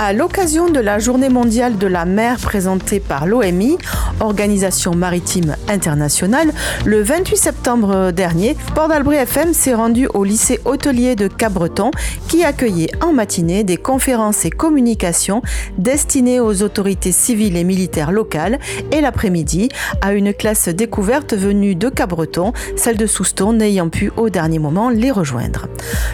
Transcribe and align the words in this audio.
À 0.00 0.12
l'occasion 0.12 0.70
de 0.70 0.78
la 0.78 1.00
Journée 1.00 1.28
mondiale 1.28 1.76
de 1.76 1.88
la 1.88 2.04
mer 2.04 2.38
présentée 2.38 3.00
par 3.00 3.26
l'OMI, 3.26 3.78
Organisation 4.20 4.94
maritime 4.94 5.56
internationale, 5.68 6.52
le 6.84 7.02
28 7.02 7.36
septembre 7.36 8.10
dernier, 8.10 8.56
Port 8.74 8.88
d'Albret 8.88 9.16
FM 9.18 9.52
s'est 9.52 9.74
rendu 9.74 10.08
au 10.08 10.24
lycée 10.24 10.60
hôtelier 10.64 11.14
de 11.16 11.28
Cabreton 11.28 11.90
qui 12.28 12.44
accueillait 12.44 12.90
en 13.00 13.12
matinée 13.12 13.64
des 13.64 13.76
conférences 13.76 14.44
et 14.44 14.50
communications 14.50 15.42
destinées 15.78 16.40
aux 16.40 16.62
autorités 16.62 17.12
civiles 17.12 17.56
et 17.56 17.64
militaires 17.64 18.12
locales 18.12 18.58
et 18.92 19.00
l'après-midi 19.00 19.68
à 20.00 20.12
une 20.12 20.34
classe 20.34 20.68
découverte 20.68 21.34
venue 21.34 21.74
de 21.74 21.88
Cabreton, 21.88 22.52
celle 22.76 22.96
de 22.96 23.06
Souston 23.06 23.52
n'ayant 23.54 23.88
pu 23.88 24.10
au 24.16 24.30
dernier 24.30 24.58
moment 24.58 24.90
les 24.90 25.10
rejoindre. 25.10 25.66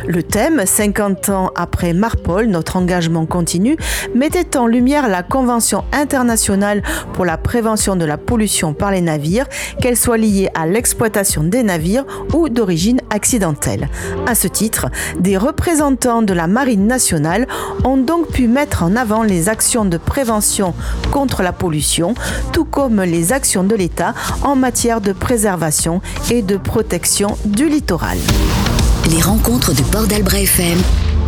Le 0.06 0.22
thème, 0.22 0.62
50 0.64 1.28
ans 1.30 1.50
après 1.54 1.92
Marpol, 1.92 2.46
notre 2.46 2.76
engagement 2.76 3.26
continue, 3.26 3.76
mettait 4.14 4.56
en 4.56 4.66
lumière 4.66 5.08
la 5.08 5.22
Convention 5.22 5.84
internationale 5.92 6.82
pour 7.12 7.24
la 7.24 7.36
prévention 7.36 7.93
de 7.96 8.04
la 8.04 8.16
pollution 8.16 8.74
par 8.74 8.90
les 8.90 9.00
navires, 9.00 9.46
qu'elle 9.80 9.96
soit 9.96 10.16
liée 10.16 10.50
à 10.54 10.66
l'exploitation 10.66 11.42
des 11.42 11.62
navires 11.62 12.04
ou 12.32 12.48
d'origine 12.48 13.00
accidentelle. 13.10 13.88
À 14.26 14.34
ce 14.34 14.48
titre, 14.48 14.86
des 15.18 15.36
représentants 15.36 16.22
de 16.22 16.32
la 16.32 16.46
Marine 16.46 16.86
nationale 16.86 17.46
ont 17.84 17.96
donc 17.96 18.28
pu 18.28 18.48
mettre 18.48 18.82
en 18.82 18.96
avant 18.96 19.22
les 19.22 19.48
actions 19.48 19.84
de 19.84 19.98
prévention 19.98 20.74
contre 21.10 21.42
la 21.42 21.52
pollution, 21.52 22.14
tout 22.52 22.64
comme 22.64 23.02
les 23.02 23.32
actions 23.32 23.64
de 23.64 23.74
l'État 23.74 24.14
en 24.42 24.56
matière 24.56 25.00
de 25.00 25.12
préservation 25.12 26.00
et 26.30 26.42
de 26.42 26.56
protection 26.56 27.36
du 27.44 27.68
littoral. 27.68 28.18
Les 29.10 29.20
rencontres 29.20 29.74
de 29.74 29.82
Port 29.82 30.06
d'Albret 30.06 30.44
FM 30.44 30.78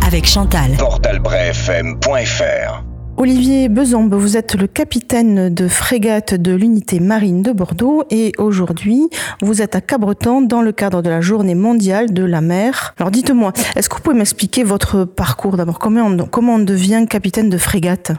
avec 0.05 0.25
Chantal. 0.25 0.71
portalbrefm.fr 0.77 2.96
Olivier 3.19 3.67
Bezombe, 3.67 4.13
vous 4.13 4.37
êtes 4.37 4.53
le 4.53 4.67
capitaine 4.67 5.51
de 5.51 5.67
frégate 5.67 6.35
de 6.35 6.53
l'unité 6.53 6.99
marine 6.99 7.41
de 7.41 7.51
Bordeaux 7.51 8.03
et 8.11 8.31
aujourd'hui 8.37 9.09
vous 9.41 9.63
êtes 9.63 9.75
à 9.75 9.81
Cabreton 9.81 10.43
dans 10.43 10.61
le 10.61 10.71
cadre 10.71 11.01
de 11.01 11.09
la 11.09 11.19
journée 11.19 11.55
mondiale 11.55 12.13
de 12.13 12.23
la 12.23 12.41
mer. 12.41 12.93
Alors 12.99 13.09
dites-moi, 13.09 13.53
est-ce 13.75 13.89
que 13.89 13.95
vous 13.95 14.01
pouvez 14.01 14.15
m'expliquer 14.15 14.63
votre 14.63 15.03
parcours 15.03 15.57
d'abord? 15.57 15.79
Comment 15.79 16.05
on, 16.05 16.59
devient 16.59 17.07
capitaine 17.09 17.49
de 17.49 17.57
frégate? 17.57 18.11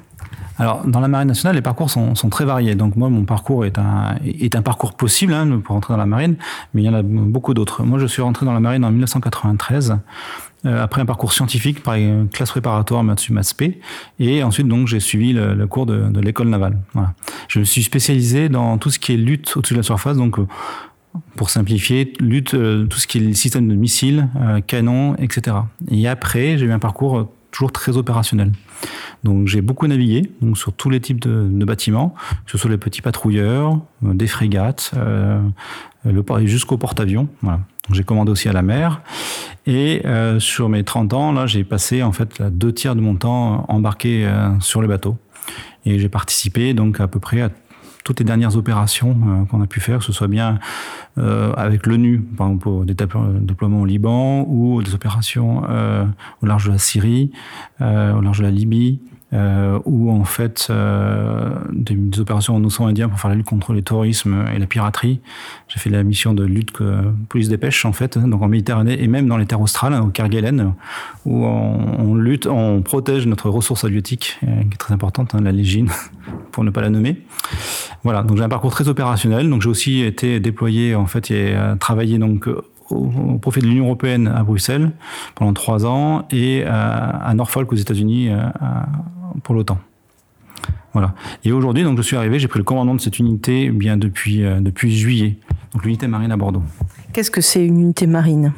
Alors, 0.59 0.85
dans 0.85 0.99
la 0.99 1.07
marine 1.07 1.29
nationale, 1.29 1.55
les 1.55 1.63
parcours 1.63 1.89
sont, 1.89 2.15
très 2.31 2.45
variés. 2.45 2.75
Donc, 2.75 2.97
moi, 2.97 3.09
mon 3.09 3.25
parcours 3.25 3.65
est 3.65 3.79
un, 3.79 4.63
parcours 4.63 4.95
possible 4.95 5.33
hein, 5.33 5.61
pour 5.63 5.77
entrer 5.77 5.95
dans 5.95 5.99
la 5.99 6.07
marine, 6.07 6.35
mais 6.75 6.83
il 6.83 6.85
y 6.85 6.89
en 6.89 6.95
a 6.95 7.03
beaucoup 7.03 7.55
d'autres. 7.55 7.85
Moi, 7.85 8.01
je 8.01 8.07
suis 8.07 8.23
rentré 8.23 8.45
dans 8.45 8.53
la 8.53 8.59
marine 8.59 8.85
en 8.85 8.91
1993 8.91 9.93
euh, 9.93 9.95
après 10.65 11.01
un 11.01 11.07
parcours 11.07 11.33
scientifique 11.33 11.83
par 11.83 11.95
une 11.95 12.29
classe 12.29 12.51
préparatoire 12.51 13.05
Matsu 13.05 13.33
Maspé, 13.33 13.81
et 14.19 14.43
ensuite 14.43 14.67
donc 14.67 14.89
j'ai 14.89 15.01
suivi 15.01 15.33
le, 15.33 15.67
cours 15.67 15.87
de, 15.87 16.21
l'école 16.21 16.49
navale. 16.49 16.79
Je 17.49 17.61
me 17.61 17.65
suis 17.65 17.83
spécialisé 17.83 18.49
dans 18.49 18.79
tout 18.79 18.91
ce 18.91 18.99
qui 18.99 19.13
est 19.13 19.17
lutte 19.17 19.57
au-dessus 19.57 19.75
de 19.75 19.79
la 19.79 19.85
surface, 19.85 20.17
donc 20.17 20.39
euh, 20.39 20.47
pour 21.37 21.51
simplifier, 21.51 22.13
lutte, 22.21 22.55
euh, 22.55 22.87
tout 22.87 22.99
ce 22.99 23.07
qui 23.07 23.19
est 23.19 23.33
système 23.33 23.69
de 23.69 23.75
missiles, 23.75 24.29
euh, 24.41 24.61
canons, 24.61 25.15
etc. 25.17 25.57
Et 25.91 26.09
après, 26.09 26.59
j'ai 26.59 26.67
eu 26.67 26.73
un 26.73 26.79
parcours 26.79 27.31
toujours 27.51 27.73
très 27.73 27.97
opérationnel. 27.97 28.53
Donc 29.25 29.49
j'ai 29.49 29.63
beaucoup 29.63 29.87
navigué 29.87 30.31
sur 30.55 30.73
tous 30.73 30.91
les 30.91 31.01
types 31.01 31.21
de, 31.21 31.65
bâtiments, 31.65 32.15
que 32.45 32.53
ce 32.53 32.59
soit 32.59 32.71
les 32.71 32.79
petits 32.79 33.03
patrouilleurs, 33.03 33.81
des 34.03 34.27
frégates, 34.27 34.93
euh, 34.97 35.41
jusqu'au 36.45 36.77
porte-avions. 36.77 37.29
Voilà. 37.43 37.61
J'ai 37.93 38.05
commandé 38.05 38.31
aussi 38.31 38.49
à 38.49 38.53
la 38.53 38.63
mer. 38.63 39.01
Et 39.67 40.03
euh, 40.07 40.41
sur 40.41 40.69
mes 40.69 40.85
30 40.85 41.13
ans, 41.13 41.33
là, 41.33 41.47
j'ai 41.47 41.65
passé 41.65 42.03
en 42.03 42.13
fait 42.13 42.43
deux 42.43 42.73
tiers 42.73 42.95
de 42.95 43.01
mon 43.01 43.17
temps 43.17 43.65
embarqué 43.69 44.27
euh, 44.27 44.49
sur 44.61 44.81
les 44.83 44.89
bateaux. 44.89 45.17
Et 45.85 45.99
j'ai 45.99 46.09
participé 46.09 46.75
donc 46.75 47.01
à 47.01 47.09
peu 47.09 47.21
près 47.21 47.43
à 47.43 47.51
toutes 48.09 48.21
les 48.21 48.25
dernières 48.25 48.57
opérations 48.57 49.19
euh, 49.27 49.45
qu'on 49.45 49.61
a 49.61 49.67
pu 49.67 49.81
faire, 49.81 49.99
que 49.99 50.05
ce 50.05 50.13
soit 50.13 50.29
bien 50.29 50.59
euh, 51.19 51.53
avec 51.59 51.87
l'ONU, 51.87 52.21
par 52.21 52.47
exemple 52.47 52.69
au 52.69 52.85
déploiement 52.87 53.83
au 53.83 53.85
Liban, 53.85 54.47
ou 54.49 54.83
des 54.83 54.95
opérations 54.95 55.65
euh, 55.69 56.07
au 56.43 56.47
large 56.47 56.69
de 56.69 56.73
la 56.73 56.79
Syrie, 56.79 57.33
au 57.81 58.21
large 58.23 58.39
de 58.39 58.45
la 58.45 58.51
Libye, 58.51 58.99
euh, 59.35 59.79
où 59.85 60.11
en 60.11 60.25
fait 60.25 60.69
euh, 60.71 61.51
des, 61.71 61.97
opérations 62.19 62.57
en 62.57 62.65
océan 62.65 62.87
Indien 62.87 63.09
pour 63.09 63.21
faire 63.21 63.29
la 63.29 63.37
lutte 63.37 63.47
contre 63.47 63.75
le 63.75 63.83
terrorisme 63.83 64.45
et 64.55 64.59
la 64.59 64.67
piraterie. 64.67 65.21
J'ai 65.69 65.79
fait 65.79 65.91
la 65.91 66.03
mission 66.03 66.33
de 66.33 66.45
lutte 66.45 66.71
que, 66.71 67.03
police 67.29 67.49
des 67.49 67.59
pêches 67.59 67.85
en 67.85 67.93
fait, 67.93 68.17
donc 68.19 68.43
en 68.43 68.49
Méditerranée 68.49 69.03
et 69.03 69.07
même 69.07 69.29
dans 69.29 69.37
les 69.37 69.47
terres 69.47 69.61
australes, 69.61 69.95
au 70.01 70.07
Kerguelen, 70.07 70.73
où 71.27 71.45
on, 71.45 72.01
on, 72.01 72.15
lutte, 72.15 72.47
on 72.47 72.81
protège 72.83 73.27
notre 73.27 73.51
ressource 73.51 73.85
halieutique, 73.85 74.39
euh, 74.45 74.63
qui 74.63 74.75
est 74.75 74.79
très 74.79 74.95
importante, 74.95 75.35
hein, 75.35 75.41
la 75.43 75.53
légine, 75.53 75.91
pour 76.53 76.65
ne 76.65 76.71
pas 76.71 76.81
la 76.81 76.91
nommer. 76.91 77.23
Voilà, 78.05 78.23
donc 78.23 78.39
j'ai 78.39 78.45
un 78.45 78.49
parcours 78.49 78.71
très 78.71 78.89
opérationnel. 78.89 79.51
Donc 79.51 79.63
j'ai 79.63 79.69
aussi 79.69 80.01
été 80.03 80.41
déployé 80.41 80.95
en 80.95 81.07
fait 81.07 81.31
et 81.31 81.55
euh, 81.55 81.77
travaillé 81.77 82.19
donc 82.19 82.49
au, 82.91 83.39
profit 83.39 83.61
de 83.61 83.67
l'Union 83.67 83.85
européenne 83.85 84.29
à 84.29 84.43
Bruxelles 84.43 84.91
pendant 85.35 85.53
trois 85.53 85.87
ans 85.87 86.27
et 86.31 86.65
à, 86.65 87.33
Norfolk 87.35 87.73
aux 87.73 87.77
États-Unis 87.77 88.31
pour 89.43 89.55
l'OTAN. 89.55 89.79
Voilà. 90.93 91.15
Et 91.45 91.53
aujourd'hui, 91.53 91.85
donc, 91.85 91.97
je 91.99 92.03
suis 92.03 92.17
arrivé, 92.17 92.39
j'ai 92.39 92.49
pris 92.49 92.59
le 92.59 92.65
commandement 92.65 92.95
de 92.95 93.01
cette 93.01 93.19
unité 93.19 93.67
eh 93.67 93.71
bien 93.71 93.97
depuis, 93.97 94.45
euh, 94.45 94.61
depuis 94.61 94.97
juillet, 94.97 95.37
donc 95.73 95.85
l'unité 95.85 96.07
marine 96.07 96.33
à 96.33 96.37
Bordeaux. 96.37 96.63
Qu'est-ce 97.13 97.31
que 97.31 97.41
c'est 97.41 97.65
une 97.65 97.81
unité 97.81 98.07
marine? 98.07 98.53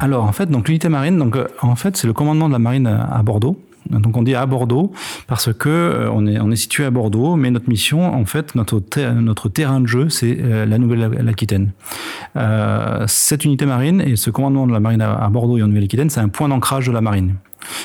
Alors, 0.00 0.24
en 0.24 0.32
fait, 0.32 0.50
donc 0.50 0.68
l'unité 0.68 0.88
marine, 0.88 1.18
donc, 1.18 1.36
en 1.60 1.76
fait, 1.76 1.96
c'est 1.96 2.06
le 2.06 2.12
commandement 2.12 2.48
de 2.48 2.52
la 2.52 2.58
marine 2.58 2.86
à 2.86 3.22
Bordeaux. 3.22 3.60
Donc 3.90 4.16
on 4.16 4.22
dit 4.22 4.34
à 4.34 4.46
Bordeaux 4.46 4.92
parce 5.26 5.52
que 5.52 5.68
euh, 5.68 6.10
on 6.10 6.26
est 6.26 6.38
on 6.38 6.50
est 6.50 6.56
situé 6.56 6.84
à 6.84 6.90
Bordeaux, 6.90 7.36
mais 7.36 7.50
notre 7.50 7.68
mission 7.68 8.02
en 8.02 8.24
fait 8.24 8.54
notre 8.54 8.82
notre 9.12 9.48
terrain 9.48 9.80
de 9.80 9.86
jeu 9.86 10.08
c'est 10.08 10.38
euh, 10.40 10.66
la 10.66 10.78
Nouvelle-Aquitaine. 10.78 11.72
Euh, 12.36 13.04
cette 13.06 13.44
unité 13.44 13.66
marine 13.66 14.00
et 14.00 14.16
ce 14.16 14.30
commandement 14.30 14.66
de 14.66 14.72
la 14.72 14.80
marine 14.80 15.00
à, 15.00 15.14
à 15.14 15.28
Bordeaux 15.28 15.58
et 15.58 15.62
en 15.62 15.68
Nouvelle-Aquitaine, 15.68 16.10
c'est 16.10 16.20
un 16.20 16.28
point 16.28 16.48
d'ancrage 16.48 16.86
de 16.86 16.92
la 16.92 17.00
marine 17.00 17.34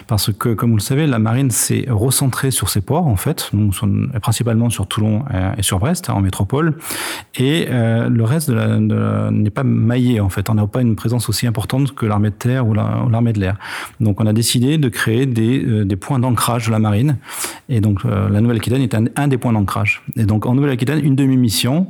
parce 0.08 0.32
que, 0.32 0.54
comme 0.54 0.72
vous 0.72 0.78
le 0.78 0.82
savez, 0.82 1.08
la 1.08 1.20
marine 1.20 1.52
s'est 1.52 1.86
recentrée 1.90 2.52
sur 2.52 2.70
ses 2.70 2.82
ports, 2.82 3.08
en 3.08 3.16
fait, 3.16 3.50
donc 3.54 3.74
principalement 4.22 4.70
sur 4.70 4.88
Toulon 4.88 5.24
et 5.58 5.64
sur 5.64 5.80
Brest, 5.80 6.10
en 6.10 6.22
métropole, 6.22 6.78
et 7.36 7.68
euh, 7.70 8.10
le 8.10 8.24
reste 8.24 8.50
n'est 8.50 9.50
pas 9.50 9.64
maillé, 9.64 10.20
en 10.20 10.30
fait. 10.30 10.50
On 10.50 10.56
n'a 10.56 10.68
pas 10.68 10.82
une 10.82 10.96
présence 10.96 11.30
aussi 11.30 11.48
importante 11.48 11.94
que 11.96 12.06
l'armée 12.06 12.30
de 12.30 12.36
terre 12.36 12.68
ou 12.68 12.74
l'armée 12.74 13.34
de 13.34 13.40
l'air. 13.40 13.58
Donc, 14.00 14.22
on 14.22 14.26
a 14.26 14.34
décidé 14.34 14.78
de 14.78 14.90
créer 14.90 15.26
des, 15.26 15.64
euh, 15.66 15.96
points 16.00 16.20
d'ancrage 16.20 16.68
de 16.68 16.72
la 16.72 16.80
marine, 16.80 17.18
et 17.70 17.80
donc 17.80 18.06
euh, 18.06 18.28
la 18.30 18.42
Nouvelle-Aquitaine 18.42 18.82
est 18.82 18.96
un, 18.96 19.06
un, 19.16 19.28
des 19.28 19.38
points 19.38 19.54
d'ancrage. 19.54 20.02
Et 20.16 20.24
donc, 20.24 20.46
en 20.46 20.56
Nouvelle-Aquitaine, 20.56 21.04
une 21.04 21.16
demi-mission, 21.16 21.88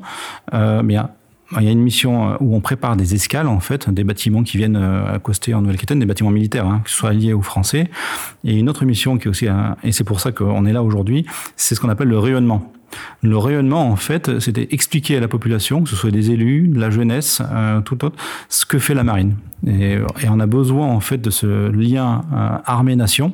euh, 0.54 0.84
bien 0.84 1.12
il 1.60 1.64
y 1.64 1.68
a 1.68 1.72
une 1.72 1.82
mission 1.82 2.38
où 2.40 2.56
on 2.56 2.62
prépare 2.62 2.96
des 2.96 3.14
escales, 3.14 3.48
en 3.48 3.60
fait, 3.60 3.90
des 3.90 4.04
bâtiments 4.04 4.44
qui 4.44 4.58
viennent 4.58 4.76
accoster 4.76 5.54
en 5.54 5.62
Nouvelle-Aquitaine, 5.62 6.00
des 6.00 6.06
bâtiments 6.06 6.32
militaires, 6.32 6.66
hein, 6.66 6.82
qui 6.86 6.94
soient 6.94 7.14
liés 7.14 7.34
aux 7.34 7.42
Français. 7.42 7.90
Et 8.44 8.58
une 8.58 8.70
autre 8.70 8.86
mission 8.86 9.18
qui 9.18 9.28
est 9.28 9.30
aussi, 9.30 9.48
un, 9.48 9.76
et 9.84 9.92
c'est 9.92 10.04
pour 10.04 10.20
ça 10.20 10.32
qu'on 10.32 10.66
est 10.66 10.74
là 10.74 10.84
aujourd'hui, 10.84 11.26
c'est 11.56 11.76
ce 11.76 11.82
qu'on 11.82 11.90
appelle 11.90 12.08
le 12.08 12.20
rayonnement. 12.20 12.72
Le 13.22 13.38
rayonnement, 13.38 13.90
en 13.90 13.96
fait, 13.96 14.40
c'était 14.40 14.68
expliquer 14.72 15.18
à 15.18 15.20
la 15.20 15.28
population, 15.28 15.84
que 15.84 15.90
ce 15.90 15.96
soit 15.96 16.12
des 16.12 16.32
élus, 16.32 16.68
de 16.68 16.80
la 16.80 16.90
jeunesse, 16.90 17.42
euh, 17.52 17.82
tout 17.82 18.04
autre, 18.04 18.16
ce 18.50 18.66
que 18.66 18.80
fait 18.80 18.94
la 18.94 19.04
marine. 19.04 19.36
Et, 19.66 19.94
et, 19.94 20.30
on 20.30 20.40
a 20.40 20.46
besoin, 20.46 20.88
en 20.88 21.00
fait, 21.00 21.18
de 21.18 21.30
ce 21.30 21.70
lien 21.70 22.24
euh, 22.34 22.58
armée-nation. 22.66 23.34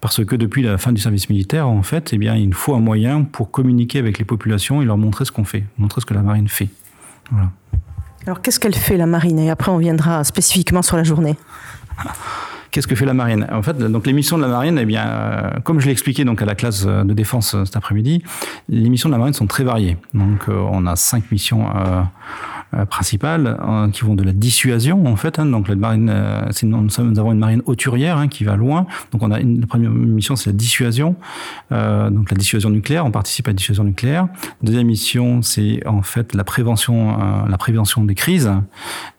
Parce 0.00 0.22
que 0.24 0.36
depuis 0.36 0.62
la 0.62 0.76
fin 0.76 0.92
du 0.92 1.00
service 1.00 1.30
militaire, 1.30 1.68
en 1.68 1.82
fait, 1.82 2.10
eh 2.12 2.18
bien, 2.18 2.36
il 2.36 2.52
faut 2.52 2.74
un 2.74 2.80
moyen 2.80 3.22
pour 3.22 3.50
communiquer 3.50 3.98
avec 3.98 4.18
les 4.18 4.24
populations 4.24 4.82
et 4.82 4.84
leur 4.84 4.98
montrer 4.98 5.24
ce 5.24 5.32
qu'on 5.32 5.44
fait, 5.44 5.64
montrer 5.78 6.02
ce 6.02 6.06
que 6.06 6.12
la 6.12 6.22
marine 6.22 6.48
fait. 6.48 6.68
Voilà. 7.30 7.50
Alors 8.26 8.40
qu'est-ce 8.40 8.58
qu'elle 8.58 8.74
fait 8.74 8.96
la 8.96 9.06
marine? 9.06 9.38
Et 9.38 9.50
après 9.50 9.70
on 9.70 9.78
viendra 9.78 10.24
spécifiquement 10.24 10.82
sur 10.82 10.96
la 10.96 11.04
journée. 11.04 11.36
Qu'est-ce 12.74 12.88
que 12.88 12.96
fait 12.96 13.06
la 13.06 13.14
marine? 13.14 13.46
En 13.52 13.62
fait, 13.62 13.78
donc 13.78 14.04
les 14.04 14.12
missions 14.12 14.36
de 14.36 14.42
la 14.42 14.48
marine, 14.48 14.76
eh 14.80 14.84
bien, 14.84 15.06
euh, 15.06 15.50
comme 15.62 15.78
je 15.78 15.86
l'ai 15.86 15.92
expliqué 15.92 16.24
donc 16.24 16.42
à 16.42 16.44
la 16.44 16.56
classe 16.56 16.84
de 16.84 17.12
défense 17.12 17.54
cet 17.64 17.76
après-midi, 17.76 18.24
les 18.68 18.88
missions 18.88 19.08
de 19.08 19.14
la 19.14 19.18
marine 19.18 19.32
sont 19.32 19.46
très 19.46 19.62
variées. 19.62 19.96
Donc, 20.12 20.48
euh, 20.48 20.58
on 20.72 20.84
a 20.86 20.96
cinq 20.96 21.30
missions 21.30 21.68
euh, 21.68 22.02
principales 22.88 23.58
euh, 23.66 23.88
qui 23.88 24.02
vont 24.02 24.14
de 24.14 24.22
la 24.22 24.32
dissuasion 24.32 25.06
en 25.06 25.16
fait. 25.16 25.38
Hein, 25.38 25.46
donc 25.46 25.68
la 25.68 25.76
marine, 25.76 26.10
euh, 26.10 26.50
nous, 26.62 27.00
avons 27.00 27.32
une 27.32 27.38
marine 27.38 27.62
hauturière 27.66 28.18
hein, 28.18 28.28
qui 28.28 28.44
va 28.44 28.56
loin. 28.56 28.86
Donc 29.12 29.22
on 29.22 29.30
a 29.30 29.40
une 29.40 29.60
la 29.60 29.66
première 29.66 29.90
mission 29.90 30.36
c'est 30.36 30.50
la 30.50 30.56
dissuasion, 30.56 31.16
euh, 31.72 32.10
donc 32.10 32.30
la 32.30 32.36
dissuasion 32.36 32.70
nucléaire. 32.70 33.06
On 33.06 33.10
participe 33.10 33.48
à 33.48 33.50
la 33.50 33.54
dissuasion 33.54 33.84
nucléaire. 33.84 34.28
Deuxième 34.62 34.86
mission 34.86 35.42
c'est 35.42 35.86
en 35.86 36.02
fait 36.02 36.34
la 36.34 36.44
prévention, 36.44 37.10
euh, 37.20 37.48
la 37.48 37.58
prévention 37.58 38.04
des 38.04 38.14
crises 38.14 38.50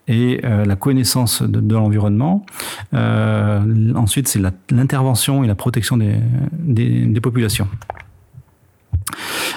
et 0.08 0.40
euh, 0.44 0.64
la 0.64 0.76
connaissance 0.76 1.42
de, 1.42 1.74
l'environnement. 1.74 2.46
Euh, 2.94 3.92
ensuite, 3.94 4.28
c'est 4.28 4.40
l'intervention 4.70 5.44
et 5.44 5.46
la 5.46 5.54
protection 5.54 5.96
des 5.96 7.20
populations. 7.20 7.68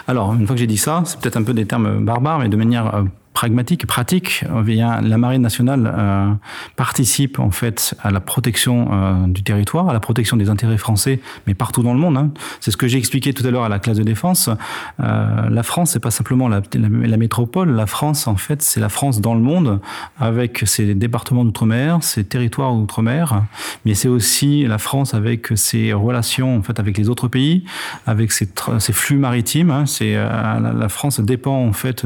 Alors, 0.08 0.34
une 0.34 0.46
fois 0.48 0.56
que 0.56 0.60
j'ai 0.60 0.68
dit 0.68 0.78
ça, 0.78 1.04
c'est 1.06 1.20
peut-être 1.20 1.38
un 1.38 1.44
peu 1.44 1.54
des 1.54 1.66
termes 1.66 2.04
barbares, 2.04 2.40
mais 2.40 2.50
de 2.50 2.58
manière 2.58 3.06
pragmatique, 3.40 3.88
pratique. 3.88 4.44
La 4.66 5.18
marine 5.18 5.42
nationale 5.42 5.90
euh, 5.98 6.30
participe 6.76 7.40
en 7.40 7.52
fait 7.52 7.96
à 8.04 8.12
la 8.12 8.20
protection 8.20 8.90
euh, 8.92 9.28
du 9.28 9.44
territoire, 9.44 9.88
à 9.88 9.94
la 9.94 10.02
protection 10.02 10.36
des 10.36 10.50
intérêts 10.50 10.78
français, 10.78 11.22
mais 11.48 11.54
partout 11.54 11.82
dans 11.82 11.94
le 11.94 12.00
monde. 12.00 12.18
Hein. 12.18 12.32
C'est 12.60 12.72
ce 12.72 12.76
que 12.76 12.90
j'ai 12.90 12.98
expliqué 12.98 13.34
tout 13.34 13.48
à 13.48 13.52
l'heure 13.52 13.64
à 13.64 13.70
la 13.70 13.80
classe 13.80 13.96
de 13.96 14.04
défense. 14.04 14.50
Euh, 15.00 15.50
la 15.50 15.64
France, 15.64 15.92
c'est 15.92 16.02
pas 16.02 16.12
simplement 16.12 16.50
la, 16.50 16.60
métropole. 17.18 17.72
La 17.72 17.86
France, 17.86 18.28
en 18.28 18.36
fait, 18.36 18.62
c'est 18.62 18.82
la 18.82 18.90
France 18.90 19.22
dans 19.22 19.36
le 19.36 19.42
monde, 19.42 19.80
avec 20.20 20.64
ses 20.66 20.94
départements 20.94 21.46
d'outre-mer, 21.46 22.00
ses 22.02 22.26
territoires 22.26 22.74
d'outre-mer, 22.74 23.44
mais 23.86 23.94
c'est 23.94 24.10
aussi 24.10 24.66
la 24.68 24.80
France 24.80 25.14
avec 25.14 25.48
ses 25.56 25.94
relations 25.94 26.58
en 26.58 26.62
fait 26.62 26.78
avec 26.78 26.98
les 26.98 27.08
autres 27.08 27.30
pays, 27.30 27.64
avec 28.06 28.34
ses, 28.34 28.50
flux 28.92 29.18
maritimes. 29.18 29.72
Hein. 29.72 29.86
La, 30.02 30.74
la 30.78 30.90
France 30.90 31.22
dépend 31.22 31.66
en 31.66 31.72
fait 31.72 32.06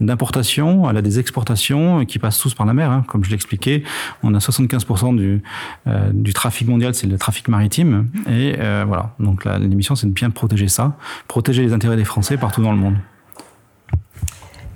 d'importations, 0.00 0.63
elle 0.90 0.96
a 0.96 1.02
des 1.02 1.18
exportations 1.18 2.04
qui 2.04 2.18
passent 2.18 2.38
tous 2.38 2.54
par 2.54 2.66
la 2.66 2.74
mer. 2.74 2.90
Hein. 2.90 3.04
Comme 3.06 3.24
je 3.24 3.30
l'expliquais, 3.30 3.82
on 4.22 4.34
a 4.34 4.38
75% 4.38 5.16
du, 5.16 5.42
euh, 5.86 6.10
du 6.12 6.32
trafic 6.32 6.68
mondial, 6.68 6.94
c'est 6.94 7.06
le 7.06 7.18
trafic 7.18 7.48
maritime. 7.48 8.08
Et 8.28 8.56
euh, 8.58 8.84
voilà, 8.86 9.14
donc 9.18 9.44
l'émission, 9.44 9.94
c'est 9.94 10.06
de 10.06 10.12
bien 10.12 10.30
protéger 10.30 10.68
ça, 10.68 10.96
protéger 11.28 11.62
les 11.62 11.72
intérêts 11.72 11.96
des 11.96 12.04
Français 12.04 12.36
partout 12.36 12.62
dans 12.62 12.72
le 12.72 12.78
monde. 12.78 12.96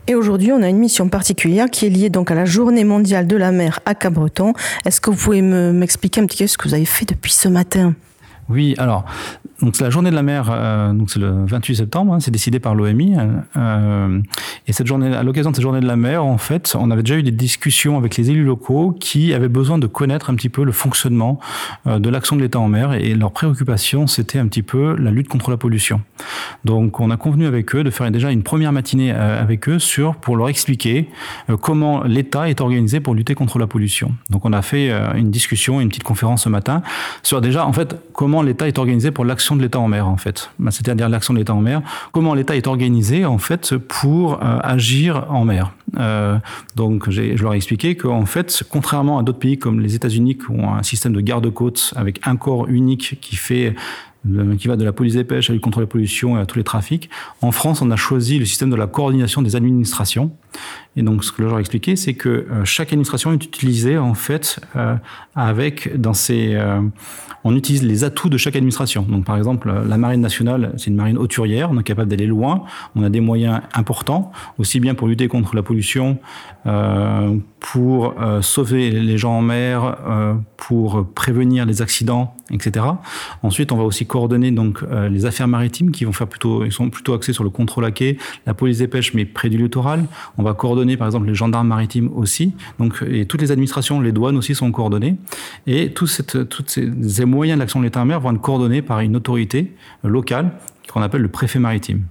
Et 0.07 0.15
aujourd'hui, 0.15 0.53
on 0.53 0.63
a 0.63 0.69
une 0.69 0.79
mission 0.79 1.09
particulière 1.11 1.69
qui 1.71 1.85
est 1.85 1.91
liée 1.91 2.09
donc 2.09 2.31
à 2.31 2.35
la 2.35 2.47
Journée 2.47 2.85
mondiale 2.85 3.27
de 3.27 3.37
la 3.37 3.53
mer 3.53 3.81
à 3.85 3.95
Cabreton. 3.95 4.55
Est-ce 4.87 5.03
que 5.03 5.11
vous 5.11 5.17
pouvez 5.17 5.43
m'expliquer 5.43 6.23
un 6.23 6.27
petit 6.27 6.45
peu 6.45 6.47
ce 6.47 6.57
que 6.57 6.67
vous 6.67 6.75
avez 6.75 6.87
fait 6.87 7.05
depuis 7.05 7.33
ce 7.33 7.49
matin? 7.49 7.95
Oui, 8.49 8.75
alors, 8.79 9.05
donc 9.61 9.75
c'est 9.75 9.85
la 9.85 9.91
journée 9.91 10.11
de 10.11 10.15
la 10.15 10.23
mer, 10.23 10.49
euh, 10.51 10.93
donc 10.93 11.11
c'est 11.11 11.19
le 11.19 11.45
28 11.47 11.77
septembre, 11.77 12.15
hein, 12.15 12.21
c'est 12.21 12.31
décidé 12.31 12.61
par 12.61 12.77
l'OMI. 12.77 13.17
Euh, 13.57 14.21
et 14.69 14.73
cette 14.73 14.87
journée, 14.87 15.15
à 15.17 15.23
l'occasion 15.23 15.51
de 15.51 15.57
cette 15.57 15.63
journée 15.63 15.81
de 15.81 15.87
la 15.87 15.97
mer, 15.97 16.25
en 16.25 16.39
fait, 16.39 16.77
on 16.79 16.91
avait 16.91 17.03
déjà 17.03 17.17
eu 17.17 17.23
des 17.23 17.33
discussions 17.33 17.97
avec 17.97 18.17
les 18.17 18.31
élus 18.31 18.45
locaux 18.45 18.97
qui 19.01 19.35
avaient 19.35 19.49
besoin 19.49 19.79
de 19.79 19.87
connaître 19.87 20.31
un 20.31 20.35
petit 20.37 20.49
peu 20.49 20.63
le 20.63 20.73
fonctionnement 20.73 21.41
euh, 21.87 21.99
de 21.99 22.09
l'action 22.09 22.37
de 22.37 22.43
l'État 22.43 22.61
en 22.61 22.69
mer 22.69 22.93
et 22.93 23.15
leur 23.15 23.33
préoccupation, 23.33 24.07
c'était 24.07 24.39
un 24.39 24.47
petit 24.47 24.63
peu 24.63 24.95
la 24.97 25.11
lutte 25.11 25.29
contre 25.29 25.51
la 25.51 25.57
pollution. 25.57 26.03
Donc, 26.65 27.01
on 27.01 27.11
a 27.11 27.17
convenu 27.17 27.47
avec 27.47 27.75
eux 27.75 27.83
de 27.83 27.91
faire 27.91 28.09
déjà 28.11 28.31
une 28.31 28.43
première 28.43 28.73
matinée 28.73 29.13
euh, 29.13 29.43
avec 29.43 29.69
eux 29.69 29.79
sur 29.79 30.15
pour 30.17 30.37
leur 30.37 30.49
expliquer 30.49 31.09
euh, 31.51 31.57
comment 31.57 32.05
l'État 32.05 32.49
est 32.49 32.61
organisé 32.61 33.01
pour 33.01 33.15
lutter 33.15 33.35
contre 33.35 33.59
la 33.59 33.67
pollution. 33.67 34.13
Donc, 34.31 34.45
on 34.45 34.53
a 34.53 34.63
fait 34.63 34.91
une 35.17 35.31
discussion, 35.31 35.81
une 35.81 35.89
petite 35.89 36.05
conférence 36.05 36.45
ce 36.45 36.49
matin 36.49 36.83
sur 37.23 37.41
déjà, 37.41 37.67
en 37.67 37.73
fait, 37.73 37.97
comment 38.13 38.43
l'État 38.43 38.69
est 38.69 38.79
organisé 38.79 39.11
pour 39.11 39.25
l'action 39.25 39.48
de 39.57 39.63
l'État 39.63 39.79
en 39.79 39.89
mer, 39.89 40.09
en 40.09 40.17
fait. 40.17 40.51
Bah, 40.59 40.71
c'est-à-dire 40.71 41.09
l'action 41.09 41.35
de 41.35 41.39
l'État 41.39 41.55
en 41.55 41.61
mer. 41.61 41.83
Comment 42.13 42.35
l'État 42.35 42.57
est 42.57 42.67
organisé, 42.67 43.25
en 43.25 43.39
fait, 43.39 43.77
pour 43.77 44.35
euh, 44.35 44.59
agir 44.63 45.27
en 45.29 45.45
mer. 45.45 45.73
Euh, 45.99 46.39
donc, 46.77 47.11
je 47.11 47.43
leur 47.43 47.55
ai 47.55 47.57
expliqué 47.57 47.97
qu'en 47.97 48.27
fait, 48.27 48.63
contrairement 48.69 49.19
à 49.19 49.23
d'autres 49.23 49.39
pays 49.39 49.59
comme 49.59 49.81
les 49.81 49.95
États-Unis 49.95 50.37
qui 50.37 50.51
ont 50.51 50.73
un 50.75 50.83
système 50.83 51.13
de 51.13 51.21
garde-côtes 51.21 51.93
avec 51.97 52.21
un 52.27 52.37
corps 52.37 52.69
unique 52.69 53.19
qui 53.21 53.37
fait 53.37 53.75
qui 54.59 54.69
va 54.69 54.77
de 54.77 54.85
la 54.85 54.93
police 54.93 55.15
des 55.15 55.25
pêches 55.25 55.49
à 55.49 55.53
la 55.53 55.59
contre 55.59 55.81
la 55.81 55.87
pollution 55.87 56.37
et 56.37 56.41
à 56.41 56.47
tous 56.47 56.59
les 56.59 56.65
trafics. 56.65 57.09
En 57.41 57.53
France, 57.53 57.83
on 57.83 57.91
a 57.91 57.97
choisi 57.97 58.39
le 58.39 58.45
système 58.45 58.69
de 58.69 58.77
la 58.77 58.87
coordination 58.87 59.43
des 59.43 59.57
administrations. 59.57 60.33
Et 60.97 61.03
donc, 61.03 61.25
ce 61.25 61.33
que 61.33 61.43
leur 61.43 61.59
expliqué, 61.59 61.97
c'est 61.97 62.15
que 62.15 62.29
euh, 62.29 62.65
chaque 62.65 62.93
administration 62.93 63.33
est 63.33 63.45
utilisée, 63.45 63.99
en 63.99 64.15
fait, 64.15 64.61
avec, 65.35 66.01
dans 66.01 66.15
ses, 66.15 66.59
on 67.45 67.57
utilise 67.57 67.83
les 67.83 68.05
atouts 68.05 68.29
de 68.29 68.37
chaque 68.37 68.57
administration. 68.57 69.03
Donc, 69.03 69.25
par 69.25 69.37
exemple, 69.37 69.73
la 69.87 69.97
marine 69.97 70.21
nationale, 70.21 70.73
c'est 70.77 70.89
une 70.89 70.97
marine 70.97 71.19
hauturière, 71.19 71.71
on 71.71 71.79
est 71.79 71.83
capable 71.83 72.11
d'aller 72.11 72.27
loin. 72.27 72.65
On 72.97 73.03
a 73.03 73.11
des 73.11 73.21
moyens 73.21 73.61
importants, 73.75 74.33
aussi 74.59 74.81
bien 74.81 74.95
pour 74.95 75.09
lutter 75.09 75.29
contre 75.29 75.55
la 75.55 75.63
pollution, 75.63 76.19
euh, 76.67 77.37
pour 77.61 78.21
euh, 78.21 78.43
sauver 78.43 78.91
les 78.91 79.19
gens 79.19 79.33
en 79.33 79.43
mer, 79.43 79.97
euh, 80.07 80.35
pour 80.57 81.07
prévenir 81.15 81.65
les 81.67 81.83
accidents, 81.83 82.35
etc. 82.51 82.85
Ensuite, 83.43 83.73
on 83.73 83.77
va 83.77 83.85
aussi 83.85 84.07
coordonner 84.07 84.51
donc 84.51 84.83
les 85.11 85.27
affaires 85.27 85.49
maritimes 85.49 85.91
qui 85.91 86.05
vont 86.05 86.13
faire 86.13 86.29
plutôt, 86.29 86.65
ils 86.65 86.73
sont 86.73 86.91
plutôt 86.91 87.15
axés 87.15 87.33
sur 87.33 87.45
le 87.45 87.51
contrôle 87.51 87.85
à 87.85 87.91
quai, 87.91 88.19
la 88.47 88.55
police 88.55 88.79
des 88.79 88.89
pêches, 88.89 89.15
mais 89.15 89.25
près 89.25 89.49
du 89.49 89.59
littoral. 89.59 90.05
On 90.39 90.43
va 90.43 90.55
coordonner 90.55 90.97
par 90.97 91.07
exemple 91.07 91.27
les 91.27 91.35
gendarmes 91.35 91.69
maritimes 91.69 92.11
aussi. 92.15 92.55
Donc, 92.79 93.03
et 93.09 93.27
toutes 93.27 93.43
les 93.43 93.51
administrations, 93.51 94.01
les 94.01 94.13
douanes 94.13 94.37
aussi 94.37 94.55
sont 94.55 94.71
coordonnées. 94.71 95.17
Et 95.67 95.93
cette, 96.07 96.49
toutes 96.49 96.71
ces 96.71 97.25
moyens 97.25 97.59
de 97.59 97.61
l'action 97.61 97.81
de 97.81 97.85
l'État 97.85 98.01
en 98.01 98.05
mer 98.05 98.21
vont 98.21 98.33
être 98.33 98.41
coordonnés 98.41 98.83
par 98.83 99.01
une 99.01 99.17
autorité 99.17 99.75
locale 100.05 100.53
qu'on 100.93 101.03
appelle 101.03 101.23
le 101.23 101.29
préfet 101.29 101.59
maritime. 101.59 102.03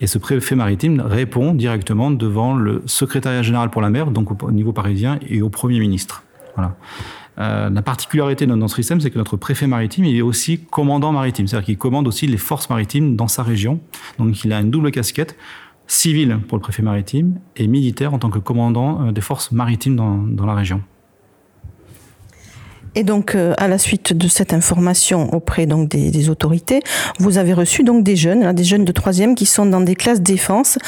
Et 0.00 0.06
ce 0.06 0.18
préfet 0.18 0.54
maritime 0.54 1.00
répond 1.00 1.54
directement 1.54 2.10
devant 2.10 2.54
le 2.54 2.82
secrétariat 2.86 3.42
général 3.42 3.70
pour 3.70 3.82
la 3.82 3.90
mer, 3.90 4.10
donc 4.10 4.42
au 4.42 4.50
niveau 4.50 4.72
parisien, 4.72 5.18
et 5.28 5.42
au 5.42 5.48
Premier 5.48 5.78
ministre. 5.78 6.24
Voilà. 6.56 6.76
Euh, 7.38 7.70
la 7.70 7.82
particularité 7.82 8.46
de 8.46 8.54
notre 8.54 8.76
système, 8.76 9.00
c'est 9.00 9.10
que 9.10 9.18
notre 9.18 9.36
préfet 9.36 9.66
maritime, 9.66 10.04
il 10.04 10.16
est 10.16 10.22
aussi 10.22 10.60
commandant 10.60 11.12
maritime, 11.12 11.46
c'est-à-dire 11.46 11.66
qu'il 11.66 11.78
commande 11.78 12.06
aussi 12.06 12.26
les 12.26 12.36
forces 12.36 12.68
maritimes 12.68 13.16
dans 13.16 13.28
sa 13.28 13.42
région. 13.42 13.80
Donc 14.18 14.44
il 14.44 14.52
a 14.52 14.60
une 14.60 14.70
double 14.70 14.90
casquette, 14.90 15.36
civile 15.92 16.38
pour 16.48 16.56
le 16.56 16.62
préfet 16.62 16.82
maritime 16.82 17.38
et 17.56 17.66
militaire 17.66 18.14
en 18.14 18.18
tant 18.18 18.30
que 18.30 18.38
commandant 18.38 19.08
euh, 19.08 19.12
des 19.12 19.20
forces 19.20 19.52
maritimes 19.52 19.96
dans, 19.96 20.16
dans 20.16 20.46
la 20.46 20.54
région. 20.54 20.82
Et 22.94 23.04
donc, 23.04 23.34
euh, 23.34 23.54
à 23.56 23.68
la 23.68 23.78
suite 23.78 24.12
de 24.12 24.28
cette 24.28 24.52
information 24.52 25.32
auprès 25.32 25.64
donc 25.66 25.88
des, 25.88 26.10
des, 26.10 26.28
autorités, 26.28 26.80
vous 27.18 27.38
avez 27.38 27.54
reçu 27.54 27.84
donc 27.84 28.04
des 28.04 28.16
jeunes, 28.16 28.52
des 28.52 28.64
jeunes 28.64 28.84
de 28.84 28.92
troisième 28.92 29.34
qui 29.34 29.46
sont 29.46 29.64
dans 29.64 29.80
des 29.80 29.94
classes 29.94 30.20
défense. 30.20 30.78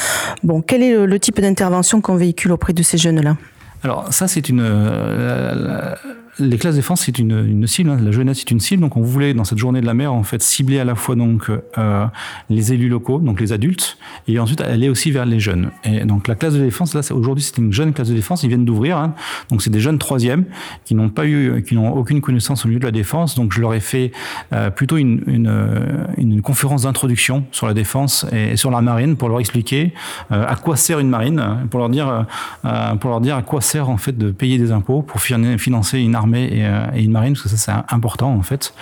Bon, 0.43 0.61
quel 0.61 0.83
est 0.83 1.05
le, 1.05 1.19
type 1.19 1.39
d'intervention 1.39 2.01
qu'on 2.01 2.15
véhicule 2.15 2.51
auprès 2.51 2.73
de 2.73 2.83
ces 2.83 2.97
jeunes-là? 2.97 3.37
Alors 3.83 4.11
ça, 4.13 4.27
c'est 4.27 4.49
une 4.49 4.61
euh, 4.61 5.95
les 6.39 6.57
classes 6.57 6.75
défense, 6.75 7.01
c'est 7.01 7.17
une, 7.17 7.65
cible. 7.67 7.89
Hein. 7.89 7.97
La 8.01 8.11
jeunesse, 8.11 8.39
c'est 8.39 8.51
une 8.51 8.59
cible. 8.59 8.81
Donc, 8.81 8.97
on 8.97 9.01
voulait, 9.01 9.33
dans 9.33 9.43
cette 9.43 9.57
journée 9.57 9.81
de 9.81 9.85
la 9.85 9.93
mer, 9.93 10.13
en 10.13 10.23
fait, 10.23 10.41
cibler 10.41 10.79
à 10.79 10.83
la 10.83 10.95
fois 10.95 11.15
donc 11.15 11.49
euh, 11.77 12.05
les 12.49 12.73
élus 12.73 12.89
locaux, 12.89 13.19
donc 13.19 13.39
les 13.39 13.53
adultes, 13.53 13.97
et 14.27 14.37
ensuite 14.39 14.61
aller 14.61 14.89
aussi 14.89 15.11
vers 15.11 15.25
les 15.25 15.39
jeunes. 15.39 15.71
Et 15.83 16.03
donc, 16.03 16.27
la 16.27 16.35
classe 16.35 16.53
de 16.53 16.59
défense, 16.59 16.93
là, 16.93 17.01
aujourd'hui, 17.13 17.43
c'est 17.43 17.57
une 17.57 17.71
jeune 17.71 17.93
classe 17.93 18.09
de 18.09 18.13
défense. 18.13 18.43
Ils 18.43 18.49
viennent 18.49 18.65
d'ouvrir. 18.65 18.97
Hein. 18.97 19.15
Donc, 19.49 19.61
c'est 19.61 19.69
des 19.69 19.79
jeunes 19.79 19.97
troisièmes 19.97 20.45
qui 20.83 20.93
n'ont 20.93 21.09
pas 21.09 21.25
eu, 21.25 21.63
qui 21.63 21.75
n'ont 21.75 21.93
aucune 21.93 22.21
connaissance 22.21 22.65
au 22.65 22.67
milieu 22.67 22.79
de 22.79 22.85
la 22.85 22.91
défense. 22.91 23.35
Donc, 23.35 23.53
je 23.53 23.61
leur 23.61 23.73
ai 23.73 23.79
fait 23.79 24.11
euh, 24.51 24.69
plutôt 24.69 24.97
une, 24.97 25.23
une, 25.27 26.07
une 26.17 26.41
conférence 26.41 26.83
d'introduction 26.83 27.45
sur 27.51 27.65
la 27.65 27.73
défense 27.73 28.25
et, 28.33 28.57
sur 28.57 28.71
la 28.71 28.81
marine 28.81 29.15
pour 29.15 29.29
leur 29.29 29.39
expliquer 29.39 29.93
euh, 30.31 30.45
à 30.45 30.55
quoi 30.55 30.75
sert 30.75 30.99
une 30.99 31.09
marine, 31.09 31.67
pour 31.69 31.79
leur 31.79 31.89
dire, 31.89 32.25
euh, 32.65 32.95
pour 32.95 33.09
leur 33.09 33.21
dire 33.21 33.37
à 33.37 33.41
quoi 33.41 33.61
sert 33.61 33.89
en 33.89 33.97
fait 33.97 34.17
de 34.17 34.31
payer 34.31 34.57
des 34.57 34.71
impôts 34.71 35.01
pour 35.01 35.21
financer 35.21 35.99
une 35.99 36.15
armée 36.15 36.24
euh, 36.33 36.87
et, 36.93 37.03
une 37.03 37.11
marine, 37.11 37.33
parce 37.33 37.43
que 37.43 37.49
ça 37.49 37.57
c'est 37.57 37.93
important 37.93 38.33
en 38.33 38.41
fait. 38.41 38.73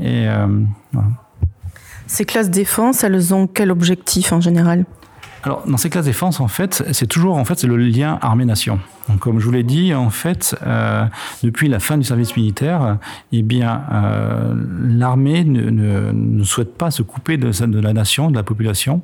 Et 0.00 0.28
euh, 0.28 0.46
Ces 2.06 2.24
classes 2.24 2.50
défense, 2.50 3.04
elles 3.04 3.34
ont 3.34 3.46
quel 3.46 3.70
objectif 3.70 4.32
en 4.32 4.40
général? 4.40 4.84
Alors, 5.42 5.62
dans 5.66 5.78
ces 5.78 5.88
classes 5.88 6.04
défense, 6.04 6.40
en 6.40 6.48
fait, 6.48 6.84
c'est 6.92 7.06
toujours 7.06 7.36
en 7.36 7.44
fait 7.44 7.58
c'est 7.58 7.66
le 7.66 7.76
lien 7.76 8.18
armée-nation. 8.20 8.78
Comme 9.18 9.40
je 9.40 9.44
vous 9.44 9.50
l'ai 9.50 9.62
dit, 9.62 9.94
en 9.94 10.10
fait, 10.10 10.56
euh, 10.64 11.04
depuis 11.42 11.68
la 11.68 11.80
fin 11.80 11.98
du 11.98 12.04
service 12.04 12.36
militaire, 12.36 12.98
eh 13.32 13.42
bien, 13.42 13.82
euh, 13.92 14.54
l'armée 14.88 15.44
ne, 15.44 16.42
souhaite 16.44 16.76
pas 16.76 16.90
se 16.90 17.02
couper 17.02 17.36
de, 17.36 17.50
de, 17.66 17.80
la 17.80 17.92
nation, 17.92 18.30
de 18.30 18.36
la 18.36 18.42
population. 18.42 19.02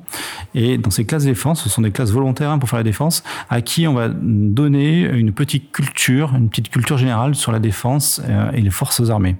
Et 0.55 0.77
dans 0.77 0.89
ces 0.89 1.05
classes 1.05 1.25
défense, 1.25 1.63
ce 1.63 1.69
sont 1.69 1.81
des 1.81 1.91
classes 1.91 2.11
volontaires 2.11 2.51
hein, 2.51 2.59
pour 2.59 2.69
faire 2.69 2.79
la 2.79 2.83
défense, 2.83 3.23
à 3.49 3.61
qui 3.61 3.87
on 3.87 3.93
va 3.93 4.09
donner 4.09 5.01
une 5.01 5.33
petite 5.33 5.71
culture, 5.71 6.33
une 6.35 6.49
petite 6.49 6.69
culture 6.69 6.97
générale 6.97 7.35
sur 7.35 7.51
la 7.51 7.59
défense 7.59 8.21
euh, 8.27 8.51
et 8.53 8.61
les 8.61 8.69
forces 8.69 9.09
armées. 9.09 9.35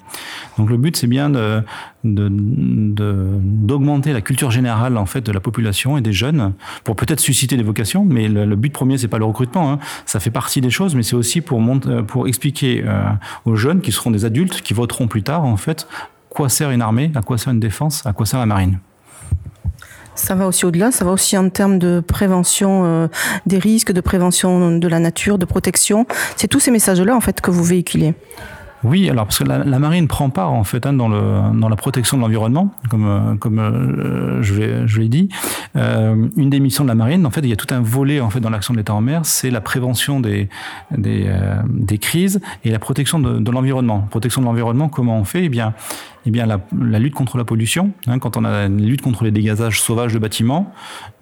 Donc, 0.57 0.69
le 0.69 0.77
but, 0.77 0.97
c'est 0.97 1.07
bien 1.07 1.29
de, 1.29 1.63
d'augmenter 2.03 4.13
la 4.13 4.21
culture 4.21 4.51
générale 4.51 4.97
en 4.97 5.05
fait 5.05 5.21
de 5.21 5.31
la 5.31 5.39
population 5.39 5.97
et 5.97 6.01
des 6.01 6.13
jeunes 6.13 6.53
pour 6.83 6.95
peut-être 6.95 7.19
susciter 7.19 7.57
des 7.57 7.63
vocations 7.63 8.05
mais 8.05 8.27
le, 8.27 8.55
but 8.55 8.71
premier 8.71 8.97
c'est 8.97 9.07
pas 9.07 9.17
le 9.17 9.25
recrutement 9.25 9.71
hein. 9.71 9.79
ça 10.05 10.19
fait 10.19 10.29
partie 10.29 10.46
des 10.61 10.69
choses 10.69 10.95
mais 10.95 11.03
c'est 11.03 11.15
aussi 11.15 11.41
pour 11.41 11.61
euh, 11.61 12.03
pour 12.03 12.27
expliquer 12.27 12.83
euh, 12.85 13.03
aux 13.45 13.55
jeunes 13.55 13.81
qui 13.81 13.91
seront 13.91 14.11
des 14.11 14.25
adultes 14.25 14.61
qui 14.61 14.73
voteront 14.73 15.07
plus 15.07 15.23
tard 15.23 15.45
en 15.45 15.57
fait 15.57 15.87
quoi 16.29 16.49
sert 16.49 16.71
une 16.71 16.81
armée 16.81 17.11
à 17.15 17.21
quoi 17.21 17.37
sert 17.37 17.53
une 17.53 17.59
défense 17.59 18.05
à 18.05 18.13
quoi 18.13 18.25
sert 18.25 18.39
la 18.39 18.45
marine 18.45 18.79
ça 20.15 20.33
va 20.33 20.47
aussi 20.47 20.65
au-delà, 20.65 20.91
ça 20.91 21.05
va 21.05 21.11
aussi 21.11 21.37
en 21.37 21.47
termes 21.49 21.77
de 21.77 21.99
prévention 21.99 22.85
euh, 22.85 23.07
des 23.45 23.59
risques, 23.59 23.91
de 23.91 24.01
prévention 24.01 24.77
de 24.77 24.87
la 24.87 24.97
nature, 24.97 25.37
de 25.37 25.45
protection. 25.45 26.07
C'est 26.35 26.47
tous 26.47 26.59
ces 26.59 26.71
messages-là 26.71 27.15
en 27.15 27.21
fait 27.21 27.39
que 27.39 27.51
vous 27.51 27.63
véhiculez. 27.63 28.15
Oui, 28.83 29.09
alors 29.09 29.25
parce 29.25 29.39
que 29.39 29.43
la, 29.43 29.79
marine 29.79 30.07
prend 30.07 30.29
part 30.29 30.51
en 30.51 30.63
fait 30.63 30.85
hein, 30.85 30.93
dans, 30.93 31.09
la 31.09 31.75
protection 31.75 32.17
de 32.17 32.21
l'environnement, 32.21 32.71
comme, 32.89 33.05
euh, 33.07 33.35
euh, 33.45 34.41
je, 34.43 34.99
l'ai 34.99 35.09
dit. 35.09 35.29
Euh, 35.75 36.27
une 36.35 36.49
des 36.49 36.59
missions 36.59 36.83
de 36.83 36.89
la 36.89 36.95
marine, 36.95 37.25
en 37.25 37.31
fait, 37.31 37.41
il 37.41 37.49
y 37.49 37.53
a 37.53 37.55
tout 37.55 37.73
un 37.73 37.81
volet 37.81 38.19
en 38.19 38.29
fait 38.29 38.39
dans 38.39 38.51
l'action 38.51 38.73
de 38.73 38.79
l'État 38.79 38.93
en 38.93 39.01
mer, 39.01 39.21
c'est 39.25 39.49
la 39.49 39.61
prévention 39.61 40.19
des, 40.19 40.49
crises 41.99 42.39
et 42.63 42.69
la 42.69 42.79
protection 42.79 43.19
de, 43.19 43.51
l'environnement. 43.51 44.01
Protection 44.11 44.41
de 44.41 44.45
l'environnement, 44.45 44.89
comment 44.89 45.17
on 45.17 45.23
fait? 45.23 45.45
Eh 45.45 45.49
bien, 45.49 45.73
eh 46.27 46.31
bien 46.31 46.45
la, 46.45 46.99
lutte 46.99 47.15
contre 47.15 47.37
la 47.37 47.45
pollution, 47.45 47.91
hein, 48.05 48.19
quand 48.19 48.37
on 48.37 48.45
a 48.45 48.51
la 48.51 48.67
lutte 48.67 49.01
contre 49.01 49.23
les 49.23 49.31
dégazages 49.31 49.81
sauvages 49.81 50.13
de 50.13 50.19
bâtiments, 50.19 50.71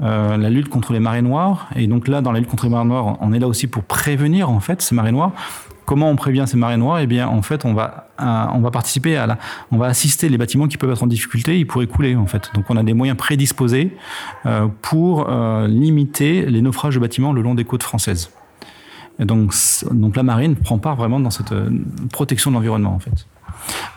la 0.02 0.50
lutte 0.50 0.68
contre 0.68 0.92
les 0.92 1.00
marées 1.00 1.22
noires, 1.22 1.70
et 1.76 1.88
donc 1.88 2.10
là, 2.10 2.22
dans 2.22 2.34
la 2.34 2.40
lutte 2.40 2.50
contre 2.50 2.66
les 2.66 2.72
marées 2.72 2.88
noires, 2.88 3.18
on 3.22 3.32
est 3.32 3.40
là 3.40 3.48
aussi 3.48 3.68
pour 3.68 3.84
prévenir 3.84 4.50
en 4.50 4.60
fait 4.60 4.82
ces 4.82 4.94
marées 4.94 5.14
noires 5.14 5.32
Comment 5.86 6.10
on 6.10 6.16
prévient 6.16 6.46
ces 6.48 6.58
marées 6.58 6.78
noires 6.78 7.00
Eh 7.00 7.08
bien, 7.08 7.28
en 7.28 7.42
fait, 7.42 7.64
on 7.64 7.74
va, 7.74 8.10
euh, 8.20 8.46
on 8.54 8.60
va 8.60 8.72
participer 8.72 9.18
à 9.18 9.28
la, 9.28 9.38
on 9.72 9.78
va 9.78 9.88
assister 9.88 10.30
les 10.30 10.38
bâtiments 10.38 10.68
qui 10.68 10.78
peuvent 10.78 10.92
être 10.92 11.04
en 11.04 11.08
difficulté, 11.08 11.60
ils 11.60 11.68
pourraient 11.68 11.88
couler, 11.88 12.16
en 12.16 12.26
fait. 12.26 12.50
Donc, 12.56 12.66
on 12.70 12.78
a 12.78 12.84
des 12.84 12.94
moyens 12.94 13.18
prédisposés 13.18 13.96
euh, 14.46 14.68
pour 14.82 15.30
euh, 15.30 15.68
limiter 15.68 16.46
les 16.48 16.62
naufrages 16.62 16.96
de 16.96 17.00
bâtiments 17.00 17.34
le 17.34 17.42
long 17.42 17.56
des 17.56 17.66
côtes 17.66 17.84
françaises. 17.84 18.32
Donc, 19.20 19.54
la 20.16 20.24
marine 20.24 20.56
prend 20.56 20.78
part 20.78 20.98
vraiment 20.98 21.22
dans 21.22 21.30
cette 21.30 21.54
protection 22.12 22.52
de 22.52 22.56
l'environnement, 22.56 22.94
en 22.94 23.00
fait. 23.00 23.28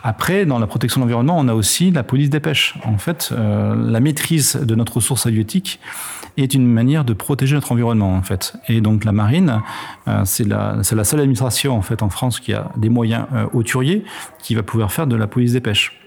Après, 0.01 0.45
dans 0.45 0.59
la 0.59 0.67
protection 0.67 1.01
de 1.01 1.03
l'environnement, 1.03 1.37
on 1.37 1.49
a 1.49 1.53
aussi 1.53 1.91
la 1.91 2.03
police 2.03 2.29
des 2.29 2.39
pêches. 2.39 2.75
En 2.85 2.97
fait, 2.97 3.33
la 3.35 3.99
maîtrise 3.99 4.55
de 4.55 4.75
notre 4.75 4.95
ressource 4.95 5.25
halieutique 5.25 5.81
est 6.43 6.53
une 6.53 6.67
manière 6.67 7.05
de 7.05 7.13
protéger 7.13 7.55
notre 7.55 7.71
environnement, 7.71 8.15
en 8.15 8.21
fait. 8.21 8.53
Et 8.67 8.81
donc 8.81 9.05
la 9.05 9.11
marine, 9.11 9.61
euh, 10.07 10.21
c'est 10.25 10.47
la, 10.47 10.77
la, 10.91 11.03
seule 11.03 11.19
administration 11.19 11.77
en 11.77 11.81
fait 11.81 12.03
en 12.03 12.09
France 12.09 12.39
qui 12.39 12.53
a 12.53 12.71
des 12.77 12.89
moyens 12.89 13.25
euh, 13.33 13.45
hauturiers 13.53 14.03
qui 14.39 14.55
va 14.55 14.63
pouvoir 14.63 14.91
faire 14.91 15.07
de 15.07 15.15
la 15.15 15.27
police 15.27 15.53
des 15.53 15.61
pêches. 15.61 15.99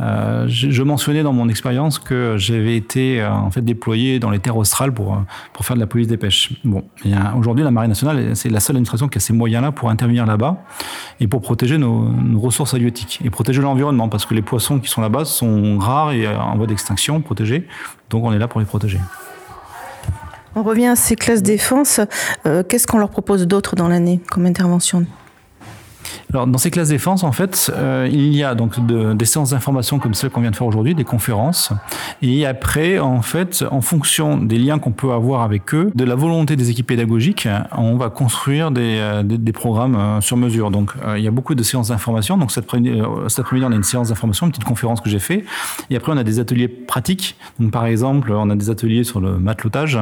Euh, 0.00 0.44
je, 0.48 0.82
mentionnais 0.82 1.24
dans 1.24 1.32
mon 1.32 1.48
expérience 1.48 1.98
que 1.98 2.36
j'avais 2.38 2.76
été 2.76 3.20
euh, 3.20 3.32
en 3.32 3.50
fait 3.50 3.62
déployé 3.62 4.20
dans 4.20 4.30
les 4.30 4.38
terres 4.38 4.56
australes 4.56 4.92
pour 4.92 5.20
pour 5.52 5.66
faire 5.66 5.74
de 5.74 5.80
la 5.80 5.88
police 5.88 6.06
des 6.06 6.16
pêches. 6.16 6.52
Bon, 6.64 6.84
aujourd'hui 7.36 7.64
la 7.64 7.72
marine 7.72 7.88
nationale 7.88 8.36
c'est 8.36 8.48
la 8.48 8.60
seule 8.60 8.76
administration 8.76 9.08
qui 9.08 9.18
a 9.18 9.20
ces 9.20 9.32
moyens-là 9.32 9.72
pour 9.72 9.90
intervenir 9.90 10.24
là-bas 10.24 10.62
et 11.18 11.26
pour 11.26 11.40
protéger 11.42 11.78
nos 11.78 12.12
ressources 12.36 12.74
halieutiques 12.74 13.20
et 13.24 13.30
protéger 13.30 13.60
l'environnement 13.60 14.08
parce 14.08 14.24
que 14.24 14.34
les 14.34 14.42
poissons 14.42 14.78
qui 14.78 14.88
sont 14.88 15.00
là-bas 15.00 15.24
sont 15.24 15.78
rares 15.78 16.12
et 16.12 16.28
en 16.28 16.56
voie 16.56 16.66
d'extinction, 16.66 17.20
protégés. 17.20 17.66
Donc 18.10 18.24
on 18.24 18.32
est 18.32 18.38
là 18.38 18.46
pour 18.46 18.60
les 18.60 18.66
protéger. 18.66 19.00
On 20.58 20.64
revient 20.64 20.88
à 20.88 20.96
ces 20.96 21.14
classes 21.14 21.44
défense. 21.44 22.00
Euh, 22.44 22.64
Qu'est-ce 22.64 22.88
qu'on 22.88 22.98
leur 22.98 23.10
propose 23.10 23.46
d'autre 23.46 23.76
dans 23.76 23.86
l'année 23.86 24.18
comme 24.28 24.44
intervention? 24.44 25.06
Alors, 26.32 26.46
dans 26.46 26.58
ces 26.58 26.70
classes 26.70 26.88
défense, 26.88 27.24
en 27.24 27.32
fait, 27.32 27.72
euh, 27.74 28.08
il 28.10 28.34
y 28.34 28.42
a 28.44 28.54
donc 28.54 28.84
de, 28.86 29.14
des 29.14 29.24
séances 29.24 29.50
d'information 29.50 29.98
comme 29.98 30.14
celle 30.14 30.30
qu'on 30.30 30.40
vient 30.40 30.50
de 30.50 30.56
faire 30.56 30.66
aujourd'hui, 30.66 30.94
des 30.94 31.04
conférences. 31.04 31.72
Et 32.20 32.46
après, 32.46 32.98
en 32.98 33.22
fait, 33.22 33.64
en 33.70 33.80
fonction 33.80 34.36
des 34.36 34.58
liens 34.58 34.78
qu'on 34.78 34.92
peut 34.92 35.12
avoir 35.12 35.42
avec 35.42 35.74
eux, 35.74 35.90
de 35.94 36.04
la 36.04 36.14
volonté 36.14 36.56
des 36.56 36.70
équipes 36.70 36.88
pédagogiques, 36.88 37.48
on 37.76 37.96
va 37.96 38.10
construire 38.10 38.70
des, 38.70 38.98
euh, 38.98 39.22
des, 39.22 39.38
des 39.38 39.52
programmes 39.52 39.96
euh, 39.96 40.20
sur 40.20 40.36
mesure. 40.36 40.70
Donc, 40.70 40.92
euh, 41.04 41.18
il 41.18 41.24
y 41.24 41.28
a 41.28 41.30
beaucoup 41.30 41.54
de 41.54 41.62
séances 41.62 41.88
d'information. 41.88 42.36
Donc, 42.36 42.52
cet 42.52 42.64
après-midi, 42.64 43.00
cet 43.28 43.40
après 43.40 43.58
on 43.62 43.72
a 43.72 43.74
une 43.74 43.82
séance 43.82 44.08
d'information, 44.08 44.46
une 44.46 44.52
petite 44.52 44.64
conférence 44.64 45.00
que 45.00 45.08
j'ai 45.08 45.18
fait. 45.18 45.44
Et 45.90 45.96
après, 45.96 46.12
on 46.12 46.16
a 46.16 46.24
des 46.24 46.40
ateliers 46.40 46.68
pratiques. 46.68 47.36
Donc, 47.58 47.70
par 47.70 47.86
exemple, 47.86 48.32
on 48.32 48.50
a 48.50 48.56
des 48.56 48.70
ateliers 48.70 49.04
sur 49.04 49.20
le 49.20 49.38
matelotage 49.38 49.98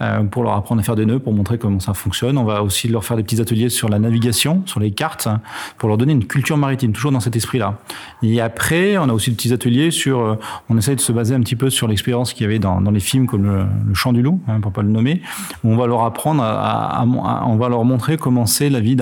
euh, 0.00 0.22
pour 0.24 0.42
leur 0.42 0.54
apprendre 0.54 0.80
à 0.80 0.84
faire 0.84 0.96
des 0.96 1.06
nœuds, 1.06 1.18
pour 1.18 1.32
montrer 1.32 1.58
comment 1.58 1.80
ça 1.80 1.94
fonctionne. 1.94 2.38
On 2.38 2.44
va 2.44 2.62
aussi 2.62 2.88
leur 2.88 3.04
faire 3.04 3.16
des 3.16 3.22
petits 3.22 3.40
ateliers 3.40 3.68
sur 3.68 3.88
la 3.88 3.98
navigation, 3.98 4.62
sur 4.66 4.80
les 4.80 4.92
cartes 4.92 5.28
pour 5.76 5.88
leur 5.88 5.98
donner 5.98 6.12
une 6.12 6.26
culture 6.26 6.56
maritime, 6.56 6.92
toujours 6.92 7.12
dans 7.12 7.20
cet 7.20 7.36
esprit-là. 7.36 7.78
Et 8.22 8.40
après, 8.40 8.98
on 8.98 9.08
a 9.08 9.12
aussi 9.12 9.30
des 9.30 9.36
petits 9.36 9.52
ateliers 9.52 9.90
sur, 9.90 10.20
euh, 10.20 10.38
on 10.68 10.76
essaye 10.76 10.96
de 10.96 11.00
se 11.00 11.12
baser 11.12 11.34
un 11.34 11.40
petit 11.40 11.56
peu 11.56 11.70
sur 11.70 11.88
l'expérience 11.88 12.32
qu'il 12.32 12.44
y 12.44 12.46
avait 12.46 12.58
dans, 12.58 12.78
les 12.90 13.00
films 13.00 13.26
comme 13.26 13.44
le, 13.44 13.64
le 13.86 13.94
Chant 13.94 14.12
du 14.12 14.22
Loup, 14.22 14.40
hein, 14.48 14.60
pour 14.60 14.72
pas 14.72 14.82
le 14.82 14.88
nommer, 14.88 15.22
où 15.64 15.72
on 15.72 15.76
va 15.76 15.86
leur 15.86 16.02
apprendre 16.02 16.42
à, 16.42 17.04
on 17.46 17.56
va 17.56 17.68
leur 17.68 17.84
montrer 17.84 18.16
comment 18.16 18.46
c'est 18.46 18.70
la 18.70 18.80
vie 18.80 18.96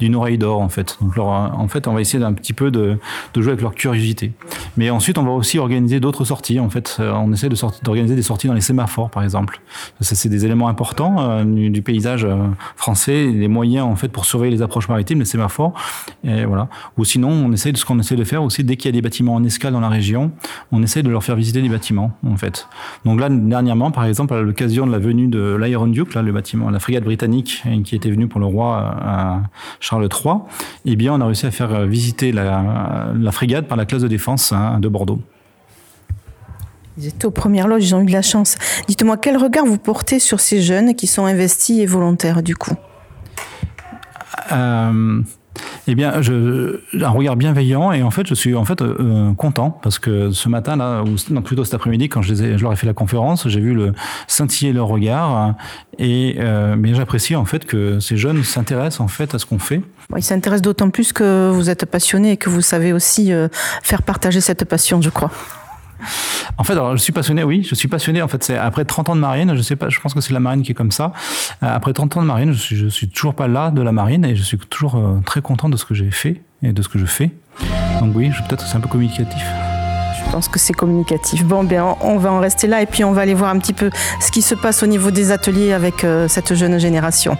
d'une 0.00 0.14
oreille 0.14 0.38
d'or, 0.38 0.60
en 0.60 0.68
fait. 0.68 0.96
Donc, 1.00 1.16
leur, 1.16 1.26
en 1.26 1.68
fait, 1.68 1.86
on 1.88 1.94
va 1.94 2.00
essayer 2.00 2.18
d'un 2.18 2.32
petit 2.32 2.52
peu 2.52 2.70
de, 2.70 2.98
de, 3.34 3.42
jouer 3.42 3.52
avec 3.52 3.62
leur 3.62 3.74
curiosité. 3.74 4.32
Mais 4.76 4.90
ensuite, 4.90 5.18
on 5.18 5.24
va 5.24 5.32
aussi 5.32 5.58
organiser 5.58 6.00
d'autres 6.00 6.24
sorties, 6.24 6.60
en 6.60 6.70
fait. 6.70 6.96
Euh, 7.00 7.12
on 7.12 7.32
essaie 7.32 7.48
d'organiser 7.82 8.14
des 8.14 8.22
sorties 8.22 8.46
dans 8.46 8.54
les 8.54 8.60
sémaphores, 8.60 9.10
par 9.10 9.22
exemple. 9.22 9.60
C'est 10.00 10.28
des 10.28 10.44
éléments 10.44 10.68
importants 10.68 11.16
euh, 11.18 11.44
du, 11.44 11.82
paysage 11.82 12.24
euh, 12.24 12.36
français, 12.76 13.26
les 13.26 13.48
moyens, 13.48 13.86
en 13.86 13.96
fait, 13.96 14.08
pour 14.08 14.24
surveiller 14.24 14.54
les 14.54 14.62
approches 14.62 14.88
maritimes, 14.88 15.18
les 15.18 15.24
sémaphores. 15.24 15.74
Et 16.24 16.44
voilà. 16.44 16.68
Ou 16.96 17.04
sinon, 17.04 17.30
on 17.30 17.52
essaie 17.52 17.72
de 17.72 17.76
ce 17.76 17.84
qu'on 17.84 17.98
essaie 17.98 18.16
de 18.16 18.24
faire 18.24 18.42
aussi 18.42 18.64
dès 18.64 18.76
qu'il 18.76 18.88
y 18.88 18.88
a 18.90 18.92
des 18.92 19.02
bâtiments 19.02 19.34
en 19.34 19.44
escale 19.44 19.72
dans 19.72 19.80
la 19.80 19.88
région, 19.88 20.32
on 20.72 20.82
essaie 20.82 21.02
de 21.02 21.10
leur 21.10 21.22
faire 21.22 21.36
visiter 21.36 21.60
des 21.62 21.68
bâtiments 21.68 22.12
en 22.26 22.36
fait. 22.36 22.66
Donc 23.04 23.20
là, 23.20 23.28
dernièrement, 23.30 23.90
par 23.90 24.04
exemple, 24.04 24.34
à 24.34 24.42
l'occasion 24.42 24.86
de 24.86 24.92
la 24.92 24.98
venue 24.98 25.28
de 25.28 25.56
l'Iron 25.60 25.86
Duke, 25.86 26.14
là, 26.14 26.22
le 26.22 26.32
bâtiment, 26.32 26.70
la 26.70 26.80
frégate 26.80 27.04
britannique 27.04 27.62
qui 27.84 27.94
était 27.94 28.10
venue 28.10 28.28
pour 28.28 28.40
le 28.40 28.46
roi 28.46 28.96
à 29.02 29.42
Charles 29.80 30.08
III, 30.08 30.34
eh 30.84 30.96
bien, 30.96 31.14
on 31.14 31.20
a 31.20 31.26
réussi 31.26 31.46
à 31.46 31.50
faire 31.50 31.86
visiter 31.86 32.32
la, 32.32 33.12
la 33.18 33.32
frégate 33.32 33.68
par 33.68 33.76
la 33.76 33.84
classe 33.84 34.02
de 34.02 34.08
défense 34.08 34.52
hein, 34.52 34.78
de 34.80 34.88
Bordeaux. 34.88 35.20
Ils 36.96 37.08
étaient 37.08 37.26
aux 37.26 37.30
premières 37.30 37.66
loges, 37.66 37.84
ils 37.84 37.94
ont 37.94 38.02
eu 38.02 38.06
de 38.06 38.12
la 38.12 38.22
chance. 38.22 38.56
Dites-moi, 38.86 39.16
quel 39.16 39.36
regard 39.36 39.66
vous 39.66 39.78
portez 39.78 40.20
sur 40.20 40.40
ces 40.40 40.62
jeunes 40.62 40.94
qui 40.94 41.06
sont 41.06 41.24
investis 41.24 41.80
et 41.80 41.86
volontaires 41.86 42.42
du 42.42 42.54
coup? 42.54 42.74
Euh, 44.52 45.22
eh 45.86 45.94
bien, 45.94 46.22
je, 46.22 46.80
un 47.00 47.08
regard 47.08 47.36
bienveillant 47.36 47.92
et 47.92 48.02
en 48.02 48.10
fait, 48.10 48.26
je 48.26 48.34
suis 48.34 48.54
en 48.54 48.64
fait 48.64 48.80
euh, 48.82 49.32
content 49.34 49.70
parce 49.82 49.98
que 49.98 50.30
ce 50.30 50.48
matin 50.48 50.76
là, 50.76 51.02
ou 51.02 51.16
non, 51.30 51.42
plutôt 51.42 51.64
cet 51.64 51.74
après-midi, 51.74 52.08
quand 52.08 52.22
je, 52.22 52.34
leur 52.60 52.72
ai 52.72 52.76
fait 52.76 52.86
la 52.86 52.94
conférence, 52.94 53.48
j'ai 53.48 53.60
vu 53.60 53.74
le 53.74 53.92
scintiller 54.26 54.72
leur 54.72 54.88
regard 54.88 55.54
et 55.98 56.36
euh, 56.38 56.76
mais 56.78 56.94
j'apprécie 56.94 57.36
en 57.36 57.44
fait 57.44 57.66
que 57.66 58.00
ces 58.00 58.16
jeunes 58.16 58.42
s'intéressent 58.42 59.00
en 59.00 59.08
fait 59.08 59.34
à 59.34 59.38
ce 59.38 59.46
qu'on 59.46 59.58
fait. 59.58 59.82
Ils 60.16 60.22
s'intéressent 60.22 60.62
d'autant 60.62 60.90
plus 60.90 61.12
que 61.12 61.50
vous 61.50 61.70
êtes 61.70 61.86
passionné 61.86 62.32
et 62.32 62.36
que 62.36 62.50
vous 62.50 62.60
savez 62.60 62.92
aussi 62.92 63.32
euh, 63.32 63.48
faire 63.82 64.02
partager 64.02 64.40
cette 64.40 64.64
passion, 64.64 65.00
je 65.00 65.10
crois. 65.10 65.30
En 66.56 66.64
fait, 66.64 66.74
alors, 66.74 66.96
je 66.96 67.02
suis 67.02 67.12
passionné, 67.12 67.42
oui, 67.42 67.66
je 67.68 67.74
suis 67.74 67.88
passionné. 67.88 68.22
En 68.22 68.28
fait, 68.28 68.42
c'est 68.44 68.56
après 68.56 68.84
30 68.84 69.10
ans 69.10 69.16
de 69.16 69.20
marine, 69.20 69.54
je 69.56 69.62
sais 69.62 69.76
pas, 69.76 69.88
je 69.88 69.98
pense 70.00 70.14
que 70.14 70.20
c'est 70.20 70.32
la 70.32 70.40
marine 70.40 70.62
qui 70.62 70.72
est 70.72 70.74
comme 70.74 70.92
ça. 70.92 71.12
Euh, 71.62 71.74
après 71.74 71.92
30 71.92 72.16
ans 72.16 72.22
de 72.22 72.26
marine, 72.26 72.52
je 72.52 72.58
suis, 72.58 72.90
suis 72.90 73.08
toujours 73.08 73.34
pas 73.34 73.48
là 73.48 73.70
de 73.70 73.82
la 73.82 73.92
marine 73.92 74.24
et 74.24 74.36
je 74.36 74.42
suis 74.42 74.58
toujours 74.58 74.96
euh, 74.96 75.20
très 75.24 75.40
content 75.40 75.68
de 75.68 75.76
ce 75.76 75.84
que 75.84 75.94
j'ai 75.94 76.10
fait 76.10 76.42
et 76.62 76.72
de 76.72 76.82
ce 76.82 76.88
que 76.88 76.98
je 76.98 77.06
fais. 77.06 77.30
Donc 78.00 78.14
oui, 78.14 78.30
peut-être 78.30 78.64
que 78.64 78.68
c'est 78.68 78.76
un 78.76 78.80
peu 78.80 78.88
communicatif. 78.88 79.44
Je 80.26 80.30
pense 80.30 80.48
que 80.48 80.58
c'est 80.58 80.72
communicatif. 80.72 81.44
Bon, 81.44 81.64
bien, 81.64 81.96
on 82.00 82.18
va 82.18 82.32
en 82.32 82.40
rester 82.40 82.66
là 82.66 82.82
et 82.82 82.86
puis 82.86 83.04
on 83.04 83.12
va 83.12 83.22
aller 83.22 83.34
voir 83.34 83.50
un 83.50 83.58
petit 83.58 83.72
peu 83.72 83.90
ce 84.20 84.30
qui 84.30 84.42
se 84.42 84.54
passe 84.54 84.82
au 84.82 84.86
niveau 84.86 85.10
des 85.10 85.30
ateliers 85.30 85.72
avec 85.72 86.04
euh, 86.04 86.28
cette 86.28 86.54
jeune 86.54 86.78
génération. 86.78 87.36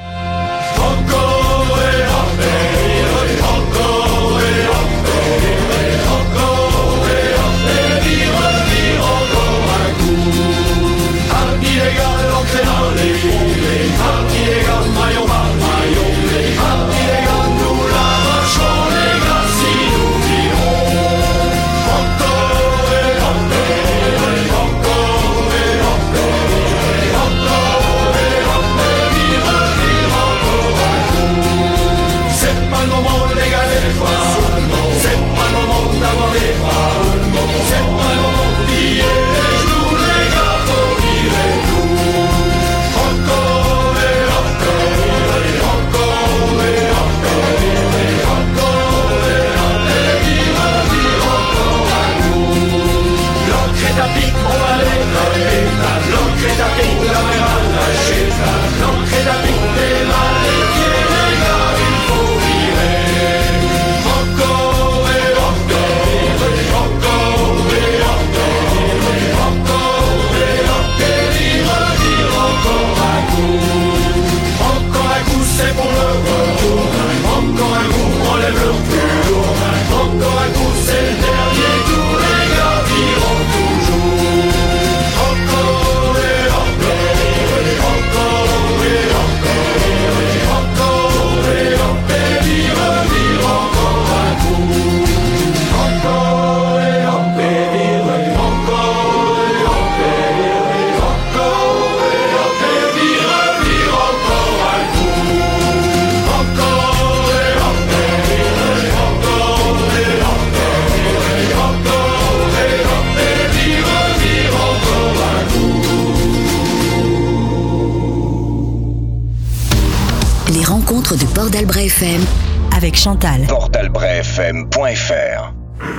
Portalbrefm.fr 123.49 125.53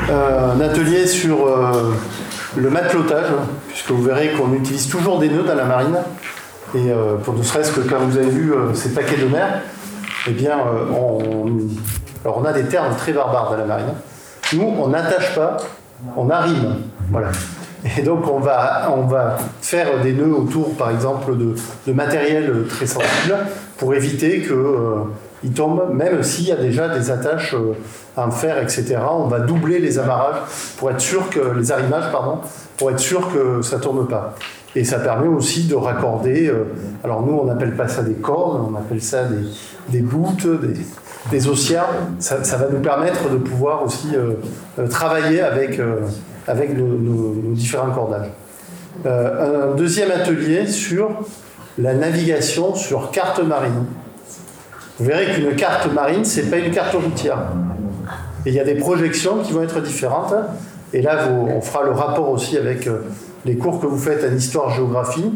Euh, 0.10 0.54
un 0.54 0.62
atelier 0.62 1.08
sur 1.08 1.48
euh, 1.48 1.92
le 2.56 2.70
matelotage, 2.70 3.32
puisque 3.68 3.90
vous 3.90 4.04
verrez 4.04 4.30
qu'on 4.34 4.54
utilise 4.54 4.88
toujours 4.88 5.18
des 5.18 5.30
nœuds 5.30 5.42
dans 5.44 5.56
la 5.56 5.66
marine. 5.66 5.98
Et 6.76 6.92
euh, 6.92 7.16
pour 7.16 7.34
ne 7.34 7.42
serait-ce 7.42 7.72
que 7.72 7.82
quand 7.82 7.98
vous 8.00 8.18
avez 8.18 8.30
vu 8.30 8.54
euh, 8.54 8.76
ces 8.76 8.94
paquets 8.94 9.18
de 9.18 9.26
mer, 9.26 9.62
eh 10.28 10.32
bien, 10.32 10.60
euh, 10.60 10.86
on, 10.92 11.58
alors 12.24 12.38
on 12.38 12.46
a 12.46 12.54
des 12.54 12.66
termes 12.66 12.96
très 12.96 13.12
barbares 13.12 13.50
dans 13.52 13.58
la 13.58 13.66
marine. 13.66 13.94
Nous, 14.54 14.76
on 14.80 14.90
n'attache 14.90 15.34
pas, 15.34 15.58
on 16.16 16.30
arrime. 16.30 16.76
Voilà. 17.10 17.30
Et 17.98 18.04
donc, 18.04 18.30
on 18.32 18.40
va, 18.40 18.92
on 18.96 19.08
va 19.08 19.38
faire 19.62 20.00
des 20.04 20.14
nœuds 20.14 20.36
autour, 20.36 20.76
par 20.76 20.92
exemple, 20.92 21.36
de, 21.36 21.56
de 21.88 21.94
matériel 21.94 22.66
très 22.70 22.86
sensible 22.86 23.36
pour 23.78 23.96
éviter 23.96 24.42
que 24.42 24.54
euh, 24.54 25.04
il 25.46 25.52
tombe, 25.52 25.90
même 25.94 26.24
s'il 26.24 26.48
y 26.48 26.52
a 26.52 26.56
déjà 26.56 26.90
des 26.90 27.12
attaches 27.12 27.56
en 28.18 28.32
fer, 28.32 28.62
etc. 28.62 28.98
On 29.12 29.28
va 29.28 29.40
doubler 29.40 29.80
les 29.80 30.00
amarrages 30.00 30.42
pour 30.78 30.90
être 30.90 31.00
sûr 31.00 31.30
que 31.30 31.40
les 31.56 31.72
arrimages, 31.72 32.12
pardon, 32.12 32.40
pour 32.78 32.90
être 32.90 33.00
sûr 33.00 33.32
que 33.32 33.62
ça 33.62 33.78
tourne 33.78 34.08
pas. 34.08 34.36
Et 34.76 34.84
ça 34.84 35.00
permet 35.00 35.28
aussi 35.28 35.64
de 35.68 35.76
raccorder. 35.76 36.48
euh, 36.48 36.66
alors 37.04 37.22
nous, 37.22 37.34
on 37.34 37.46
n'appelle 37.46 37.76
pas 37.76 37.88
ça 37.88 38.04
des 38.04 38.16
cordes, 38.16 38.68
on 38.70 38.76
appelle 38.76 39.02
ça 39.02 39.24
des, 39.24 39.46
des 39.90 40.02
bouts, 40.02 40.36
des, 40.44 40.74
des 41.32 41.48
osières. 41.48 41.88
Ça, 42.20 42.38
va 42.58 42.68
nous 42.70 42.80
permettre 42.80 43.30
de 43.30 43.38
pouvoir 43.38 43.84
aussi 43.84 44.10
euh, 44.16 44.34
euh, 44.80 44.88
travailler 44.88 45.42
avec, 45.42 45.80
avec 46.48 46.78
nos, 46.78 47.54
différents 47.54 47.92
cordages. 47.92 48.32
Un 49.06 49.76
deuxième 49.76 50.10
atelier 50.12 50.68
sur 50.68 51.10
la 51.78 51.94
navigation 51.94 52.76
sur 52.76 53.12
carte 53.12 53.44
marine. 53.44 53.86
Vous 54.98 55.06
verrez 55.06 55.34
qu'une 55.34 55.56
carte 55.56 55.92
marine, 55.92 56.24
c'est 56.24 56.50
pas 56.50 56.58
une 56.58 56.72
carte 56.72 56.94
routière. 56.94 57.40
Et 58.46 58.50
il 58.50 58.56
y 58.56 58.60
a 58.60 58.64
des 58.64 58.76
projections 58.76 59.40
qui 59.40 59.52
vont 59.52 59.64
être 59.64 59.82
différentes. 59.82 60.34
Et 60.94 61.02
là, 61.02 61.28
on 61.30 61.60
fera 61.60 61.84
le 61.84 61.92
rapport 61.92 62.30
aussi 62.30 62.58
avec 62.58 62.88
euh, 62.88 63.00
les 63.44 63.58
cours 63.58 63.82
que 63.82 63.88
vous 63.88 63.98
faites 63.98 64.24
en 64.24 64.34
histoire-géographie 64.34 65.34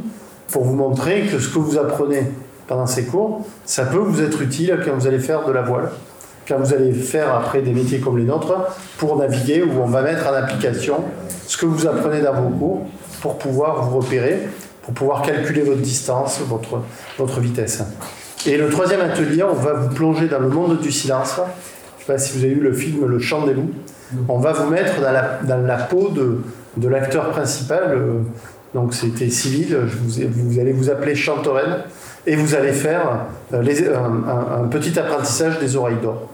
pour 0.49 0.63
vous 0.63 0.75
montrer 0.75 1.23
que 1.23 1.39
ce 1.39 1.49
que 1.49 1.59
vous 1.59 1.77
apprenez 1.77 2.23
pendant 2.67 2.85
ces 2.85 3.05
cours, 3.05 3.45
ça 3.65 3.83
peut 3.83 3.97
vous 3.97 4.21
être 4.21 4.41
utile 4.41 4.79
quand 4.85 4.93
vous 4.93 5.07
allez 5.07 5.19
faire 5.19 5.45
de 5.45 5.51
la 5.51 5.63
voile, 5.63 5.89
quand 6.47 6.57
vous 6.57 6.73
allez 6.73 6.93
faire 6.93 7.35
après 7.35 7.61
des 7.61 7.73
métiers 7.73 7.99
comme 7.99 8.17
les 8.17 8.23
nôtres 8.23 8.53
pour 8.97 9.17
naviguer, 9.17 9.63
où 9.63 9.81
on 9.81 9.87
va 9.87 10.01
mettre 10.01 10.27
en 10.27 10.33
application 10.33 11.03
ce 11.47 11.57
que 11.57 11.65
vous 11.65 11.85
apprenez 11.85 12.21
dans 12.21 12.33
vos 12.33 12.49
cours 12.49 12.85
pour 13.21 13.37
pouvoir 13.37 13.83
vous 13.83 13.99
repérer, 13.99 14.47
pour 14.83 14.93
pouvoir 14.93 15.23
calculer 15.23 15.63
votre 15.63 15.81
distance, 15.81 16.39
votre 17.17 17.39
vitesse. 17.41 17.83
Et 18.45 18.57
le 18.57 18.69
troisième 18.69 19.01
atelier, 19.01 19.43
on 19.43 19.53
va 19.53 19.73
vous 19.73 19.89
plonger 19.93 20.27
dans 20.27 20.39
le 20.39 20.47
monde 20.49 20.79
du 20.79 20.91
silence. 20.91 21.35
Je 21.35 21.41
ne 21.41 21.45
sais 21.99 22.13
pas 22.13 22.17
si 22.17 22.37
vous 22.37 22.43
avez 22.45 22.53
vu 22.53 22.61
le 22.61 22.73
film 22.73 23.05
Le 23.05 23.19
Chant 23.19 23.45
des 23.45 23.53
loups. 23.53 23.71
On 24.27 24.39
va 24.39 24.53
vous 24.53 24.69
mettre 24.69 25.01
dans 25.01 25.11
la, 25.11 25.39
dans 25.43 25.57
la 25.65 25.75
peau 25.77 26.09
de, 26.09 26.39
de 26.77 26.87
l'acteur 26.87 27.29
principal. 27.29 27.83
euh, 27.91 28.13
donc 28.73 28.93
c'était 28.93 29.29
civil. 29.29 29.77
Vous, 30.05 30.59
allez 30.59 30.71
vous 30.71 30.89
appeler 30.89 31.15
Chantorène 31.15 31.79
et 32.25 32.35
vous 32.35 32.55
allez 32.55 32.71
faire 32.71 33.25
euh, 33.53 33.61
les- 33.61 33.87
un, 33.87 34.23
un- 34.27 34.63
un 34.63 34.67
petit 34.67 34.97
apprentissage 34.97 35.59
des 35.59 35.75
oreilles 35.75 35.97
d'or. 36.01 36.27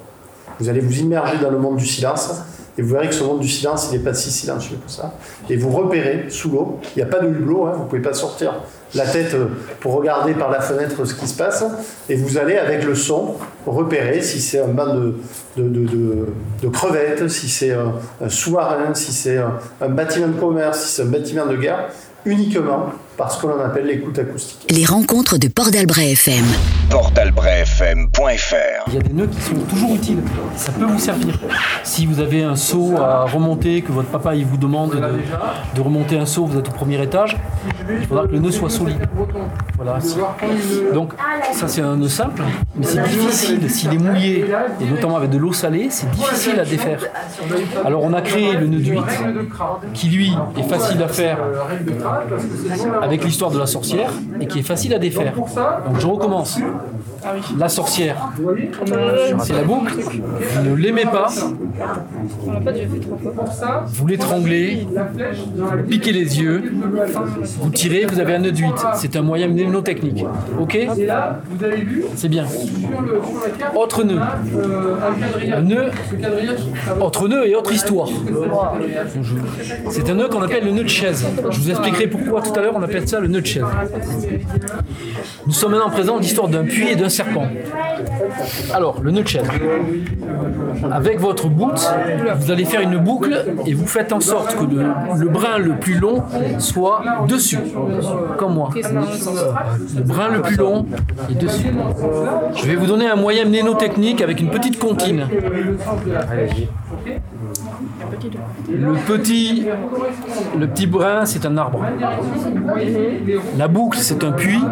Vous 0.60 0.70
allez 0.70 0.80
vous 0.82 1.00
immerger 1.00 1.38
dans 1.42 1.50
le 1.50 1.58
monde 1.58 1.78
du 1.78 1.86
silence 1.86 2.34
et 2.78 2.82
vous 2.82 2.90
verrez 2.94 3.08
que 3.08 3.16
ce 3.16 3.24
monde 3.24 3.40
du 3.40 3.48
silence, 3.50 3.90
il 3.92 3.98
n'est 3.98 4.04
pas 4.04 4.14
si 4.14 4.32
silencieux 4.32 4.78
que 4.86 4.92
ça. 4.92 5.14
Et 5.50 5.56
vous 5.58 5.70
repérez 5.70 6.26
sous 6.30 6.50
l'eau, 6.52 6.80
il 6.96 7.00
n'y 7.00 7.04
a 7.04 7.06
pas 7.08 7.20
de 7.20 7.28
hublot, 7.30 7.66
hein, 7.68 7.72
vous 7.76 7.84
ne 7.84 7.88
pouvez 7.90 8.02
pas 8.02 8.14
sortir 8.14 8.54
la 8.96 9.06
tête 9.06 9.34
euh, 9.34 9.48
pour 9.80 9.94
regarder 9.94 10.34
par 10.34 10.50
la 10.50 10.62
fenêtre 10.62 11.06
ce 11.06 11.14
qui 11.14 11.28
se 11.28 11.38
passe. 11.38 11.64
Et 12.10 12.16
vous 12.16 12.38
allez, 12.38 12.58
avec 12.58 12.84
le 12.84 12.96
son, 12.96 13.36
repérer 13.66 14.22
si 14.22 14.40
c'est 14.40 14.60
un 14.60 14.68
banc 14.68 14.96
de, 14.96 15.16
de, 15.58 16.68
crevettes, 16.70 17.28
si 17.28 17.48
c'est 17.48 17.74
un, 17.74 18.30
sous-marin, 18.30 18.94
si 18.94 19.14
c'est 19.14 19.38
un 19.38 19.90
bâtiment 19.90 20.28
de 20.28 20.40
commerce, 20.40 20.82
si 20.82 20.96
c'est 20.96 21.02
un 21.04 21.06
bâtiment 21.06 21.46
de 21.46 21.58
guerre, 21.58 21.90
uniquement 22.26 22.90
parce 23.18 23.38
que 23.38 23.48
l'on 23.48 23.60
appelle 23.64 23.86
l'écoute 23.86 24.20
acoustique. 24.20 24.66
Les 24.70 24.86
rencontres 24.86 25.38
de 25.38 25.48
Port 25.48 25.72
d'Albret 25.72 26.12
FM. 26.12 26.44
Portalbrefm.fr 26.90 28.56
Il 28.88 28.94
y 28.94 28.98
a 28.98 29.02
des 29.02 29.14
nœuds 29.14 29.28
qui 29.28 29.42
sont 29.42 29.56
toujours 29.70 29.96
utiles. 29.96 30.20
Ça 30.56 30.72
peut 30.72 30.86
vous 30.86 31.00
servir. 31.00 31.40
Si 31.84 32.06
vous 32.06 32.20
avez 32.20 32.44
un 32.44 32.56
seau 32.56 32.96
à 32.98 33.26
remonter, 33.26 33.82
que 33.82 33.92
votre 33.92 34.10
papa 34.10 34.36
il 34.36 34.46
vous 34.46 34.58
demande 34.58 34.92
de, 34.92 35.02
de 35.76 35.82
remonter 35.82 36.18
un 36.18 36.26
seau, 36.26 36.46
vous 36.46 36.60
êtes 36.60 36.68
au 36.68 36.72
premier 36.72 37.02
étage, 37.02 37.38
il 37.90 38.06
faudra 38.06 38.28
que 38.28 38.32
le 38.34 38.40
nœud 38.40 38.52
soit 38.52 38.70
solide. 38.70 39.08
Voilà. 39.78 40.00
Donc 40.94 41.14
ça 41.54 41.68
c'est 41.68 41.82
un 41.82 41.96
nœud 41.96 42.10
simple, 42.10 42.42
mais 42.76 42.86
c'est 42.86 43.02
difficile 43.04 43.70
s'il 43.70 43.94
est 43.94 43.98
mouillé, 43.98 44.46
et 44.82 44.86
notamment 44.86 45.18
avec 45.18 45.30
de 45.30 45.38
l'eau 45.38 45.54
salée, 45.54 45.88
c'est 45.90 46.10
difficile 46.12 46.60
à 46.60 46.66
défaire. 46.66 47.00
Alors 47.84 48.04
on 48.04 48.14
a 48.14 48.22
créé 48.22 48.54
le 48.54 48.68
nœud 48.68 48.80
d'huître, 48.80 49.06
qui 49.94 50.10
lui 50.10 50.34
est 50.58 50.70
facile 50.70 51.02
à 51.02 51.08
faire 51.08 51.40
avec 53.06 53.24
l'histoire 53.24 53.52
de 53.52 53.60
la 53.60 53.66
sorcière, 53.66 54.12
et 54.42 54.48
qui 54.48 54.60
est 54.60 54.64
facile 54.64 54.94
à 54.94 55.00
défaire. 55.00 55.34
Donc 55.36 56.00
je 56.00 56.08
recommence. 56.08 56.60
La 57.58 57.70
sorcière, 57.70 58.30
c'est 59.40 59.54
la 59.54 59.64
boucle. 59.64 59.96
Vous 60.00 60.70
ne 60.70 60.76
l'aimez 60.76 61.06
pas. 61.06 61.28
Vous 63.88 64.08
l'étranglez, 64.08 64.88
vous 64.88 65.84
piquez 65.90 66.12
les 66.12 66.40
yeux, 66.40 66.72
vous 67.62 67.70
tirez, 67.72 68.06
vous 68.06 68.20
avez 68.20 68.36
un 68.36 68.40
nœud 68.40 68.52
d'huître. 68.52 68.90
C'est 68.96 69.16
un 69.16 69.24
moyen 69.24 69.48
mnémotechnique. 69.48 70.24
Ok 70.60 70.78
C'est 72.16 72.30
bien. 72.30 72.46
Autre 73.76 74.04
nœud. 74.04 74.20
Un 75.52 75.62
nœud. 75.62 75.86
Autre 77.02 77.28
nœud 77.28 77.48
et 77.48 77.56
autre 77.56 77.72
histoire. 77.74 78.10
C'est 79.90 80.10
un 80.12 80.14
nœud 80.14 80.28
qu'on 80.28 80.44
appelle 80.44 80.66
le 80.66 80.72
nœud 80.72 80.84
de 80.84 80.90
chaise. 80.90 81.26
Je 81.50 81.60
vous 81.60 81.72
expliquerai 81.72 82.08
pourquoi 82.08 82.42
tout 82.42 82.54
à 82.58 82.62
l'heure 82.62 82.74
on 82.76 82.84
appelle 82.84 82.95
ça 83.06 83.20
le 83.20 83.28
nœud 83.28 83.42
de 83.42 83.46
chaise. 83.46 83.64
Nous 85.46 85.54
sommes 85.54 85.72
maintenant 85.72 85.90
présents 85.90 86.18
l'histoire 86.18 86.48
d'un 86.48 86.64
puits 86.64 86.90
et 86.90 86.96
d'un 86.96 87.10
serpent. 87.10 87.48
Alors, 88.74 89.02
le 89.02 89.12
nœud 89.12 89.24
de 89.24 89.28
chaise. 89.28 89.48
Avec 90.92 91.20
votre 91.20 91.48
bout, 91.48 91.74
vous 92.38 92.52
allez 92.52 92.66
faire 92.66 92.82
une 92.82 92.98
boucle 92.98 93.46
et 93.66 93.74
vous 93.74 93.88
faites 93.88 94.12
en 94.14 94.20
sorte 94.20 94.56
que 94.56 94.66
le, 94.66 94.84
le 95.18 95.30
brin 95.30 95.58
le 95.58 95.76
plus 95.76 96.00
long 96.00 96.24
soit 96.60 97.04
dessus, 97.28 97.60
comme 98.38 98.54
moi. 98.56 98.70
Le 98.76 100.02
brin 100.02 100.30
le 100.30 100.42
plus 100.42 100.58
long 100.58 100.86
est 101.30 101.36
dessus. 101.36 101.68
Je 102.56 102.66
vais 102.66 102.76
vous 102.76 102.88
donner 102.88 103.08
un 103.08 103.16
moyen 103.16 103.46
mnémotechnique 103.46 104.22
avec 104.22 104.40
une 104.40 104.50
petite 104.50 104.80
comptine. 104.80 105.28
Le 108.70 108.94
petit, 110.68 110.88
brin, 110.88 111.26
c'est 111.26 111.46
un 111.46 111.58
arbre. 111.58 111.86
La 113.58 113.68
boucle, 113.68 113.98
c'est 114.00 114.24
un 114.24 114.32
puits. 114.32 114.64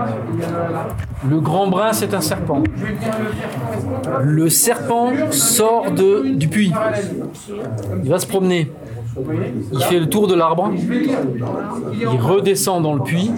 Le 1.30 1.40
grand 1.40 1.68
brin, 1.68 1.94
c'est 1.94 2.14
un 2.14 2.22
serpent. 2.22 2.64
Le 4.22 4.50
serpent 4.50 5.12
sort 5.32 5.92
du 5.92 6.48
puits. 6.48 6.74
Il 8.04 8.10
va 8.10 8.20
se 8.20 8.28
promener. 8.28 8.72
Il 9.72 9.82
fait 9.84 10.00
le 10.00 10.08
tour 10.08 10.28
de 10.28 10.36
l'arbre. 10.36 10.72
Il 10.74 12.20
redescend 12.20 12.84
dans 12.84 12.94
le 12.94 13.02
puits. 13.02 13.32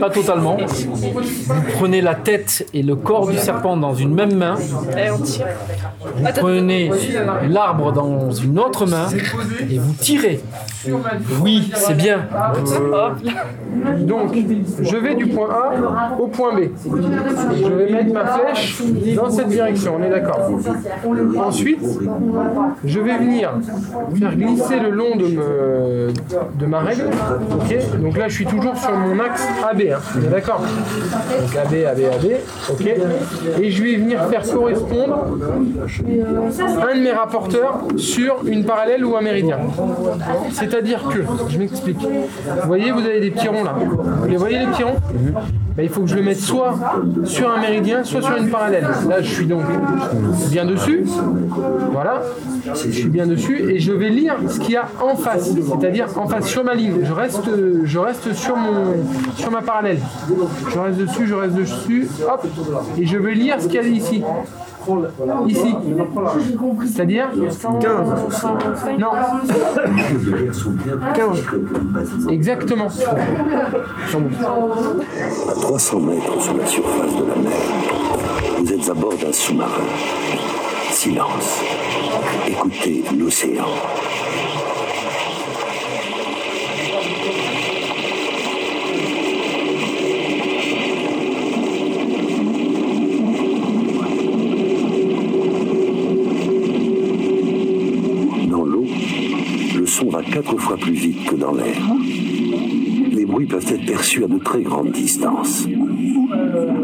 Pas 0.00 0.10
totalement. 0.10 0.56
Vous 0.56 1.62
prenez 1.78 2.00
la 2.00 2.14
tête 2.14 2.66
et 2.72 2.82
le 2.82 2.96
corps 2.96 3.28
du 3.28 3.36
serpent 3.36 3.76
dans 3.76 3.94
une 3.94 4.14
même 4.14 4.34
main. 4.34 4.54
Vous 4.54 6.26
prenez 6.36 6.90
l'arbre 7.48 7.92
dans 7.92 8.30
une 8.30 8.58
autre 8.58 8.86
main 8.86 9.08
et 9.70 9.78
vous 9.78 9.94
tirez. 9.94 10.40
Oui, 11.42 11.70
c'est 11.74 11.96
bien. 11.96 12.26
Donc, 14.00 14.34
je 14.80 14.96
vais 14.96 15.14
du 15.14 15.26
point 15.26 15.48
A 15.50 16.16
au 16.18 16.26
point 16.28 16.54
B. 16.54 16.70
Je 16.84 17.72
vais 17.72 17.92
mettre 17.92 18.12
ma 18.12 18.26
flèche 18.26 18.82
dans 19.14 19.30
cette 19.30 19.48
direction, 19.48 19.96
on 19.98 20.02
est 20.02 20.10
d'accord. 20.10 20.50
Ensuite, 21.38 21.84
je 22.84 23.00
vais 23.00 23.18
venir 23.18 23.52
faire 24.18 24.36
glisser 24.36 24.80
le 24.80 24.85
long 24.90 25.16
de, 25.16 26.66
ma 26.66 26.80
règle. 26.80 27.04
Donc 28.00 28.16
là, 28.16 28.28
je 28.28 28.34
suis 28.34 28.46
toujours 28.46 28.76
sur 28.76 28.92
mon 28.92 29.18
axe 29.20 29.46
AB. 29.70 29.82
hein. 29.92 29.98
D'accord 30.30 30.60
Donc 30.60 31.56
AB, 31.56 31.74
AB, 31.86 32.00
AB. 32.14 33.60
Et 33.60 33.70
je 33.70 33.82
vais 33.82 33.96
venir 33.96 34.24
faire 34.26 34.42
correspondre 34.42 35.26
un 36.90 36.96
de 36.96 37.00
mes 37.00 37.12
rapporteurs 37.12 37.80
sur 37.96 38.36
une 38.46 38.64
parallèle 38.64 39.04
ou 39.04 39.16
un 39.16 39.22
méridien. 39.22 39.58
C'est-à-dire 40.52 41.04
que, 41.08 41.18
je 41.48 41.58
m'explique. 41.58 41.98
Vous 42.00 42.66
voyez, 42.66 42.90
vous 42.92 43.00
avez 43.00 43.20
des 43.20 43.30
petits 43.30 43.48
ronds 43.48 43.64
là. 43.64 43.74
Vous 44.22 44.28
les 44.28 44.36
voyez 44.36 44.58
les 44.58 44.66
petits 44.66 44.84
ronds 44.84 44.96
Ben, 45.76 45.82
Il 45.82 45.88
faut 45.88 46.02
que 46.02 46.08
je 46.08 46.16
le 46.16 46.22
mette 46.22 46.40
soit 46.40 46.74
sur 47.24 47.50
un 47.50 47.60
méridien, 47.60 48.04
soit 48.04 48.22
sur 48.22 48.36
une 48.36 48.50
parallèle. 48.50 48.86
Là, 49.08 49.20
je 49.20 49.32
suis 49.34 49.46
donc 49.46 49.62
bien 50.50 50.64
dessus. 50.64 51.04
Voilà. 51.92 52.22
Je 52.74 52.90
suis 52.90 53.08
bien 53.08 53.26
dessus 53.26 53.70
et 53.70 53.78
je 53.78 53.92
vais 53.92 54.08
lire 54.08 54.36
ce 54.48 54.58
qu'il 54.58 54.72
y 54.72 54.75
a 54.76 54.88
en 55.02 55.16
face, 55.16 55.50
c'est-à-dire 55.52 56.06
en 56.16 56.28
face 56.28 56.46
sur 56.46 56.64
ma 56.64 56.74
ligne. 56.74 57.00
Je 57.02 57.12
reste, 57.12 57.48
je 57.84 57.98
reste 57.98 58.32
sur, 58.34 58.56
mon, 58.56 58.94
sur 59.36 59.50
ma 59.50 59.62
parallèle. 59.62 59.98
Je 60.72 60.78
reste 60.78 60.98
dessus, 60.98 61.26
je 61.26 61.34
reste 61.34 61.54
dessus, 61.54 62.08
hop, 62.26 62.46
et 62.98 63.06
je 63.06 63.18
vais 63.18 63.34
lire 63.34 63.60
ce 63.60 63.66
qu'il 63.66 63.74
y 63.74 63.78
a 63.78 63.82
ici. 63.82 64.22
Ici. 65.48 65.74
C'est-à-dire 66.86 67.28
15. 67.80 68.08
Non. 68.98 69.10
15. 71.14 71.44
Exactement. 72.30 72.88
À 75.48 75.52
300 75.60 76.00
mètres 76.00 76.40
sous 76.40 76.56
la 76.56 76.66
surface 76.66 77.16
de 77.16 77.24
la 77.24 77.36
mer, 77.36 77.52
vous 78.58 78.72
êtes 78.72 78.88
à 78.88 78.94
bord 78.94 79.14
d'un 79.14 79.32
sous-marin. 79.32 79.70
Silence. 80.90 81.62
Écoutez 82.46 83.04
l'océan. 83.18 83.64
Quatre 100.32 100.56
fois 100.58 100.76
plus 100.76 100.92
vite 100.92 101.24
que 101.28 101.36
dans 101.36 101.52
l'air. 101.52 101.76
Les 103.12 103.24
bruits 103.24 103.46
peuvent 103.46 103.66
être 103.68 103.86
perçus 103.86 104.24
à 104.24 104.28
de 104.28 104.38
très 104.38 104.62
grandes 104.62 104.92
distances. 104.92 105.66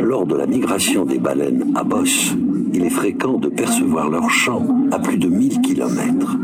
Lors 0.00 0.26
de 0.26 0.36
la 0.36 0.46
migration 0.46 1.04
des 1.04 1.18
baleines 1.18 1.72
à 1.74 1.84
bosse, 1.84 2.34
il 2.72 2.84
est 2.84 2.90
fréquent 2.90 3.38
de 3.38 3.48
percevoir 3.48 4.08
leur 4.08 4.30
chant 4.30 4.66
à 4.90 4.98
plus 4.98 5.18
de 5.18 5.28
1000 5.28 5.60
km. 5.60 6.38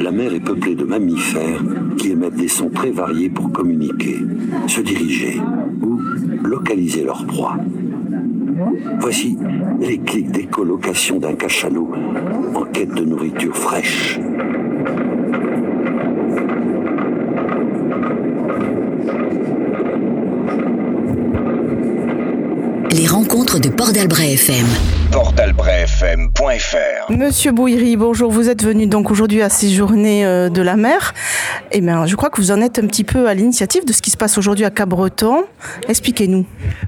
La 0.00 0.10
mer 0.12 0.34
est 0.34 0.40
peuplée 0.40 0.74
de 0.74 0.84
mammifères 0.84 1.62
sons 2.56 2.70
très 2.70 2.90
variés 2.90 3.28
pour 3.28 3.52
communiquer, 3.52 4.16
se 4.66 4.80
diriger 4.80 5.38
ou 5.82 6.00
localiser 6.42 7.04
leur 7.04 7.26
proie. 7.26 7.58
Voici 8.98 9.36
les 9.78 9.98
clics 9.98 10.30
d'écolocation 10.30 11.18
d'un 11.18 11.34
cachalot 11.34 11.92
en 12.54 12.64
quête 12.64 12.94
de 12.94 13.04
nourriture 13.04 13.54
fraîche. 13.54 14.18
Les 22.92 23.06
rencontres 23.06 23.60
de 23.60 23.68
Port 23.68 23.92
d'Albret 23.92 24.32
FM. 24.32 24.66
portalbrefm.fr 25.12 26.85
Monsieur 27.08 27.52
Bouillery, 27.52 27.96
bonjour. 27.96 28.32
Vous 28.32 28.48
êtes 28.48 28.64
venu 28.64 28.88
donc 28.88 29.12
aujourd'hui 29.12 29.40
à 29.40 29.48
ces 29.48 29.68
journées 29.68 30.26
euh, 30.26 30.48
de 30.48 30.60
la 30.60 30.74
mer. 30.74 31.14
Eh 31.70 31.80
bien, 31.80 32.04
je 32.04 32.16
crois 32.16 32.30
que 32.30 32.40
vous 32.40 32.50
en 32.50 32.60
êtes 32.60 32.80
un 32.80 32.86
petit 32.88 33.04
peu 33.04 33.28
à 33.28 33.34
l'initiative 33.34 33.84
de 33.84 33.92
ce 33.92 34.02
qui 34.02 34.10
se 34.10 34.16
passe 34.16 34.38
aujourd'hui 34.38 34.64
à 34.64 34.70
Cabreton. 34.70 35.44
Expliquez-nous. 35.88 36.44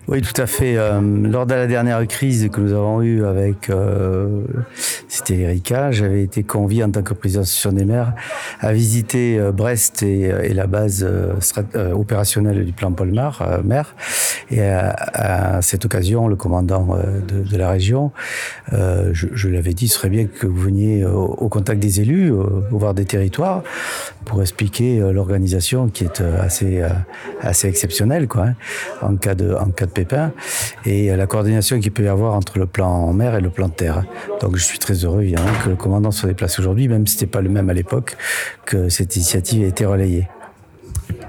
Oui, 0.09 0.21
tout 0.21 0.41
à 0.41 0.47
fait. 0.47 0.77
Euh, 0.77 1.01
lors 1.01 1.47
de 1.47 1.55
la 1.55 1.69
dernière 1.69 2.05
crise 2.09 2.49
que 2.53 2.61
nous 2.61 2.73
avons 2.73 3.01
eue 3.01 3.25
avec, 3.25 3.71
euh, 3.71 4.43
c'était 5.07 5.39
Erika, 5.39 5.93
j'avais 5.93 6.25
été 6.25 6.43
convié 6.43 6.83
en 6.83 6.91
tant 6.91 7.03
que 7.03 7.15
président 7.15 7.41
de 7.41 7.45
l'association 7.45 7.73
des 7.73 7.85
maires 7.85 8.13
à 8.61 8.73
visiter 8.73 9.39
Brest 9.53 10.03
et, 10.03 10.33
la 10.53 10.67
base 10.67 11.07
opérationnelle 11.95 12.65
du 12.65 12.73
plan 12.73 12.91
Polmar, 12.91 13.61
mer. 13.63 13.95
Et 14.51 14.63
à, 14.63 15.61
cette 15.63 15.85
occasion, 15.85 16.27
le 16.27 16.35
commandant 16.35 16.97
de, 17.29 17.57
la 17.57 17.71
région, 17.71 18.11
je, 18.73 19.27
je 19.33 19.49
l'avais 19.49 19.75
dit, 19.75 19.87
ce 19.87 19.99
bien 20.09 20.27
que 20.27 20.47
vous 20.47 20.61
veniez 20.61 21.05
au, 21.05 21.25
au 21.25 21.49
contact 21.49 21.81
des 21.81 22.01
élus, 22.01 22.31
au 22.31 22.65
voir 22.71 22.95
des 22.95 23.05
territoires, 23.05 23.63
pour 24.25 24.41
expliquer 24.43 25.01
euh, 25.01 25.13
l'organisation 25.13 25.89
qui 25.89 26.05
est 26.05 26.21
euh, 26.21 26.43
assez, 26.43 26.81
euh, 26.83 26.89
assez 27.41 27.69
exceptionnelle, 27.69 28.29
quoi, 28.29 28.47
hein, 28.47 28.55
en 29.03 29.17
cas 29.17 29.35
de, 29.35 29.55
en 29.55 29.71
cas 29.71 29.87
de 29.87 29.91
pépin, 29.91 30.33
et 30.85 31.11
euh, 31.11 31.17
la 31.17 31.27
coordination 31.27 31.81
qu'il 31.81 31.93
peut 31.93 32.05
y 32.05 32.09
avoir 32.09 32.35
entre 32.35 32.59
le 32.59 32.67
plan 32.67 32.89
en 32.89 33.13
mer 33.13 33.35
et 33.37 33.41
le 33.41 33.51
plan 33.51 33.69
de 33.69 33.75
terre. 33.75 34.05
Donc 34.41 34.57
je 34.57 34.65
suis 34.65 34.79
très 34.79 34.95
heureux, 35.05 35.23
évidemment, 35.23 35.53
que 35.65 35.71
le 35.71 35.77
commandant 35.77 36.11
se 36.11 36.27
déplace 36.27 36.59
aujourd'hui, 36.59 36.89
même 36.89 37.07
si 37.07 37.15
c'était 37.15 37.27
pas 37.27 37.41
le 37.41 37.49
même 37.49 37.71
à 37.71 37.75
l'époque, 37.75 38.17
que 38.67 38.89
cette 38.89 39.17
initiative 39.17 39.65
a 39.65 39.69
été 39.69 39.85
relayée. 39.87 40.29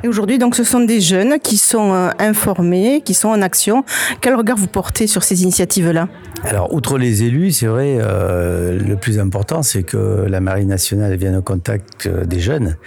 Et 0.04 0.08
aujourd'hui, 0.08 0.38
donc, 0.38 0.56
ce 0.56 0.64
sont 0.64 0.80
des 0.80 1.02
jeunes 1.02 1.40
qui 1.40 1.58
sont 1.58 1.94
euh, 1.94 2.10
informés, 2.20 3.02
qui 3.04 3.14
sont 3.14 3.30
en 3.30 3.42
action. 3.42 3.84
Quel 4.22 4.36
regard 4.36 4.58
vous 4.58 4.68
portez 4.68 5.08
sur 5.08 5.24
ces 5.24 5.44
initiatives-là? 5.44 6.08
Alors, 6.44 6.74
outre 6.74 6.98
les 6.98 7.24
élus, 7.24 7.52
c'est 7.52 7.68
vrai, 7.68 7.98
euh, 8.00 8.80
le 8.80 8.96
plus 8.96 9.20
important, 9.20 9.62
c'est 9.62 9.84
que 9.84 10.26
la 10.28 10.40
Marine 10.40 10.70
nationale 10.70 11.16
vienne 11.16 11.36
au 11.36 11.42
contact 11.42 12.08
euh, 12.08 12.26
des 12.26 12.40
jeunes 12.40 12.78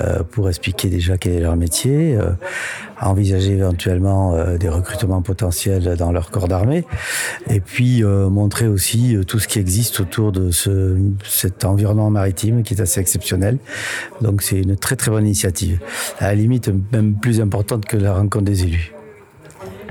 euh, 0.00 0.22
pour 0.22 0.48
expliquer 0.48 0.88
déjà 0.88 1.18
quel 1.18 1.34
est 1.34 1.40
leur 1.40 1.54
métier, 1.56 2.16
euh, 2.16 2.30
envisager 3.00 3.52
éventuellement 3.52 4.36
des 4.56 4.68
recrutements 4.68 5.20
potentiels 5.20 5.96
dans 5.96 6.12
leur 6.12 6.30
corps 6.30 6.48
d'armée, 6.48 6.84
et 7.50 7.60
puis 7.60 8.02
montrer 8.02 8.68
aussi 8.68 9.18
tout 9.26 9.38
ce 9.38 9.48
qui 9.48 9.58
existe 9.58 10.00
autour 10.00 10.32
de 10.32 10.50
ce, 10.50 10.96
cet 11.24 11.64
environnement 11.64 12.08
maritime 12.08 12.62
qui 12.62 12.72
est 12.74 12.80
assez 12.80 13.00
exceptionnel. 13.00 13.58
Donc, 14.22 14.42
c'est 14.42 14.60
une 14.60 14.76
très 14.76 14.96
très 14.96 15.10
bonne 15.10 15.26
initiative, 15.26 15.80
à 16.18 16.28
la 16.28 16.34
limite 16.36 16.70
même 16.92 17.14
plus 17.16 17.40
importante 17.40 17.84
que 17.84 17.96
la 17.96 18.14
rencontre 18.14 18.44
des 18.44 18.62
élus. 18.62 18.93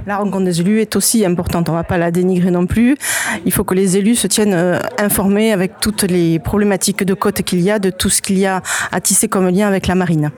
La 0.06 0.18
rencontre 0.18 0.46
des 0.46 0.62
élus 0.62 0.82
est 0.82 0.96
aussi 0.96 1.26
importante, 1.26 1.70
on 1.70 1.74
ne 1.74 1.78
va 1.78 1.84
pas 1.84 1.98
la 1.98 2.12
dénigrer 2.12 2.52
non 2.52 2.66
plus. 2.66 2.98
Il 3.46 3.52
faut 3.52 3.63
que 3.63 3.74
les 3.74 3.98
élus 3.98 4.16
se 4.16 4.28
tiennent 4.28 4.54
euh, 4.54 4.80
informés 4.98 5.52
avec 5.52 5.80
toutes 5.80 6.04
les 6.04 6.39
problématiques 6.39 7.04
de 7.04 7.13
côte 7.13 7.42
qu'il 7.42 7.62
y 7.62 7.72
a, 7.72 7.80
de 7.80 7.89
tout 7.89 8.10
ce 8.10 8.22
qu'il 8.22 8.38
y 8.38 8.46
a 8.46 8.62
à 8.92 9.02
tisser 9.02 9.28
comme 9.28 9.48
lien 9.50 9.68
avec 9.68 9.88
la 9.88 9.96
marine. 9.96 10.32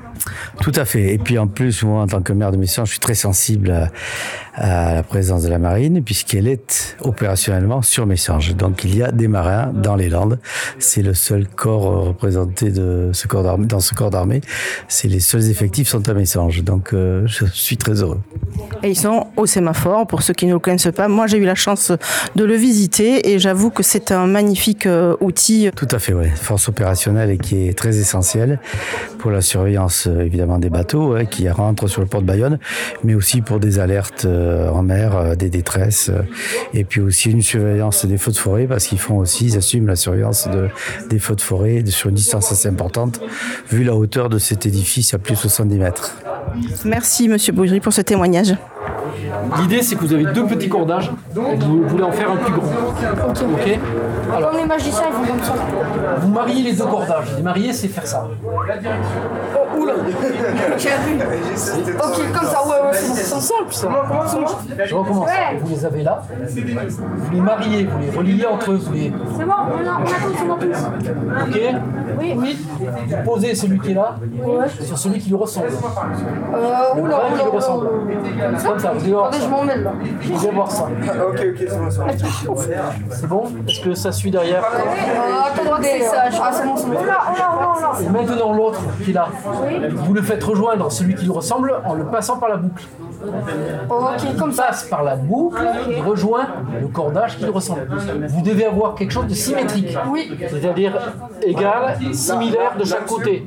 Tout 0.61 0.71
à 0.75 0.85
fait. 0.85 1.13
Et 1.13 1.17
puis 1.17 1.37
en 1.37 1.47
plus, 1.47 1.83
moi, 1.83 2.01
en 2.01 2.07
tant 2.07 2.21
que 2.21 2.33
maire 2.33 2.51
de 2.51 2.57
Messan, 2.57 2.85
je 2.85 2.91
suis 2.91 2.99
très 2.99 3.15
sensible 3.15 3.71
à, 3.71 3.89
à 4.55 4.95
la 4.95 5.03
présence 5.03 5.43
de 5.43 5.49
la 5.49 5.59
marine, 5.59 6.01
puisqu'elle 6.03 6.47
est 6.47 6.97
opérationnellement 7.01 7.81
sur 7.81 8.05
Messange. 8.05 8.55
Donc 8.55 8.83
il 8.83 8.95
y 8.95 9.03
a 9.03 9.11
des 9.11 9.27
marins 9.27 9.71
dans 9.73 9.95
les 9.95 10.09
Landes. 10.09 10.39
C'est 10.79 11.01
le 11.01 11.13
seul 11.13 11.47
corps 11.47 11.87
euh, 11.87 11.99
représenté 12.09 12.71
de 12.71 13.09
ce 13.13 13.27
corps 13.27 13.43
d'armée, 13.43 13.65
dans 13.65 13.79
ce 13.79 13.93
corps 13.93 14.11
d'armée. 14.11 14.41
C'est 14.87 15.07
les 15.07 15.19
seuls 15.19 15.49
effectifs 15.49 15.89
sont 15.89 16.07
à 16.07 16.13
Messange. 16.13 16.63
Donc 16.63 16.93
euh, 16.93 17.23
je 17.27 17.45
suis 17.45 17.77
très 17.77 18.01
heureux. 18.01 18.21
Et 18.81 18.89
ils 18.89 18.97
sont 18.97 19.27
au 19.35 19.45
sémaphore, 19.55 20.05
pour 20.05 20.21
ceux 20.21 20.33
qui 20.33 20.47
ne 20.47 20.53
le 20.53 20.59
connaissent 20.59 20.91
pas. 20.93 21.07
Moi, 21.07 21.27
j'ai 21.27 21.37
eu 21.37 21.45
la 21.45 21.55
chance 21.55 21.93
de 22.35 22.43
le 22.43 22.55
visiter 22.55 23.31
et 23.31 23.39
j'avoue 23.39 23.69
que 23.69 23.83
c'est 23.83 24.11
un 24.11 24.27
magnifique 24.27 24.85
euh, 24.85 25.15
outil. 25.21 25.69
Tout 25.75 25.87
à 25.91 25.99
fait, 25.99 26.13
oui. 26.13 26.27
Force 26.35 26.67
opérationnelle 26.67 27.31
et 27.31 27.37
qui 27.37 27.67
est 27.67 27.77
très 27.77 27.97
essentielle 27.97 28.59
pour 29.17 29.31
la 29.31 29.39
surveillance 29.39 30.07
euh, 30.07 30.25
évidemment 30.25 30.59
des 30.59 30.69
bateaux 30.69 31.15
hein, 31.15 31.23
qui 31.23 31.47
rentrent 31.49 31.87
sur 31.87 32.01
le 32.01 32.07
port 32.07 32.21
de 32.21 32.27
Bayonne, 32.27 32.59
mais 33.05 33.15
aussi 33.15 33.41
pour 33.41 33.61
des 33.61 33.79
alertes 33.79 34.25
euh, 34.25 34.69
en 34.69 34.83
mer, 34.83 35.37
des 35.37 35.49
détresses, 35.49 36.11
et 36.73 36.83
puis 36.83 36.99
aussi 36.99 37.31
une 37.31 37.41
surveillance 37.41 38.05
des 38.05 38.17
feux 38.17 38.31
de 38.31 38.37
forêt 38.37 38.65
parce 38.67 38.85
qu'ils 38.87 38.99
font 38.99 39.17
aussi, 39.17 39.45
ils 39.45 39.57
assument 39.57 39.87
la 39.87 39.95
surveillance 39.95 40.49
de, 40.49 40.67
des 41.09 41.19
feux 41.19 41.35
de 41.35 41.41
forêt 41.41 41.81
sur 41.87 42.09
une 42.09 42.15
distance 42.15 42.51
assez 42.51 42.67
importante, 42.67 43.21
vu 43.71 43.85
la 43.85 43.95
hauteur 43.95 44.27
de 44.27 44.37
cet 44.37 44.65
édifice 44.65 45.13
à 45.13 45.17
plus 45.17 45.35
de 45.35 45.39
70 45.39 45.77
mètres. 45.77 46.15
Merci, 46.83 47.29
monsieur 47.29 47.53
Bougerie, 47.53 47.79
pour 47.79 47.93
ce 47.93 48.01
témoignage. 48.01 48.53
L'idée, 49.59 49.81
c'est 49.81 49.95
que 49.95 50.01
vous 50.01 50.13
avez 50.13 50.25
deux 50.25 50.45
petits 50.45 50.69
cordages 50.69 51.11
et 51.31 51.57
que 51.57 51.63
vous 51.63 51.83
voulez 51.87 52.03
en 52.03 52.11
faire 52.11 52.31
un 52.31 52.35
plus 52.37 52.53
grand. 52.53 52.63
Ok 52.65 53.79
Alors, 54.35 54.49
Comme 54.51 54.59
les 54.59 54.65
magiciens, 54.65 55.03
ils 55.09 55.13
font 55.27 55.33
comme 55.33 55.43
ça. 55.43 55.53
vous 56.19 56.27
mariez 56.29 56.63
les 56.63 56.73
deux 56.73 56.85
cordages. 56.85 57.33
Les 57.37 57.43
marier, 57.43 57.73
c'est 57.73 57.87
faire 57.87 58.05
ça. 58.07 58.27
Oh, 58.47 59.79
oula 59.79 59.93
J'ai 60.77 60.89
vu. 60.89 61.19
Ok, 61.19 62.33
comme 62.33 62.47
ça, 62.47 62.63
ouais, 62.67 62.87
ouais, 62.87 62.93
c'est 62.93 63.23
simple, 63.39 63.71
ça. 63.71 63.87
Je 64.85 64.95
recommence. 64.95 65.25
Ouais. 65.27 65.59
Vous 65.61 65.69
les 65.75 65.85
avez 65.85 66.03
là. 66.03 66.23
Vous 66.29 67.31
les 67.33 67.41
mariez, 67.41 67.83
vous 67.85 67.99
les 67.99 68.17
reliez 68.17 68.45
entre 68.45 68.71
eux. 68.71 68.75
Vous 68.83 68.93
les... 68.93 69.11
C'est 69.37 69.45
bon, 69.45 69.51
on 69.51 69.87
a, 69.87 69.99
on 69.99 70.03
a 70.03 70.65
tous. 70.65 71.51
Ok 71.55 71.61
Oui. 72.19 72.33
Oui. 72.37 72.57
Vous 72.79 73.15
posez 73.25 73.55
celui 73.55 73.79
qui 73.79 73.91
est 73.91 73.95
là 73.95 74.15
Ouais. 74.45 74.65
sur 74.81 74.97
celui 74.97 75.19
qui 75.19 75.29
lui 75.29 75.35
ressemble. 75.37 75.67
Euh, 75.67 76.99
oula, 77.01 77.21
oula, 77.33 77.49
oula. 77.49 77.89
Comme 78.65 78.79
ça, 78.79 78.91
vous 78.93 79.03
allez 79.03 79.11
voir 79.13 79.31
Attendez, 79.35 79.45
je 79.45 79.49
m'en 79.49 79.63
mêle 79.63 79.83
là. 79.83 79.93
Vous 80.21 80.45
allez 80.45 80.55
voir 80.55 80.71
ça. 80.71 80.83
Ok, 80.83 81.45
ok, 81.49 81.67
c'est 81.67 81.77
bon, 81.77 81.89
c'est 81.89 82.47
bon. 82.47 82.55
C'est 83.09 83.27
bon 83.27 83.43
Est-ce 83.67 83.83
que 83.83 83.93
ça 83.95 84.11
suit 84.11 84.31
derrière 84.31 84.63
attendez, 84.65 86.03
ah, 86.13 86.51
c'est 86.51 86.65
bon, 86.65 86.77
c'est 86.77 86.87
bon. 86.87 86.95
Et 88.01 88.09
maintenant 88.09 88.53
l'autre 88.53 88.81
qui 89.03 89.11
est 89.11 89.13
là, 89.13 89.29
vous 89.93 90.13
le 90.13 90.21
faites 90.21 90.43
rejoindre 90.43 90.91
celui 90.91 91.15
qui 91.15 91.25
lui 91.25 91.31
ressemble 91.31 91.73
en 91.85 91.93
le 91.93 92.05
passant 92.05 92.37
par 92.37 92.49
la 92.49 92.57
boucle. 92.57 92.85
Ok, 93.89 94.37
comme 94.37 94.49
Il 94.51 94.55
ça. 94.55 94.63
passe 94.63 94.83
par 94.85 95.03
la 95.03 95.15
boucle, 95.15 95.61
il 95.89 96.01
rejoint 96.01 96.47
le 96.81 96.87
cordage 96.87 97.37
qui 97.37 97.43
lui 97.43 97.51
ressemble. 97.51 97.87
Vous 98.29 98.41
devez 98.41 98.65
avoir 98.65 98.95
quelque 98.95 99.11
chose 99.11 99.27
de 99.27 99.33
symétrique. 99.33 99.97
Oui. 100.09 100.31
C'est-à-dire 100.49 100.93
égal, 101.45 101.97
similaire 102.13 102.75
de 102.79 102.83
chaque 102.85 103.05
côté. 103.05 103.45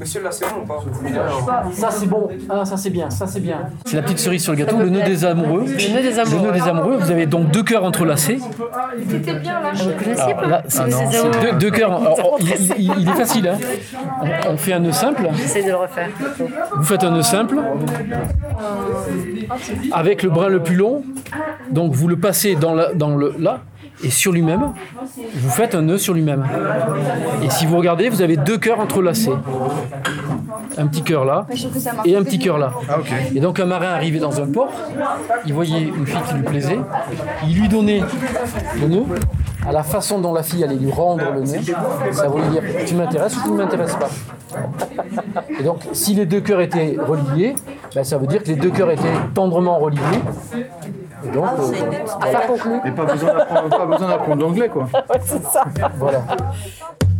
Monsieur, 0.00 0.22
là, 0.22 0.30
c'est 0.30 0.46
bon 0.46 0.62
ou 0.62 0.66
pas 1.46 1.64
Ça 1.72 1.90
c'est 1.90 2.06
bon, 2.06 2.28
ah, 2.48 2.64
ça 2.64 2.76
c'est 2.76 2.90
bien, 2.90 3.10
ça 3.10 3.26
c'est 3.26 3.40
bien. 3.40 3.58
C'est 3.84 3.96
la 3.96 4.02
petite 4.02 4.18
cerise 4.18 4.42
sur 4.42 4.52
le 4.52 4.58
gâteau. 4.58 4.78
Le 4.78 4.88
nœud 4.88 5.02
des 5.02 5.24
amoureux. 5.24 5.64
Le 5.66 5.94
nœud 5.94 6.02
des 6.02 6.18
amoureux. 6.18 6.38
Le 6.38 6.46
nœud 6.46 6.52
des 6.52 6.68
amoureux. 6.68 6.96
Vous 6.98 7.10
avez 7.10 7.26
donc 7.26 7.50
deux 7.50 7.62
cœurs 7.62 7.84
entrelacés. 7.84 8.38
C'était 9.10 9.34
bien 9.34 9.60
là. 9.60 9.70
Alors, 9.70 10.36
pas 10.36 10.46
là, 10.46 10.62
C'est 10.68 10.84
deux, 11.42 11.52
deux 11.58 11.70
cœurs. 11.70 12.00
Il, 12.40 12.46
il- 12.78 12.92
il 12.98 13.08
est 13.08 13.12
facile. 13.12 13.48
hein. 13.48 13.58
On, 14.46 14.52
on 14.52 14.56
fait 14.56 14.72
un 14.72 14.78
nœud 14.80 14.92
simple. 14.92 15.28
J'essaie 15.34 15.62
de 15.62 15.68
le 15.68 15.76
refaire. 15.76 16.08
Vous 16.76 16.84
faites 16.84 17.04
un 17.04 17.10
nœud 17.10 17.22
simple 17.22 17.56
avec 19.92 20.22
le 20.22 20.30
brin 20.30 20.48
le 20.48 20.62
plus 20.62 20.76
long. 20.76 21.02
Donc 21.70 21.92
vous 21.92 22.08
le 22.08 22.16
passez 22.16 22.54
dans, 22.54 22.74
la- 22.74 22.92
dans 22.94 23.16
le 23.16 23.34
là 23.38 23.60
et 24.04 24.10
sur 24.10 24.32
lui-même. 24.32 24.72
Vous 25.34 25.50
faites 25.50 25.74
un 25.74 25.82
nœud 25.82 25.98
sur 25.98 26.14
lui-même. 26.14 26.44
Et 27.42 27.50
si 27.50 27.66
vous 27.66 27.76
regardez, 27.76 28.08
vous 28.08 28.22
avez 28.22 28.36
deux 28.36 28.58
cœurs 28.58 28.80
entrelacés. 28.80 29.32
Un 30.76 30.86
petit 30.86 31.02
cœur 31.02 31.24
là 31.24 31.46
et 32.04 32.14
un 32.16 32.22
petit 32.22 32.38
cœur 32.38 32.58
là. 32.58 32.72
Ah. 32.88 32.98
Et 33.34 33.40
donc 33.40 33.58
un 33.58 33.66
marin 33.66 33.88
arrivait 33.88 34.20
dans 34.20 34.40
un 34.40 34.46
port, 34.46 34.72
il 35.44 35.52
voyait 35.52 35.82
une 35.82 36.06
fille 36.06 36.22
qui 36.28 36.34
lui 36.34 36.42
plaisait, 36.42 36.78
il 37.48 37.58
lui 37.60 37.68
donnait 37.68 38.02
le 38.80 38.86
nœud, 38.88 39.04
à 39.68 39.72
la 39.72 39.82
façon 39.82 40.18
dont 40.18 40.32
la 40.32 40.42
fille 40.42 40.64
allait 40.64 40.76
lui 40.76 40.90
rendre 40.90 41.30
le 41.32 41.40
nœud, 41.40 41.60
ça 42.12 42.28
voulait 42.28 42.48
dire 42.48 42.62
tu 42.86 42.94
m'intéresses 42.94 43.36
ou 43.36 43.42
tu 43.42 43.50
ne 43.50 43.56
m'intéresses 43.56 43.96
pas? 43.96 44.08
Et 45.60 45.62
donc 45.62 45.80
si 45.92 46.14
les 46.14 46.24
deux 46.24 46.40
cœurs 46.40 46.62
étaient 46.62 46.96
reliés, 46.98 47.54
ben, 47.94 48.02
ça 48.02 48.16
veut 48.16 48.26
dire 48.26 48.42
que 48.42 48.48
les 48.48 48.56
deux 48.56 48.70
cœurs 48.70 48.90
étaient 48.90 49.14
tendrement 49.34 49.78
reliés. 49.78 50.00
Et 51.24 51.30
donc, 51.30 51.46
euh, 51.58 51.90
Affaire 52.20 52.46
conclue. 52.46 52.80
Et 52.84 52.90
pas 52.92 53.04
besoin 53.04 53.34
d'apprendre, 53.34 53.76
pas 53.76 53.86
besoin 53.86 54.08
d'apprendre 54.08 54.40
l'anglais, 54.40 54.68
quoi. 54.68 54.86
voilà. 55.98 56.22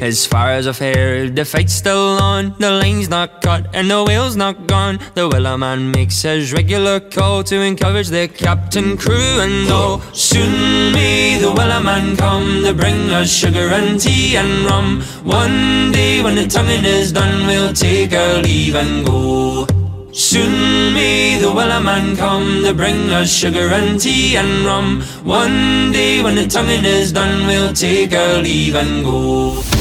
As 0.00 0.26
far 0.26 0.50
as 0.50 0.68
I've 0.68 0.78
heard, 0.78 1.36
the 1.36 1.44
fight's 1.44 1.72
still 1.72 2.18
on. 2.20 2.54
The 2.58 2.70
line's 2.70 3.08
not 3.08 3.40
cut 3.40 3.66
and 3.72 3.90
the 3.90 4.04
whale's 4.04 4.36
not 4.36 4.66
gone. 4.66 4.98
The 5.14 5.26
Wellerman 5.28 5.94
makes 5.94 6.20
his 6.20 6.52
regular 6.52 7.00
call 7.00 7.42
to 7.44 7.62
encourage 7.62 8.08
the 8.08 8.28
captain, 8.28 8.98
crew, 8.98 9.40
and 9.40 9.70
all. 9.70 10.00
Soon 10.12 10.92
may 10.92 11.38
the 11.38 11.48
Wellerman 11.48 12.18
come 12.18 12.62
to 12.64 12.74
bring 12.74 13.10
us 13.10 13.32
sugar 13.32 13.68
and 13.72 13.98
tea 13.98 14.36
and 14.36 14.66
rum. 14.66 15.00
One 15.24 15.92
day 15.92 16.22
when 16.22 16.34
the 16.34 16.46
tonguing 16.46 16.84
is 16.84 17.10
done, 17.10 17.46
we'll 17.46 17.72
take 17.72 18.12
our 18.12 18.42
leave 18.42 18.74
and 18.74 19.06
go. 19.06 19.66
Soon 20.12 20.92
may 20.92 21.38
the 21.38 21.48
Wellerman 21.48 22.18
come 22.18 22.62
to 22.64 22.74
bring 22.74 23.10
us 23.10 23.32
sugar 23.32 23.68
and 23.72 23.98
tea 23.98 24.36
and 24.36 24.66
rum. 24.66 25.00
One 25.24 25.90
day 25.90 26.22
when 26.22 26.34
the 26.34 26.46
tonguing 26.46 26.84
is 26.84 27.12
done, 27.12 27.46
we'll 27.46 27.72
take 27.72 28.12
our 28.12 28.42
leave 28.42 28.74
and 28.74 29.02
go. 29.02 29.75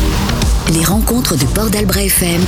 Les 0.73 0.83
rencontres 0.83 1.37
de 1.37 1.45
Port 1.45 1.69
FM 1.75 2.41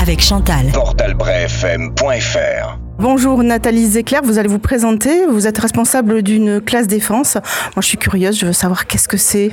avec 0.00 0.20
Chantal. 0.20 0.72
portalbrefm.fr 0.72 2.79
Bonjour 3.00 3.42
Nathalie 3.42 3.86
Zecler, 3.86 4.18
vous 4.22 4.38
allez 4.38 4.50
vous 4.50 4.58
présenter. 4.58 5.24
Vous 5.24 5.46
êtes 5.46 5.56
responsable 5.56 6.20
d'une 6.20 6.60
classe 6.60 6.86
défense. 6.86 7.34
Moi 7.34 7.80
je 7.80 7.86
suis 7.86 7.96
curieuse, 7.96 8.38
je 8.38 8.44
veux 8.44 8.52
savoir 8.52 8.86
qu'est-ce 8.86 9.08
que 9.08 9.16
c'est. 9.16 9.52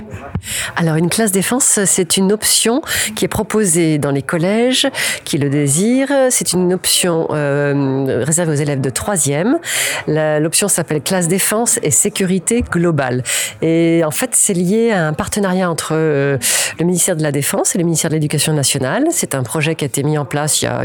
Alors, 0.76 0.96
une 0.96 1.10
classe 1.10 1.32
défense, 1.32 1.80
c'est 1.86 2.18
une 2.18 2.32
option 2.32 2.82
qui 3.16 3.26
est 3.26 3.30
proposée 3.30 3.98
dans 3.98 4.12
les 4.12 4.22
collèges 4.22 4.88
qui 5.24 5.38
le 5.38 5.50
désirent. 5.50 6.12
C'est 6.30 6.54
une 6.54 6.74
option 6.74 7.28
euh, 7.32 8.24
réservée 8.24 8.52
aux 8.52 8.56
élèves 8.56 8.82
de 8.82 8.90
troisième. 8.90 9.58
L'option 10.08 10.68
s'appelle 10.68 11.02
classe 11.02 11.28
défense 11.28 11.80
et 11.84 11.92
sécurité 11.92 12.64
globale. 12.64 13.24
Et 13.62 14.02
en 14.06 14.12
fait, 14.12 14.32
c'est 14.34 14.54
lié 14.54 14.92
à 14.92 15.08
un 15.08 15.14
partenariat 15.14 15.70
entre 15.70 15.92
euh, 15.94 16.38
le 16.80 16.86
ministère 16.86 17.16
de 17.16 17.24
la 17.24 17.32
Défense 17.32 17.76
et 17.76 17.78
le 17.78 17.84
ministère 17.84 18.10
de 18.10 18.16
l'Éducation 18.16 18.54
nationale. 18.54 19.06
C'est 19.12 19.36
un 19.36 19.44
projet 19.44 19.76
qui 19.76 19.86
a 19.86 19.88
été 19.88 20.04
mis 20.04 20.18
en 20.18 20.26
place 20.26 20.62
il 20.62 20.66
y 20.66 20.68
a 20.68 20.84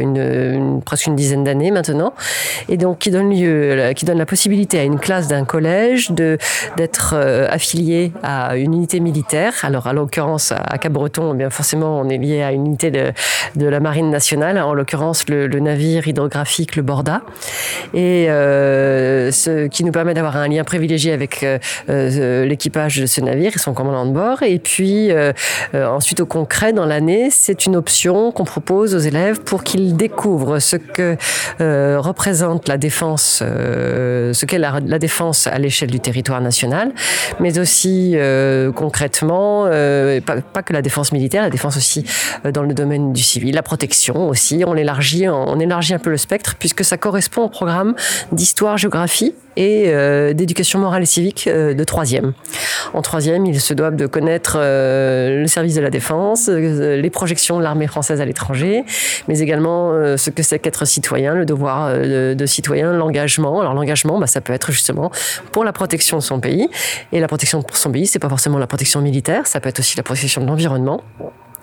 presque 0.84 1.06
une 1.06 1.16
dizaine 1.16 1.44
d'années 1.44 1.70
maintenant, 1.70 2.14
et 2.68 2.76
donc 2.76 2.98
qui 2.98 3.10
donne 3.10 3.30
lieu, 3.30 3.92
qui 3.94 4.04
donne 4.04 4.18
la 4.18 4.26
possibilité 4.26 4.78
à 4.78 4.84
une 4.84 4.98
classe 4.98 5.28
d'un 5.28 5.44
collège 5.44 6.10
de 6.10 6.38
d'être 6.76 7.14
euh, 7.14 7.46
affiliée 7.50 8.12
à 8.22 8.56
une 8.56 8.74
unité 8.74 9.00
militaire. 9.00 9.54
Alors, 9.62 9.86
à 9.86 9.92
l'occurrence, 9.92 10.52
à 10.52 10.78
Cap-Breton, 10.78 11.32
eh 11.34 11.36
bien 11.36 11.50
forcément, 11.50 12.00
on 12.00 12.08
est 12.08 12.18
lié 12.18 12.42
à 12.42 12.52
une 12.52 12.66
unité 12.66 12.90
de, 12.90 13.12
de 13.56 13.66
la 13.66 13.80
Marine 13.80 14.10
nationale, 14.10 14.58
en 14.58 14.74
l'occurrence 14.74 15.28
le, 15.28 15.46
navire 15.62 16.08
hydrographique 16.08 16.76
le 16.76 16.82
Borda, 16.82 17.22
et 17.94 18.28
euh, 18.30 19.30
ce 19.30 19.66
qui 19.68 19.84
nous 19.84 19.92
permet 19.92 20.14
d'avoir 20.14 20.36
un 20.36 20.48
lien 20.48 20.64
privilégié 20.64 21.12
avec 21.12 21.42
euh, 21.42 21.58
euh, 21.88 22.44
l'équipage 22.44 22.98
de 23.00 23.06
ce 23.06 23.20
navire 23.20 23.52
et 23.54 23.58
son 23.58 23.74
commandant 23.74 24.06
de 24.06 24.12
bord. 24.12 24.42
Et 24.42 24.58
puis 24.58 25.10
euh, 25.12 25.32
euh, 25.74 25.86
ensuite, 25.86 26.20
au 26.20 26.26
concret, 26.26 26.72
dans 26.72 26.86
l'année, 26.86 27.28
c'est 27.30 27.66
une 27.66 27.76
option 27.76 28.32
qu'on 28.32 28.44
propose 28.44 28.94
aux 28.94 28.98
élèves 28.98 29.40
pour 29.40 29.64
qu'ils 29.64 29.96
découvrent 29.96 30.58
ce 30.58 30.76
que 30.76 31.16
euh, 31.60 31.98
la 32.66 32.78
défense, 32.78 33.42
euh, 33.42 34.32
ce 34.32 34.46
qu'est 34.46 34.58
la, 34.58 34.80
défense 34.98 35.46
à 35.46 35.58
l'échelle 35.58 35.90
du 35.90 36.00
territoire 36.00 36.40
national, 36.40 36.92
mais 37.40 37.58
aussi 37.58 38.12
euh, 38.14 38.72
concrètement, 38.72 39.64
euh, 39.66 40.20
pas, 40.20 40.62
que 40.62 40.72
la 40.72 40.82
défense 40.82 41.12
militaire, 41.12 41.42
la 41.42 41.50
défense 41.50 41.76
aussi 41.76 42.04
dans 42.52 42.62
le 42.62 42.74
domaine 42.74 43.12
du 43.12 43.22
civil, 43.22 43.54
la 43.54 43.62
protection 43.62 44.28
aussi. 44.28 44.64
On 44.66 44.76
élargit, 44.76 45.28
on 45.28 45.58
élargit 45.58 45.94
un 45.94 45.98
peu 45.98 46.10
le 46.10 46.16
spectre 46.16 46.56
puisque 46.58 46.84
ça 46.84 46.96
correspond 46.96 47.42
au 47.42 47.48
programme 47.48 47.94
d'histoire-géographie 48.32 49.34
et 49.56 49.84
euh, 49.86 50.32
d'éducation 50.32 50.78
morale 50.78 51.02
et 51.02 51.06
civique 51.06 51.46
euh, 51.46 51.74
de 51.74 51.84
troisième. 51.84 52.32
En 52.94 53.02
troisième, 53.02 53.46
ils 53.46 53.60
se 53.60 53.74
doivent 53.74 53.96
de 53.96 54.06
connaître 54.06 54.56
euh, 54.58 55.40
le 55.40 55.46
service 55.46 55.74
de 55.74 55.80
la 55.80 55.90
défense, 55.90 56.48
les 56.48 57.10
projections 57.10 57.58
de 57.58 57.62
l'armée 57.62 57.86
française 57.86 58.20
à 58.20 58.24
l'étranger, 58.24 58.84
mais 59.28 59.40
également 59.40 59.92
ce 60.16 60.30
que 60.30 60.42
c'est 60.42 60.58
qu'être 60.58 60.84
citoyen, 60.84 61.34
le 61.34 61.44
devoir 61.44 61.92
de, 61.92 62.46
citoyen, 62.46 62.92
l'engagement. 62.92 63.60
Alors 63.60 63.74
l'engagement, 63.74 64.18
bah, 64.18 64.26
ça 64.26 64.40
peut 64.40 64.52
être 64.52 64.72
justement 64.72 65.10
pour 65.52 65.64
la 65.64 65.72
protection 65.72 66.18
de 66.18 66.22
son 66.22 66.40
pays. 66.40 66.68
Et 67.12 67.20
la 67.20 67.28
protection 67.28 67.62
pour 67.62 67.76
son 67.76 67.90
pays, 67.90 68.06
c'est 68.06 68.18
pas 68.18 68.28
forcément 68.28 68.58
la 68.58 68.66
protection 68.66 69.00
militaire, 69.00 69.46
ça 69.46 69.60
peut 69.60 69.68
être 69.68 69.80
aussi 69.80 69.96
la 69.96 70.02
protection 70.02 70.42
de 70.42 70.46
l'environnement. 70.46 71.02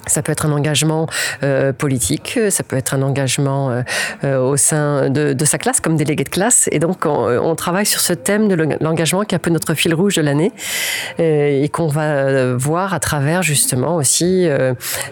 Ça 0.08 0.22
peut 0.22 0.32
être 0.32 0.46
un 0.46 0.52
engagement 0.52 1.08
euh, 1.44 1.74
politique, 1.74 2.40
ça 2.50 2.64
peut 2.64 2.78
être 2.78 2.94
un 2.94 3.02
engagement 3.02 3.70
euh, 3.70 3.82
euh, 4.24 4.40
au 4.40 4.58
sein 4.58 5.10
de, 5.10 5.36
sa 5.46 5.58
classe 5.58 5.80
comme 5.80 5.98
délégué 5.98 6.24
de 6.24 6.30
classe. 6.30 6.70
Et 6.72 6.80
donc, 6.80 7.06
on, 7.06 7.56
travaille 7.56 7.86
sur 7.86 8.00
ce 8.00 8.14
thème 8.14 8.48
de 8.48 8.56
l'engagement 8.80 9.24
qui 9.24 9.36
est 9.36 9.38
un 9.38 9.40
peu 9.40 9.50
notre 9.50 9.74
fil 9.74 9.94
rouge 9.94 10.16
de 10.16 10.22
l'année 10.22 10.52
et 11.18 11.68
qu'on 11.70 11.88
va 11.88 12.54
voir 12.56 12.94
à 12.94 13.00
travers 13.00 13.42
justement 13.44 13.96
aussi 13.96 14.48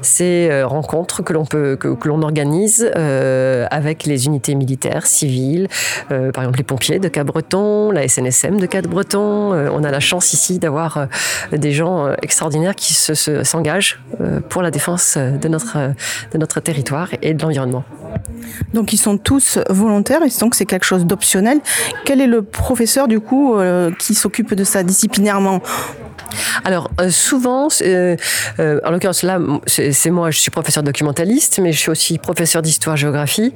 ces 0.02 0.63
rencontres 0.63 1.23
que 1.23 1.34
l'on 1.34 2.21
organise 2.21 2.89
avec 3.71 4.06
les 4.06 4.28
unités 4.28 4.56
militaires, 4.56 5.06
civiles, 5.06 5.67
par 6.10 6.43
exemple 6.43 6.60
les 6.60 6.63
pompiers 6.63 7.00
de 7.00 7.08
Cap-Breton, 7.08 7.91
la 7.91 8.08
SNSM 8.08 8.60
de 8.60 8.65
Cap-Breton. 8.65 9.54
on 9.73 9.84
a 9.84 9.91
la 9.91 10.00
chance 10.00 10.34
ici 10.34 10.60
d'avoir 10.60 11.08
des 11.52 11.71
gens 11.71 12.13
extraordinaires 12.21 12.76
qui 12.76 12.93
s'engagent 12.93 14.00
se, 14.19 14.39
pour 14.50 14.62
la 14.62 14.71
défense 14.78 15.18
de 15.18 15.48
notre, 15.48 15.78
de 16.34 16.38
notre 16.38 16.60
territoire 16.60 17.10
et 17.22 17.34
de 17.34 17.42
l'environnement. 17.42 17.84
Donc 18.76 18.94
ils 18.94 19.02
sont 19.08 19.18
tous 19.18 19.60
volontaires 19.70 20.24
et 20.24 20.30
donc 20.40 20.56
c'est 20.56 20.66
quelque 20.66 20.86
chose 20.86 21.06
d'optionnel. 21.06 21.60
Quel 22.06 22.22
est 22.22 22.28
le 22.28 22.42
professeur 22.44 23.08
du 23.08 23.20
coup 23.20 23.56
euh, 23.56 23.92
qui 23.98 24.13
s'occupe 24.13 24.54
de 24.54 24.63
ça 24.63 24.84
disciplinairement? 24.84 25.62
Alors 26.63 26.90
euh, 27.00 27.10
souvent, 27.10 27.68
euh, 27.82 28.16
euh, 28.60 28.80
en 28.84 28.92
l'occurrence 28.92 29.24
là, 29.24 29.40
c'est 29.68 30.10
moi, 30.10 30.32
je 30.32 30.40
suis 30.40 30.52
professeur 30.52 30.84
documentaliste, 30.84 31.60
mais 31.62 31.72
je 31.72 31.80
suis 31.80 31.90
aussi 31.90 32.18
professeur 32.18 32.62
d'histoire-géographie. 32.62 33.54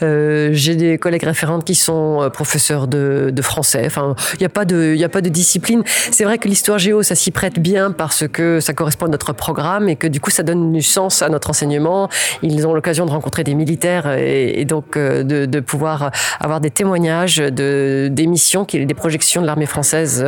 J'ai 0.00 0.76
des 0.76 0.98
collègues 0.98 1.24
référentes 1.24 1.64
qui 1.64 1.74
sont 1.74 2.30
professeurs 2.32 2.88
de, 2.88 3.30
de 3.32 3.42
français. 3.42 3.82
Enfin, 3.86 4.14
il 4.34 4.40
n'y 4.40 4.46
a 4.46 4.50
pas 4.50 4.64
de, 4.64 4.94
il 4.96 5.04
a 5.04 5.08
pas 5.08 5.20
de 5.20 5.28
discipline. 5.28 5.82
C'est 6.10 6.24
vrai 6.24 6.38
que 6.38 6.48
l'histoire 6.48 6.78
géo, 6.78 7.02
ça 7.02 7.14
s'y 7.14 7.30
prête 7.30 7.58
bien 7.58 7.90
parce 7.90 8.26
que 8.28 8.60
ça 8.60 8.72
correspond 8.72 9.06
à 9.06 9.08
notre 9.08 9.32
programme 9.32 9.88
et 9.88 9.96
que 9.96 10.06
du 10.06 10.20
coup, 10.20 10.30
ça 10.30 10.42
donne 10.42 10.72
du 10.72 10.82
sens 10.82 11.22
à 11.22 11.28
notre 11.28 11.50
enseignement. 11.50 12.08
Ils 12.42 12.66
ont 12.66 12.74
l'occasion 12.74 13.06
de 13.06 13.10
rencontrer 13.10 13.44
des 13.44 13.54
militaires 13.54 14.10
et, 14.10 14.60
et 14.60 14.64
donc 14.64 14.96
de, 14.96 15.22
de, 15.22 15.60
pouvoir 15.60 16.10
avoir 16.40 16.60
des 16.60 16.70
témoignages 16.70 17.36
de 17.36 18.08
d'émissions, 18.10 18.66
des 18.70 18.94
projections 18.94 19.40
de 19.40 19.46
l'armée 19.46 19.66
française, 19.66 20.24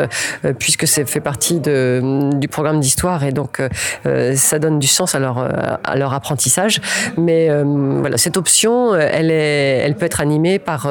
puisque 0.59 0.87
c'est 0.87 1.07
fait 1.07 1.21
partie 1.21 1.61
de 1.61 1.86
euh, 1.87 2.33
du 2.33 2.49
programme 2.49 2.81
d'histoire 2.81 3.25
et 3.25 3.33
donc 3.33 3.61
euh, 3.61 3.69
euh, 4.07 4.35
ça 4.35 4.59
donne 4.59 4.79
du 4.79 4.87
sens 4.87 5.15
à 5.15 5.19
leur, 5.19 5.39
à 5.85 5.97
leur 5.97 6.13
apprentissage. 6.13 6.81
Mais 7.17 7.49
voilà, 7.63 8.19
cette 8.19 8.37
option, 8.37 8.95
elle, 8.95 9.31
est, 9.31 9.83
elle 9.85 9.95
peut 9.95 10.07
être 10.07 10.21
animée 10.21 10.59
par, 10.59 10.83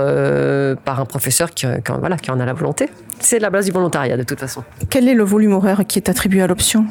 par 0.84 1.00
un 1.00 1.06
professeur 1.06 1.52
qui, 1.52 1.66
voilà, 2.00 2.18
qui 2.18 2.32
en 2.32 2.40
a 2.40 2.46
la 2.46 2.54
volonté. 2.54 2.90
C'est 3.20 3.40
la 3.40 3.50
base 3.50 3.66
du 3.66 3.72
volontariat 3.72 4.18
de 4.18 4.24
toute 4.24 4.40
façon. 4.40 4.64
Quel 4.90 5.08
est 5.08 5.14
le 5.14 5.24
volume 5.24 5.54
horaire 5.54 5.82
qui 5.88 6.00
est 6.00 6.10
attribué 6.10 6.42
à 6.42 6.48
l'option? 6.48 6.86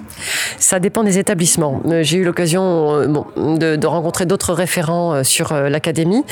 Ça 0.59 0.81
dépend 0.81 1.05
des 1.05 1.19
établissements. 1.19 1.83
J'ai 2.03 2.19
eu 2.19 2.25
l'occasion 2.25 3.07
bon, 3.09 3.27
de, 3.37 3.77
de, 3.77 3.87
rencontrer 3.87 4.27
d'autres 4.27 4.53
référents 4.53 5.23
sur 5.23 5.55
l'académie. 5.55 6.25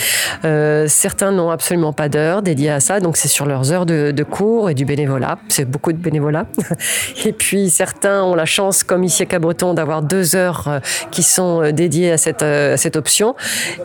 Euh, 0.44 0.86
certains 0.88 1.32
n'ont 1.32 1.50
absolument 1.50 1.92
pas 1.92 2.08
d'heures 2.08 2.42
dédiées 2.42 2.70
à 2.70 2.80
ça, 2.80 3.00
donc 3.00 3.16
c'est 3.16 3.28
sur 3.28 3.46
leurs 3.46 3.72
heures 3.72 3.86
de, 3.86 4.10
de 4.10 4.24
cours 4.24 4.70
et 4.70 4.74
du 4.74 4.84
bénévolat. 4.84 5.38
C'est 5.48 5.64
beaucoup 5.64 5.92
de 5.92 5.98
bénévolat. 5.98 6.46
Et 7.24 7.32
puis 7.32 7.70
certains 7.70 8.22
ont 8.22 8.34
la 8.34 8.44
chance, 8.44 8.82
comme 8.82 9.04
ici 9.04 9.22
à 9.22 9.26
Cabreton, 9.26 9.74
d'avoir 9.74 10.02
deux 10.02 10.36
heures 10.36 10.68
euh, 10.68 10.80
qui 11.10 11.22
sont 11.22 11.62
euh, 11.62 11.72
dédiées 11.72 12.12
à 12.12 12.18
cette, 12.18 12.42
euh, 12.42 12.74
à 12.74 12.76
cette 12.76 12.96
option. 12.96 13.34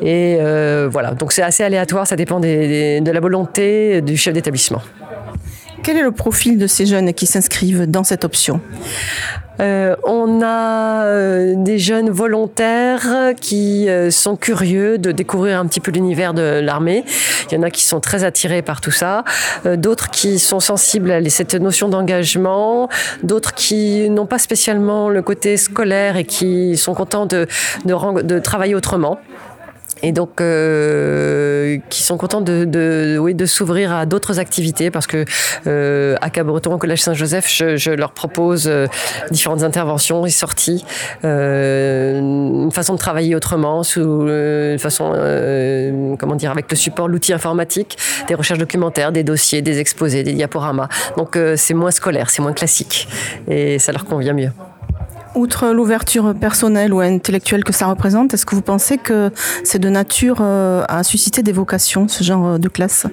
Et 0.02 0.38
euh, 0.39 0.88
voilà, 0.91 1.12
donc 1.12 1.32
c'est 1.32 1.41
assez 1.41 1.63
aléatoire, 1.63 2.08
ça 2.08 2.15
dépend 2.15 2.39
des, 2.39 2.67
des, 2.67 3.02
de 3.02 3.12
la 3.12 3.20
volonté 3.20 4.02
du 4.02 4.17
chef 4.17 4.34
d'établissement. 4.34 4.82
Quel 5.88 5.95
est 5.95 6.04
le 6.04 6.12
profil 6.12 6.58
de 6.58 6.67
ces 6.67 6.86
jeunes 6.86 7.13
qui 7.13 7.26
s'inscrivent 7.26 7.89
dans 7.89 8.04
cette 8.04 8.26
option 8.26 8.60
euh, 9.60 9.95
on 10.04 10.41
a 10.43 11.06
euh, 11.06 11.56
des 11.58 11.80
jeunes 11.80 12.12
volontaires 12.12 13.34
qui 13.41 13.89
euh, 13.89 14.12
sont 14.12 14.36
curieux 14.36 15.00
de 15.00 15.12
découvrir 15.12 15.60
un 15.60 15.65
petit 15.65 15.80
peu 15.80 15.89
l'univers 15.89 16.36
de 16.36 16.60
l'armée. 16.60 17.06
Il 17.50 17.56
y 17.56 17.58
en 17.58 17.63
a 17.63 17.71
qui 17.71 17.84
sont 17.86 18.00
très 18.00 18.23
attirés 18.23 18.62
par 18.62 18.82
tout 18.82 18.91
ça, 18.91 19.23
d'autres 19.65 20.12
qui 20.12 20.38
sont 20.38 20.60
sensibles 20.60 21.10
à 21.10 21.28
cette 21.30 21.56
notion 21.56 21.89
d'engagement, 21.89 22.88
d'autres 23.23 23.56
qui 23.56 24.12
n'ont 24.12 24.28
pas 24.28 24.38
spécialement 24.38 25.10
le 25.10 25.23
côté 25.23 25.58
scolaire 25.58 26.17
et 26.17 26.26
qui 26.26 26.78
sont 26.78 26.93
contents 26.93 27.26
de, 27.26 27.47
de, 27.86 28.21
de 28.21 28.39
travailler 28.39 28.76
autrement 28.76 29.19
et 30.04 30.12
donc 30.12 30.42
euh, 30.42 31.78
qui 31.90 32.04
sont 32.04 32.18
contents 32.18 32.42
de, 32.42 32.66
de, 32.66 33.18
oui, 33.20 33.34
de 33.34 33.46
s'ouvrir 33.46 33.94
à 33.94 34.06
d'autres 34.06 34.40
activités 34.40 34.92
parce 34.92 35.08
que 35.08 35.26
euh, 35.66 36.16
à 36.22 36.30
Cabreton 36.30 36.74
au 36.74 36.78
collège 36.78 37.02
Saint-Joseph 37.02 37.48
je, 37.50 37.78
je, 37.78 37.92
leur 37.92 38.12
propose 38.12 38.68
euh, 38.68 38.88
différentes 39.32 39.64
interventions 39.64 40.26
et 40.26 40.30
sorties 40.30 40.86
euh, 41.24 42.20
une 42.20 42.72
façon 42.72 42.94
de 42.94 43.00
travailler 43.00 43.36
autrement 43.36 43.84
sous 43.84 44.02
euh, 44.02 44.74
une 44.74 44.80
façon 44.80 45.14
euh, 45.16 46.16
comment 46.18 46.36
dire 46.36 46.52
avec 46.52 46.70
le 46.70 46.78
support 46.78 47.08
l'outil 47.08 47.34
informatique 47.34 47.98
des 48.28 48.36
recherches 48.36 48.60
documentaires 48.60 49.12
des 49.12 49.24
dossiers 49.24 49.62
des 49.62 49.80
exposés 49.80 50.24
des 50.24 50.34
diaporamas. 50.34 50.90
Donc 51.18 51.38
c'est 51.56 51.74
moins 51.74 51.92
scolaire 51.92 52.30
c'est 52.30 52.42
moins 52.42 52.54
classique. 52.54 53.08
Et 53.48 53.80
ça 53.80 53.92
leur 53.92 54.06
convient 54.06 54.34
mieux 54.34 54.52
Outre 55.38 55.67
l'ouverture 55.71 56.34
personnelle 56.34 56.93
ou 56.93 57.00
intellectuelle 57.00 57.63
que 57.63 57.71
ça 57.71 57.86
représente, 57.86 58.34
est-ce 58.34 58.43
que 58.43 58.56
vous 58.56 58.63
pensez 58.63 58.97
que 58.97 59.30
c'est 59.63 59.78
de 59.78 59.88
nature 59.88 60.38
euh, 60.41 60.84
à 60.89 61.04
susciter 61.04 61.43
des 61.43 61.52
vocations, 61.52 62.08
ce 62.08 62.23
genre 62.23 62.58
de 62.58 62.67
classe? 62.67 63.06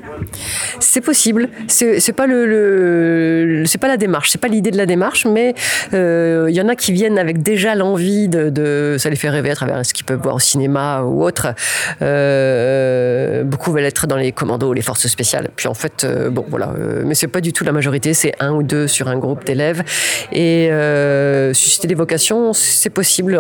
C'est 0.80 1.02
possible. 1.02 1.50
C'est 1.68 2.12
pas 2.14 2.26
le, 2.26 3.64
pas 3.78 3.88
la 3.88 3.98
démarche, 3.98 4.30
c'est 4.30 4.40
pas 4.40 4.48
l'idée 4.48 4.70
de 4.70 4.78
la 4.78 4.86
démarche, 4.86 5.26
mais 5.26 5.54
il 5.92 5.98
euh, 5.98 6.50
y 6.50 6.62
en 6.62 6.68
a 6.68 6.76
qui 6.76 6.92
viennent 6.92 7.18
avec 7.18 7.42
déjà 7.42 7.74
l'envie 7.74 8.28
de, 8.28 8.48
de, 8.48 8.96
ça 8.98 9.10
les 9.10 9.16
fait 9.16 9.28
rêver 9.28 9.50
à 9.50 9.54
travers 9.54 9.84
ce 9.84 9.92
qu'ils 9.92 10.06
peuvent 10.06 10.22
voir 10.22 10.36
au 10.36 10.40
cinéma 10.40 11.02
ou 11.02 11.22
autre. 11.22 11.48
Euh, 12.00 13.44
beaucoup 13.44 13.70
veulent 13.70 13.84
être 13.84 14.06
dans 14.06 14.16
les 14.16 14.32
commandos, 14.32 14.72
les 14.72 14.80
forces 14.80 15.06
spéciales. 15.08 15.50
Puis 15.56 15.68
en 15.68 15.74
fait, 15.74 16.04
euh, 16.04 16.30
bon 16.30 16.46
voilà, 16.48 16.72
euh, 16.78 17.02
mais 17.04 17.14
pas 17.28 17.40
du 17.40 17.52
tout 17.52 17.64
la 17.64 17.72
majorité, 17.72 18.14
c'est 18.14 18.34
un 18.40 18.52
ou 18.52 18.62
deux 18.62 18.86
sur 18.86 19.08
un 19.08 19.18
groupe 19.18 19.44
d'élèves 19.44 19.82
et 20.32 20.70
euh, 20.70 21.52
susciter 21.52 21.86
des 21.86 21.94
vocations 21.94 22.13
c'est 22.52 22.90
possible. 22.90 23.38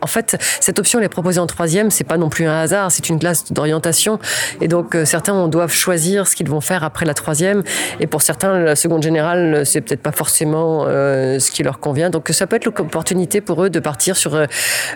En 0.00 0.06
fait, 0.06 0.36
cette 0.60 0.78
option 0.78 0.98
elle 0.98 1.04
est 1.04 1.08
proposée 1.08 1.40
en 1.40 1.46
troisième, 1.46 1.90
c'est 1.90 2.04
pas 2.04 2.16
non 2.16 2.28
plus 2.28 2.46
un 2.46 2.60
hasard, 2.60 2.90
c'est 2.90 3.08
une 3.08 3.18
classe 3.18 3.52
d'orientation. 3.52 4.18
Et 4.60 4.68
donc, 4.68 4.94
euh, 4.94 5.04
certains 5.04 5.48
doivent 5.48 5.72
choisir 5.72 6.26
ce 6.26 6.36
qu'ils 6.36 6.48
vont 6.48 6.60
faire 6.60 6.84
après 6.84 7.06
la 7.06 7.14
troisième. 7.14 7.62
Et 8.00 8.06
pour 8.06 8.22
certains, 8.22 8.58
la 8.58 8.76
seconde 8.76 9.02
générale, 9.02 9.64
c'est 9.64 9.80
peut-être 9.80 10.02
pas 10.02 10.12
forcément 10.12 10.84
euh, 10.86 11.38
ce 11.38 11.50
qui 11.50 11.62
leur 11.62 11.80
convient. 11.80 12.10
Donc, 12.10 12.28
ça 12.30 12.46
peut 12.46 12.56
être 12.56 12.64
l'opportunité 12.64 13.40
pour 13.40 13.62
eux 13.64 13.70
de 13.70 13.80
partir 13.80 14.16
sur 14.16 14.34
euh, 14.34 14.46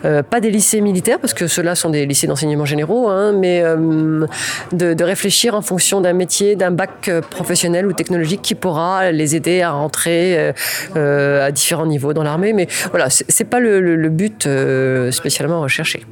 euh, 0.05 0.23
pas 0.23 0.41
des 0.41 0.51
lycées 0.51 0.81
militaires, 0.81 1.19
parce 1.19 1.35
que 1.35 1.47
ceux-là 1.47 1.75
sont 1.75 1.91
des 1.91 2.07
lycées 2.07 2.27
d'enseignement 2.27 2.65
généraux, 2.65 3.09
hein, 3.09 3.33
mais 3.33 3.63
euh, 3.63 4.27
de, 4.73 5.05
réfléchir 5.05 5.55
en 5.55 5.63
fonction 5.63 6.01
d'un 6.01 6.13
métier, 6.13 6.57
d'un 6.57 6.71
bac 6.71 7.11
professionnel 7.31 7.87
ou 7.87 7.93
technologique 7.93 8.43
qui 8.43 8.55
pourra 8.55 9.11
les 9.11 9.35
aider 9.35 9.63
à 9.63 9.73
rentrer 9.73 10.53
euh, 10.97 11.47
à 11.47 11.51
différents 11.51 11.87
niveaux 11.87 12.13
dans 12.13 12.23
l'armée. 12.23 12.53
Mais 12.53 12.69
voilà, 12.91 13.10
c'est 13.11 13.45
pas 13.45 13.61
le, 13.61 13.81
le, 13.81 13.97
le 13.97 14.09
but 14.09 14.47
euh, 14.47 15.11
spécialement 15.11 15.61
recherché. 15.61 16.05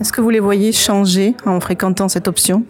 Est-ce 0.00 0.12
que 0.12 0.20
vous 0.20 0.30
les 0.30 0.40
voyez 0.40 0.72
changer 0.72 1.34
en 1.46 1.60
fréquentant 1.60 2.08
cette 2.08 2.28
option? 2.28 2.64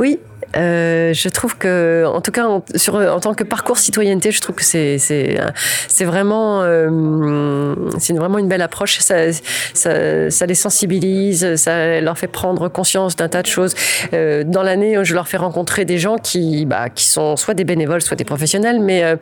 Oui, 0.00 0.18
euh, 0.56 1.12
je 1.12 1.28
trouve 1.28 1.56
que, 1.56 2.04
en 2.06 2.20
tout 2.20 2.30
cas, 2.30 2.46
en, 2.46 2.62
sur, 2.74 2.96
en 2.96 3.20
tant 3.20 3.34
que 3.34 3.44
parcours 3.44 3.78
citoyenneté, 3.78 4.30
je 4.30 4.40
trouve 4.40 4.54
que 4.56 4.64
c'est 4.64 4.98
c'est 4.98 6.04
vraiment 6.04 6.62
euh, 6.62 7.74
c'est 7.98 8.12
vraiment 8.12 8.38
une 8.38 8.48
belle 8.48 8.62
approche. 8.62 8.98
Ça, 8.98 9.32
ça, 9.32 10.30
ça 10.30 10.46
les 10.46 10.54
sensibilise, 10.54 11.56
ça 11.56 12.00
leur 12.00 12.18
fait 12.18 12.26
prendre 12.26 12.68
conscience 12.68 13.16
d'un 13.16 13.28
tas 13.28 13.42
de 13.42 13.46
choses. 13.46 13.74
Euh, 14.12 14.44
dans 14.44 14.62
l'année, 14.62 14.98
je 15.02 15.14
leur 15.14 15.28
fais 15.28 15.36
rencontrer 15.36 15.84
des 15.84 15.98
gens 15.98 16.16
qui 16.16 16.66
bah, 16.66 16.88
qui 16.88 17.06
sont 17.06 17.36
soit 17.36 17.54
des 17.54 17.64
bénévoles, 17.64 18.02
soit 18.02 18.16
des 18.16 18.24
professionnels, 18.24 18.80
mais 18.80 19.04
euh, 19.04 19.16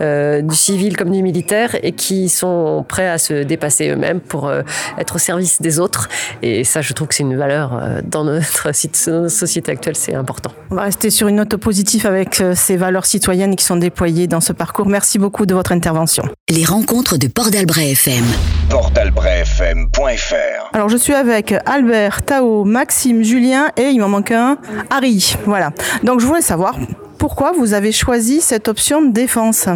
euh 0.00 0.42
du 0.42 0.56
civil 0.56 0.96
comme 0.96 1.10
du 1.10 1.22
militaire 1.22 1.76
et 1.82 1.92
qui 1.92 2.28
sont 2.28 2.84
prêts 2.88 3.08
à 3.08 3.18
se 3.18 3.42
dépasser 3.44 3.90
eux-mêmes 3.90 4.20
pour 4.20 4.50
être 4.98 5.16
au 5.16 5.18
service 5.18 5.60
des 5.62 5.78
autres. 5.78 6.08
Et 6.42 6.64
ça, 6.64 6.80
je 6.80 6.92
trouve 6.92 7.08
que 7.08 7.14
c'est 7.14 7.22
une 7.22 7.36
valeur 7.36 7.80
dans 8.04 8.24
notre 8.24 8.72
société 9.28 9.72
actuelle, 9.72 9.96
c'est 9.96 10.14
important. 10.14 10.52
On 10.72 10.74
va 10.74 10.84
rester 10.84 11.10
sur 11.10 11.28
une 11.28 11.36
note 11.36 11.54
positive 11.56 12.06
avec 12.06 12.40
euh, 12.40 12.54
ces 12.56 12.78
valeurs 12.78 13.04
citoyennes 13.04 13.56
qui 13.56 13.64
sont 13.66 13.76
déployées 13.76 14.26
dans 14.26 14.40
ce 14.40 14.54
parcours. 14.54 14.86
Merci 14.86 15.18
beaucoup 15.18 15.44
de 15.44 15.52
votre 15.52 15.70
intervention. 15.70 16.24
Les 16.48 16.64
rencontres 16.64 17.18
de 17.18 17.26
Port 17.26 17.50
d'Albret 17.50 17.90
FM. 17.90 18.24
portalbretfm.fr 18.70 20.70
Alors 20.72 20.88
je 20.88 20.96
suis 20.96 21.12
avec 21.12 21.54
Albert, 21.66 22.22
Tao, 22.22 22.64
Maxime, 22.64 23.22
Julien 23.22 23.66
et 23.76 23.90
il 23.90 24.00
m'en 24.00 24.08
manque 24.08 24.30
un, 24.30 24.56
Harry. 24.88 25.36
Voilà. 25.44 25.72
Donc 26.04 26.20
je 26.20 26.26
voulais 26.26 26.40
savoir 26.40 26.78
pourquoi 27.22 27.52
vous 27.52 27.72
avez 27.72 27.92
choisi 27.92 28.40
cette 28.40 28.66
option 28.66 29.00
défense 29.08 29.68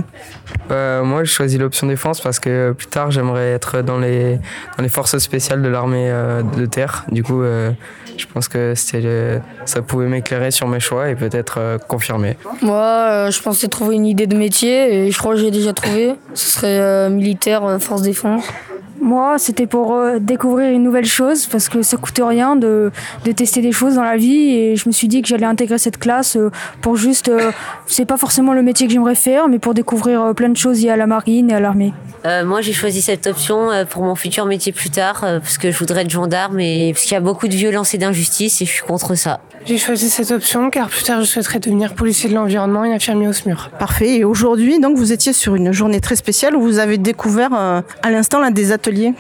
euh, 0.72 1.04
Moi, 1.04 1.22
j'ai 1.22 1.30
choisi 1.30 1.58
l'option 1.58 1.86
défense 1.86 2.20
parce 2.20 2.40
que 2.40 2.72
plus 2.72 2.88
tard, 2.88 3.12
j'aimerais 3.12 3.52
être 3.52 3.82
dans 3.82 3.98
les, 3.98 4.40
dans 4.76 4.82
les 4.82 4.88
forces 4.88 5.16
spéciales 5.18 5.62
de 5.62 5.68
l'armée 5.68 6.10
euh, 6.10 6.42
de 6.42 6.66
terre. 6.66 7.04
Du 7.12 7.22
coup, 7.22 7.42
euh, 7.42 7.70
je 8.16 8.26
pense 8.26 8.48
que 8.48 8.74
c'était 8.74 9.40
ça 9.64 9.80
pouvait 9.80 10.08
m'éclairer 10.08 10.50
sur 10.50 10.66
mes 10.66 10.80
choix 10.80 11.08
et 11.08 11.14
peut-être 11.14 11.78
confirmer. 11.86 12.36
Moi, 12.62 13.30
je 13.30 13.40
pensais 13.40 13.68
trouver 13.68 13.94
une 13.94 14.06
idée 14.06 14.26
de 14.26 14.36
métier 14.36 15.06
et 15.06 15.12
je 15.12 15.16
crois 15.16 15.34
que 15.36 15.40
j'ai 15.40 15.52
déjà 15.52 15.72
trouvé. 15.72 16.16
Ce 16.34 16.50
serait 16.50 17.08
militaire, 17.10 17.76
force 17.78 18.02
défense. 18.02 18.42
Moi, 19.00 19.38
c'était 19.38 19.66
pour 19.66 19.94
euh, 19.94 20.18
découvrir 20.18 20.70
une 20.70 20.82
nouvelle 20.82 21.04
chose 21.04 21.46
parce 21.46 21.68
que 21.68 21.82
ça 21.82 21.96
coûte 21.96 22.20
rien 22.22 22.56
de, 22.56 22.90
de, 23.24 23.32
tester 23.32 23.60
des 23.60 23.72
choses 23.72 23.96
dans 23.96 24.02
la 24.02 24.16
vie 24.16 24.50
et 24.50 24.76
je 24.76 24.88
me 24.88 24.92
suis 24.92 25.08
dit 25.08 25.22
que 25.22 25.28
j'allais 25.28 25.46
intégrer 25.46 25.78
cette 25.78 25.98
classe 25.98 26.36
euh, 26.36 26.50
pour 26.80 26.96
juste, 26.96 27.28
euh, 27.28 27.50
c'est 27.86 28.06
pas 28.06 28.16
forcément 28.16 28.52
le 28.52 28.62
métier 28.62 28.86
que 28.86 28.92
j'aimerais 28.92 29.14
faire, 29.14 29.48
mais 29.48 29.58
pour 29.58 29.74
découvrir 29.74 30.34
plein 30.34 30.48
de 30.48 30.56
choses 30.56 30.82
liées 30.82 30.90
à 30.90 30.96
la 30.96 31.06
marine 31.06 31.50
et 31.50 31.54
à 31.54 31.60
l'armée. 31.60 31.92
moi, 32.44 32.60
j'ai 32.60 32.72
choisi 32.72 33.02
cette 33.02 33.26
option 33.26 33.68
pour 33.90 34.02
mon 34.02 34.14
futur 34.14 34.46
métier 34.46 34.72
plus 34.72 34.90
tard 34.90 35.20
parce 35.20 35.58
que 35.58 35.70
je 35.70 35.78
voudrais 35.78 36.02
être 36.02 36.10
gendarme 36.10 36.58
et 36.58 36.92
parce 36.92 37.04
qu'il 37.04 37.12
y 37.12 37.16
a 37.16 37.20
beaucoup 37.20 37.48
de 37.48 37.54
violence 37.54 37.94
et 37.94 37.98
d'injustice 37.98 38.60
et 38.62 38.64
je 38.64 38.70
suis 38.70 38.82
contre 38.82 39.14
ça. 39.14 39.40
J'ai 39.66 39.78
choisi 39.78 40.08
cette 40.08 40.30
option 40.30 40.70
car 40.70 40.88
plus 40.88 41.02
tard 41.02 41.20
je 41.20 41.26
souhaiterais 41.26 41.58
devenir 41.58 41.94
policier 41.94 42.28
de 42.28 42.34
l'environnement 42.34 42.84
et 42.84 42.92
infirmier 42.92 43.28
au 43.28 43.32
SMUR. 43.32 43.70
Parfait. 43.78 44.18
Et 44.18 44.24
aujourd'hui, 44.24 44.80
donc, 44.80 44.96
vous 44.96 45.12
étiez 45.12 45.32
sur 45.32 45.56
une 45.56 45.72
journée 45.72 46.00
très 46.00 46.16
spéciale 46.16 46.54
où 46.56 46.62
vous 46.62 46.78
avez 46.78 46.98
découvert 46.98 47.52
à 47.52 48.10
l'instant 48.10 48.40
l'un 48.40 48.50
des 48.50 48.72
ateliers 48.86 49.14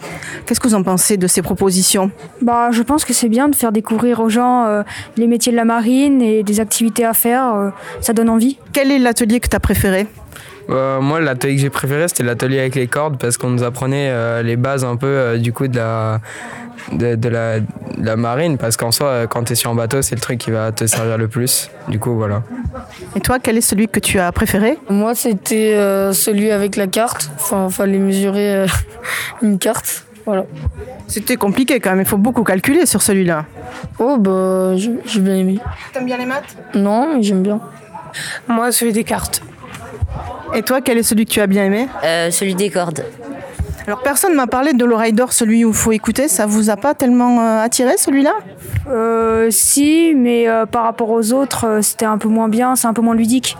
Qu'est-ce 0.44 0.60
que 0.60 0.68
vous 0.68 0.74
en 0.74 0.82
pensez 0.82 1.16
de 1.16 1.26
ces 1.26 1.42
propositions? 1.42 2.10
Bah, 2.40 2.70
Je 2.70 2.82
pense 2.82 3.04
que 3.04 3.12
c'est 3.12 3.28
bien 3.28 3.48
de 3.48 3.56
faire 3.56 3.72
découvrir 3.72 4.20
aux 4.20 4.28
gens 4.28 4.64
euh, 4.64 4.82
les 5.16 5.26
métiers 5.26 5.52
de 5.52 5.56
la 5.56 5.64
marine 5.64 6.22
et 6.22 6.42
des 6.42 6.60
activités 6.60 7.04
à 7.04 7.14
faire. 7.14 7.54
Euh, 7.54 7.70
ça 8.00 8.12
donne 8.12 8.28
envie. 8.28 8.58
Quel 8.72 8.90
est 8.90 8.98
l'atelier 8.98 9.40
que 9.40 9.48
tu 9.48 9.56
as 9.56 9.60
préféré? 9.60 10.06
Euh, 10.68 11.00
moi, 11.00 11.20
l'atelier 11.20 11.56
que 11.56 11.60
j'ai 11.60 11.70
préféré, 11.70 12.08
c'était 12.08 12.24
l'atelier 12.24 12.60
avec 12.60 12.74
les 12.74 12.86
cordes 12.86 13.18
parce 13.18 13.38
qu'on 13.38 13.50
nous 13.50 13.62
apprenait 13.62 14.42
les 14.42 14.56
bases 14.56 14.84
un 14.84 14.96
peu 14.96 15.38
du 15.38 15.52
coup 15.52 15.68
de 15.68 15.76
la, 15.76 16.20
de, 16.92 17.28
la, 17.98 18.16
marine. 18.16 18.58
Parce 18.58 18.76
qu'en 18.76 18.90
soi, 18.90 19.26
quand 19.26 19.44
tu 19.44 19.52
es 19.52 19.56
sur 19.56 19.70
un 19.70 19.74
bateau, 19.74 20.02
c'est 20.02 20.14
le 20.14 20.20
truc 20.20 20.38
qui 20.38 20.50
va 20.50 20.72
te 20.72 20.86
servir 20.86 21.18
le 21.18 21.28
plus. 21.28 21.70
Du 21.88 21.98
coup, 21.98 22.14
voilà. 22.14 22.42
Et 23.14 23.20
toi, 23.20 23.38
quel 23.40 23.56
est 23.56 23.62
celui 23.62 23.88
que 23.88 24.00
tu 24.00 24.18
as 24.18 24.32
préféré? 24.32 24.78
Moi, 24.88 25.14
c'était 25.14 25.74
celui 26.12 26.50
avec 26.50 26.76
la 26.76 26.86
carte. 26.86 27.30
Enfin, 27.36 27.68
fallait 27.70 27.98
mesurer 27.98 28.66
une 29.42 29.58
carte. 29.58 30.06
Voilà. 30.26 30.44
C'était 31.06 31.36
compliqué 31.36 31.78
quand 31.78 31.90
même, 31.90 32.00
il 32.00 32.06
faut 32.06 32.18
beaucoup 32.18 32.42
calculer 32.42 32.84
sur 32.84 33.00
celui-là. 33.00 33.44
Oh 34.00 34.16
bah 34.18 34.74
j'ai 34.76 35.20
bien 35.20 35.36
aimé. 35.36 35.58
T'aimes 35.92 36.06
bien 36.06 36.18
les 36.18 36.26
maths? 36.26 36.56
Non, 36.74 37.18
j'aime 37.22 37.42
bien. 37.42 37.60
Moi 38.48 38.72
celui 38.72 38.92
des 38.92 39.04
cartes. 39.04 39.40
Et 40.54 40.62
toi, 40.62 40.80
quel 40.80 40.98
est 40.98 41.02
celui 41.02 41.24
que 41.26 41.30
tu 41.30 41.40
as 41.40 41.46
bien 41.46 41.64
aimé 41.64 41.88
euh, 42.04 42.30
Celui 42.30 42.54
des 42.54 42.70
cordes. 42.70 43.04
Alors 43.86 44.02
personne 44.02 44.34
m'a 44.34 44.48
parlé 44.48 44.72
de 44.72 44.84
l'oreille 44.84 45.12
d'or, 45.12 45.32
celui 45.32 45.64
où 45.64 45.68
il 45.68 45.74
faut 45.74 45.92
écouter, 45.92 46.26
ça 46.26 46.44
vous 46.44 46.70
a 46.70 46.76
pas 46.76 46.94
tellement 46.94 47.40
euh, 47.40 47.62
attiré 47.62 47.96
celui-là? 47.96 48.34
Euh, 48.88 49.48
Si, 49.50 50.12
mais 50.16 50.48
euh, 50.48 50.66
par 50.66 50.82
rapport 50.82 51.10
aux 51.10 51.32
autres, 51.32 51.78
c'était 51.82 52.04
un 52.04 52.18
peu 52.18 52.28
moins 52.28 52.48
bien, 52.48 52.74
c'est 52.74 52.88
un 52.88 52.92
peu 52.92 53.02
moins 53.02 53.14
ludique. 53.14 53.56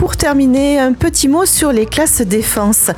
Pour 0.00 0.16
terminer, 0.16 0.78
un 0.78 0.94
petit 0.94 1.28
mot 1.28 1.44
sur 1.44 1.72
les 1.72 1.84
classes 1.84 2.22
défense. 2.22 2.90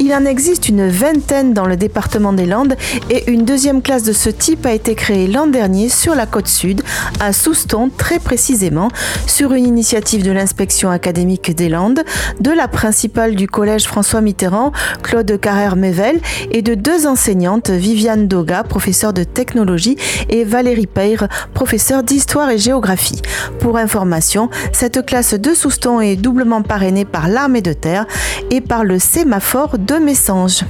Il 0.00 0.12
en 0.12 0.24
existe 0.24 0.68
une 0.68 0.88
vingtaine 0.88 1.54
dans 1.54 1.66
le 1.66 1.76
département 1.76 2.32
des 2.32 2.46
Landes 2.46 2.74
et 3.10 3.30
une 3.30 3.44
deuxième 3.44 3.80
classe 3.80 4.02
de 4.02 4.12
ce 4.12 4.28
type 4.28 4.66
a 4.66 4.72
été 4.72 4.96
créée 4.96 5.28
l'an 5.28 5.46
dernier 5.46 5.88
sur 5.88 6.16
la 6.16 6.26
côte 6.26 6.48
sud, 6.48 6.82
à 7.20 7.32
Souston 7.32 7.90
très 7.96 8.18
précisément, 8.18 8.88
sur 9.28 9.52
une 9.52 9.66
initiative 9.66 10.24
de 10.24 10.32
l'inspection 10.32 10.90
académique 10.90 11.54
des 11.54 11.68
Landes, 11.68 12.02
de 12.40 12.50
la 12.50 12.66
principale 12.66 13.36
du 13.36 13.46
collège 13.46 13.84
François 13.84 14.20
Mitterrand, 14.20 14.72
Claude 15.04 15.38
Carrère-Mével, 15.40 16.20
et 16.50 16.62
de 16.62 16.74
deux 16.74 17.06
enseignantes, 17.06 17.70
Viviane 17.70 18.26
Doga, 18.26 18.64
professeure 18.64 19.12
de 19.12 19.22
technologie, 19.22 19.96
et 20.28 20.42
Valérie 20.42 20.88
Peyre, 20.88 21.28
professeure 21.54 22.02
d'histoire 22.02 22.50
et 22.50 22.58
géographie. 22.58 23.22
Pour 23.60 23.76
information, 23.76 24.50
cette 24.72 25.06
classe 25.06 25.34
de 25.34 25.54
Souston 25.54 26.00
est 26.00 26.16
doublement 26.16 26.47
parrainé 26.62 27.04
par 27.04 27.28
l'armée 27.28 27.62
de 27.62 27.72
terre 27.72 28.06
et 28.50 28.60
par 28.60 28.84
le 28.84 28.98
sémaphore 28.98 29.78
de 29.78 29.94
Messanges. 29.94 30.64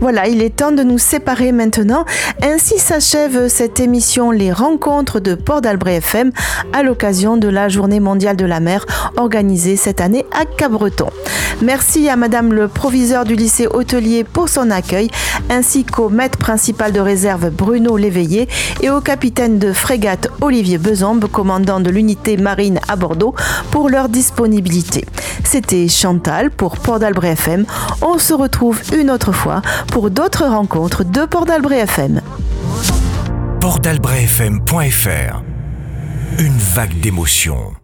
Voilà, 0.00 0.26
il 0.26 0.42
est 0.42 0.56
temps 0.56 0.72
de 0.72 0.82
nous 0.82 0.98
séparer 0.98 1.52
maintenant. 1.52 2.04
Ainsi 2.42 2.78
s'achève 2.78 3.48
cette 3.48 3.78
émission 3.80 4.30
Les 4.30 4.52
rencontres 4.52 5.20
de 5.20 5.34
Port 5.34 5.60
d'Albret 5.60 5.96
FM 5.96 6.32
à 6.72 6.82
l'occasion 6.82 7.36
de 7.36 7.48
la 7.48 7.68
Journée 7.68 8.00
mondiale 8.00 8.36
de 8.36 8.46
la 8.46 8.60
mer 8.60 8.84
organisée 9.16 9.76
cette 9.76 10.00
année 10.00 10.26
à 10.32 10.44
Cabreton. 10.44 11.08
Merci 11.62 12.08
à 12.08 12.16
Madame 12.16 12.52
le 12.52 12.66
proviseur 12.66 13.24
du 13.24 13.36
lycée 13.36 13.68
hôtelier 13.68 14.24
pour 14.24 14.48
son 14.48 14.70
accueil, 14.70 15.08
ainsi 15.48 15.84
qu'au 15.84 16.08
maître 16.08 16.38
principal 16.38 16.92
de 16.92 16.98
réserve 16.98 17.50
Bruno 17.50 17.96
Léveillé 17.96 18.48
et 18.80 18.90
au 18.90 19.00
capitaine 19.00 19.60
de 19.60 19.72
frégate 19.72 20.28
Olivier 20.40 20.78
Bezombe, 20.78 21.26
commandant 21.30 21.78
de 21.78 21.90
l'unité 21.90 22.36
marine 22.36 22.80
à 22.88 22.96
Bordeaux, 22.96 23.34
pour 23.70 23.88
leur 23.88 24.08
disponibilité. 24.08 25.04
C'était 25.44 25.88
Chantal 25.88 26.50
pour 26.50 26.78
Port 26.78 27.00
FM. 27.02 27.64
On 28.00 28.18
se 28.18 28.34
retrouve 28.34 28.80
une 28.96 29.10
autre 29.10 29.32
fois 29.32 29.62
pour 29.88 30.10
d'autres 30.10 30.46
rencontres 30.46 31.04
de 31.04 31.24
Port 31.26 31.46
d'Albret 31.46 31.80
FM. 31.80 32.20
Une 36.38 36.58
vague 36.58 36.98
d'émotions. 37.00 37.81